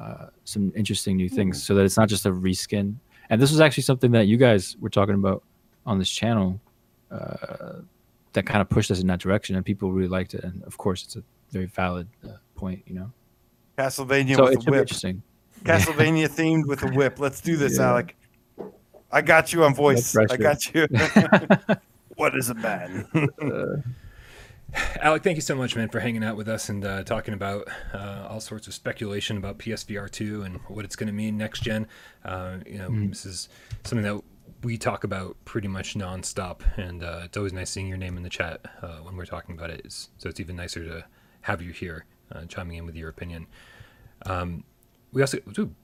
[0.00, 2.96] uh, some interesting new things so that it's not just a reskin.
[3.30, 5.42] And this was actually something that you guys were talking about
[5.84, 6.60] on this channel.
[7.10, 7.80] Uh,
[8.36, 10.44] that kind of pushed us in that direction, and people really liked it.
[10.44, 13.10] And of course, it's a very valid uh, point, you know.
[13.76, 14.80] Castlevania so with a whip.
[14.82, 15.22] interesting.
[15.64, 17.18] Castlevania themed with a whip.
[17.18, 17.90] Let's do this, Yeah.
[17.90, 18.16] Alec.
[19.10, 20.14] I got you on voice.
[20.16, 20.86] I got you.
[22.16, 23.06] what is a man?
[25.00, 27.68] Alec, thank you so much, man, for hanging out with us and uh, talking about
[27.94, 31.62] uh, all sorts of speculation about PSVR two and what it's going to mean next
[31.62, 31.86] gen.
[32.24, 33.08] Uh, you know, Mm-hmm.
[33.10, 33.48] this is
[33.84, 34.22] something that
[34.62, 38.22] we talk about pretty much nonstop, and uh, it's always nice seeing your name in
[38.22, 39.82] the chat uh, when we're talking about it.
[39.84, 41.04] It's, so it's even nicer to
[41.42, 43.46] have you here, uh, chiming in with your opinion.
[44.24, 44.64] Um,
[45.12, 45.74] we also, dude,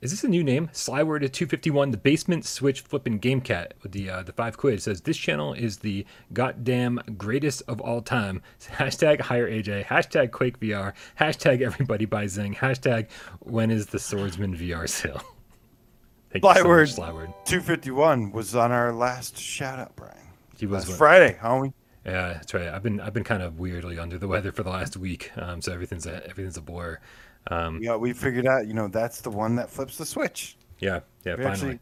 [0.00, 0.68] is this a new name?
[0.72, 4.74] Slyword at 251, the basement switch flipping game cat with the uh, the five quid
[4.74, 8.42] It says this channel is the goddamn greatest of all time.
[8.72, 13.10] Hashtag hire AJ, hashtag Quake VR, hashtag everybody buy Zing, hashtag
[13.40, 15.20] when is the swordsman VR sale?
[16.30, 17.34] Thank you so much, Slyword.
[17.44, 20.16] 251 was on our last shout out, Brian.
[20.56, 21.72] He was Last Friday, homie.
[22.06, 22.68] Yeah, that's right.
[22.68, 25.60] I've been I've been kind of weirdly under the weather for the last week, um,
[25.60, 26.98] so everything's a, everything's a blur.
[27.48, 30.56] Um, Yeah, we figured out, you know, that's the one that flips the switch.
[30.78, 31.36] yeah, yeah.
[31.36, 31.78] We Finally, actually,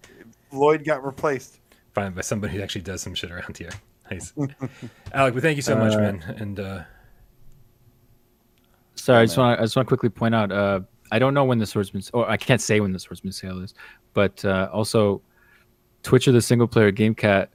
[0.53, 1.61] Lloyd got replaced.
[1.95, 3.71] finally, by somebody who actually does some shit around here.
[4.11, 4.33] Nice,
[5.13, 5.35] Alec.
[5.35, 6.23] But thank you so much, Uh, man.
[6.39, 6.83] And uh,
[8.95, 10.51] Sorry, Yeah, I just want I just want to quickly point out.
[10.51, 10.81] Uh,
[11.13, 13.75] I don't know when the swordsman's, or I can't say when the swordsman sale is,
[14.15, 15.21] but uh, also,
[16.03, 17.51] Twitcher the single player game cat.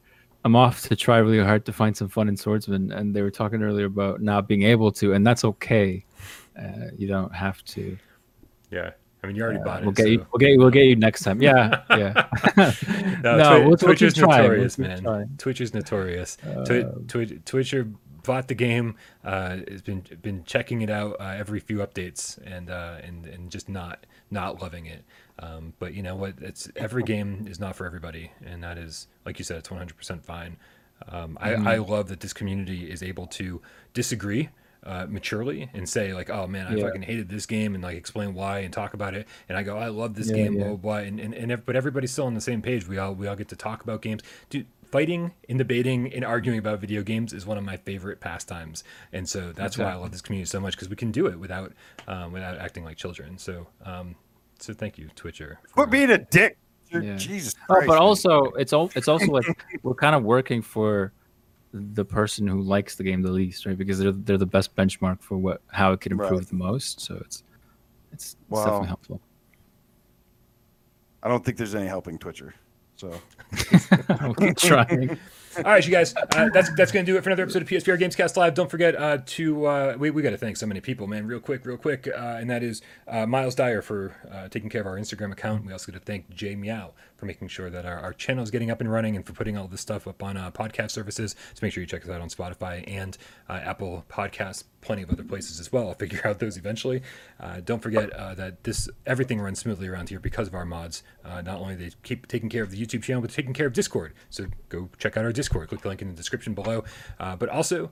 [0.46, 3.32] I'm off to try really hard to find some fun in swordsman, and they were
[3.32, 6.06] talking earlier about not being able to, and that's okay.
[6.58, 7.98] Uh, you don't have to.
[8.72, 8.92] yeah,
[9.24, 9.86] I mean, you already Uh, bought it.
[9.86, 10.26] we'll get you.
[10.32, 10.60] We'll get you.
[10.60, 11.42] We'll get you next time.
[11.42, 12.28] Yeah, yeah.
[12.58, 14.42] No, no, Twi- we'll, we'll Twitcher's keep trying.
[14.44, 15.02] We'll notorious, man.
[15.04, 15.40] trying.
[15.62, 16.38] is notorious.
[16.66, 17.88] Twi- Twi- Twitcher
[18.24, 18.96] bought the game.
[19.24, 23.50] Uh, has been been checking it out uh, every few updates and uh, and and
[23.50, 25.04] just not not loving it.
[25.40, 26.36] Um, but you know what?
[26.42, 29.98] It's every game is not for everybody, and that is like you said, it's 100
[29.98, 30.58] percent fine.
[31.08, 31.68] Um, Mm-hmm.
[31.68, 33.62] I love that this community is able to
[33.94, 34.50] disagree
[34.86, 36.86] uh, maturely and say like, "Oh man, I Yeah.
[36.86, 39.28] fucking hated this game," and like explain why and talk about it.
[39.50, 40.60] And I go, "I love this Yeah, game," yeah.
[40.60, 40.96] blah blah blah.
[40.98, 42.88] And and, and if, but everybody's still on the same page.
[42.88, 44.22] We all we all get to talk about games.
[44.50, 48.84] Dude, fighting and debating and arguing about video games is one of my favorite pastimes,
[49.12, 51.40] and so that's why I love this community so much because we can do it
[51.40, 51.72] without
[52.08, 53.38] um, without acting like children.
[53.38, 54.16] So um,
[54.60, 55.60] so thank you, Twitcher.
[55.70, 56.58] for- Quit being a dick.
[56.92, 57.16] Yeah.
[57.16, 57.98] Jesus Oh, but man.
[57.98, 59.46] also it's all it's also like
[59.82, 61.12] we're kind of working for
[61.74, 63.78] the person who likes the game the least, right?
[63.78, 66.48] Because they're they're the best benchmark for what how it could improve Right.
[66.48, 67.02] the most.
[67.02, 67.44] So it's
[68.12, 69.22] it's, it's definitely helpful.
[71.24, 72.54] I don't think there's any helping Twitcher.
[72.96, 73.12] So
[74.10, 75.18] I'll keep trying.
[75.58, 76.16] All right, you guys.
[76.16, 78.54] Uh, that's that's going to do it for another episode of PSVR Gamescast Live.
[78.54, 81.26] Don't forget uh, to uh, we we got to thank so many people, man.
[81.28, 84.82] Real quick, real quick, uh, and that is uh, Miles Dyer for uh, taking care
[84.82, 85.66] of our Instagram account.
[85.66, 86.92] We also got to thank Jay Meow
[87.24, 89.58] for making sure that our, our channel is getting up and running and for putting
[89.58, 91.38] all this stuff up on uh, podcast services.
[91.54, 93.18] So make sure you check us out on Spotify and
[93.48, 94.66] uh, Apple Podcasts.
[94.82, 95.88] Plenty of other places as well.
[95.88, 97.02] I'll figure out those eventually.
[97.40, 101.04] Uh, don't forget uh, that this everything runs smoothly around here because of our mods.
[101.24, 103.72] Uh, not only they keep taking care of the YouTube channel, but taking care of
[103.72, 104.14] Discord.
[104.30, 105.70] So go check out our Discord.
[105.70, 106.84] Click the link in the description below.
[107.22, 107.92] Uh, but also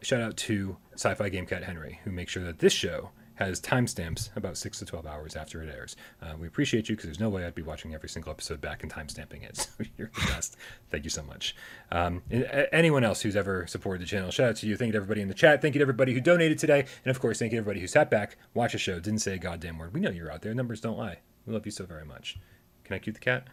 [0.00, 3.10] shout out to Sci-Fi Game Cat Henry, who makes sure that this show
[3.46, 5.96] has timestamps about six to twelve hours after it airs.
[6.20, 8.82] Uh, we appreciate you because there's no way I'd be watching every single episode back
[8.82, 9.68] and timestamping it.
[9.78, 10.56] So you're the best.
[10.90, 11.54] Thank you so much.
[11.90, 14.76] Um, and a- anyone else who's ever supported the channel, shout out to you.
[14.76, 15.62] Thank you to everybody in the chat.
[15.62, 17.86] Thank you to everybody who donated today, and of course, thank you to everybody who
[17.86, 19.94] sat back, watched the show, didn't say a goddamn word.
[19.94, 20.54] We know you're out there.
[20.54, 21.18] Numbers don't lie.
[21.46, 22.38] We love you so very much.
[22.84, 23.48] Can I cue the cat?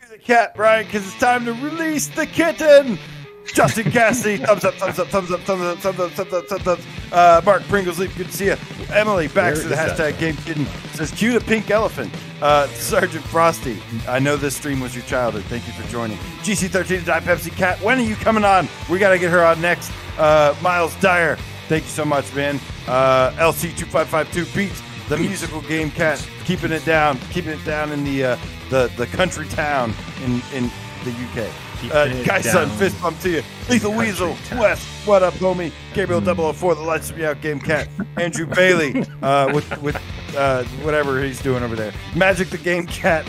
[0.00, 2.98] You're the cat, Brian, because it's time to release the kitten.
[3.46, 6.66] Justin Cassidy, thumbs up, thumbs up, thumbs up, thumbs up, thumbs up, thumbs up, thumbs
[6.66, 6.78] up.
[7.12, 8.56] Uh, Mark Pringles, good to see you.
[8.90, 12.12] Emily, back to the that hashtag Game Kitten, says cue the pink elephant.
[12.40, 15.44] Uh, Sergeant Frosty, I know this stream was your childhood.
[15.44, 16.16] Thank you for joining.
[16.42, 18.68] GC13 Die Pepsi Cat, when are you coming on?
[18.90, 19.92] We got to get her on next.
[20.18, 21.36] Uh, Miles Dyer,
[21.68, 22.60] thank you so much, man.
[22.86, 28.38] Uh, LC2552 Beats, the musical game cat, keeping it down, keeping it down in the
[28.70, 29.92] the the country town
[30.24, 30.70] in in
[31.04, 31.52] the UK.
[31.90, 32.68] Uh, Guy down.
[32.70, 33.42] fist bump to you.
[33.68, 34.36] Lethal Weasel.
[34.52, 35.72] West, what up, homie?
[35.94, 37.88] Gabriel 004, the lights me out game cat.
[38.16, 39.96] Andrew Bailey, uh, with with
[40.36, 41.92] uh, whatever he's doing over there.
[42.14, 43.26] Magic the game cat.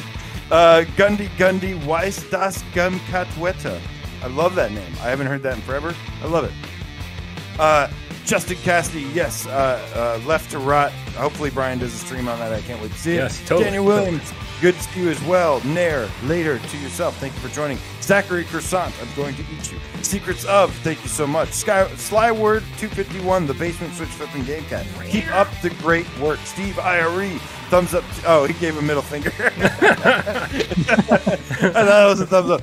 [0.52, 3.80] Uh, Gundy Gundy Weiss das Gun Katweta.
[4.22, 4.92] I love that name.
[5.02, 5.96] I haven't heard that in forever.
[6.22, 6.52] I love it.
[7.60, 7.88] Uh,
[8.26, 10.92] Justin Cassidy, yes, uh, uh, left to rot.
[11.18, 12.54] Hopefully, Brian does a stream on that.
[12.54, 13.16] I can't wait to see it.
[13.16, 14.32] Yes, totally, Daniel Williams,
[14.62, 15.60] good to see you as well.
[15.66, 17.18] Nair, later to yourself.
[17.18, 17.78] Thank you for joining.
[18.04, 19.80] Zachary Croissant, I'm going to eat you.
[20.02, 21.54] Secrets of, thank you so much.
[21.54, 24.86] Sky, Slyword 251, the basement switch flipping game cat.
[25.06, 26.38] Keep up the great work.
[26.40, 27.30] Steve IRE,
[27.70, 28.04] thumbs up.
[28.28, 29.32] oh, he gave a middle finger.
[29.40, 29.50] I
[31.72, 32.62] thought it was a thumbs up.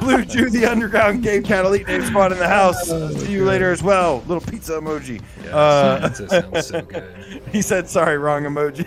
[0.00, 2.88] Blue Jew, the underground game cat, elite name spot in the house.
[2.88, 4.24] See you later as well.
[4.26, 5.22] Little pizza emoji.
[5.52, 7.42] Uh, that sounds so good.
[7.52, 8.84] he said, sorry, wrong emoji.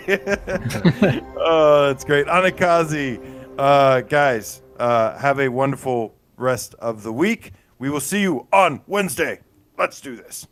[1.38, 2.28] oh, that's great.
[2.28, 3.20] Anakazi,
[3.58, 7.54] uh, guys, uh, have a wonderful rest of the week.
[7.80, 9.42] We will see you on Wednesday.
[9.78, 10.48] Let's do this.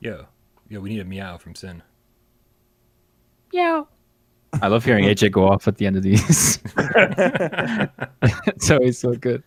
[0.00, 0.26] Yo,
[0.68, 1.82] yo, we need a meow from Sinn.
[3.52, 3.88] Meow.
[4.60, 6.58] I love hearing AJ go off at the end of these.
[8.46, 9.42] it's always so good.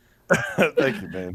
[0.78, 1.28] Thank you, man.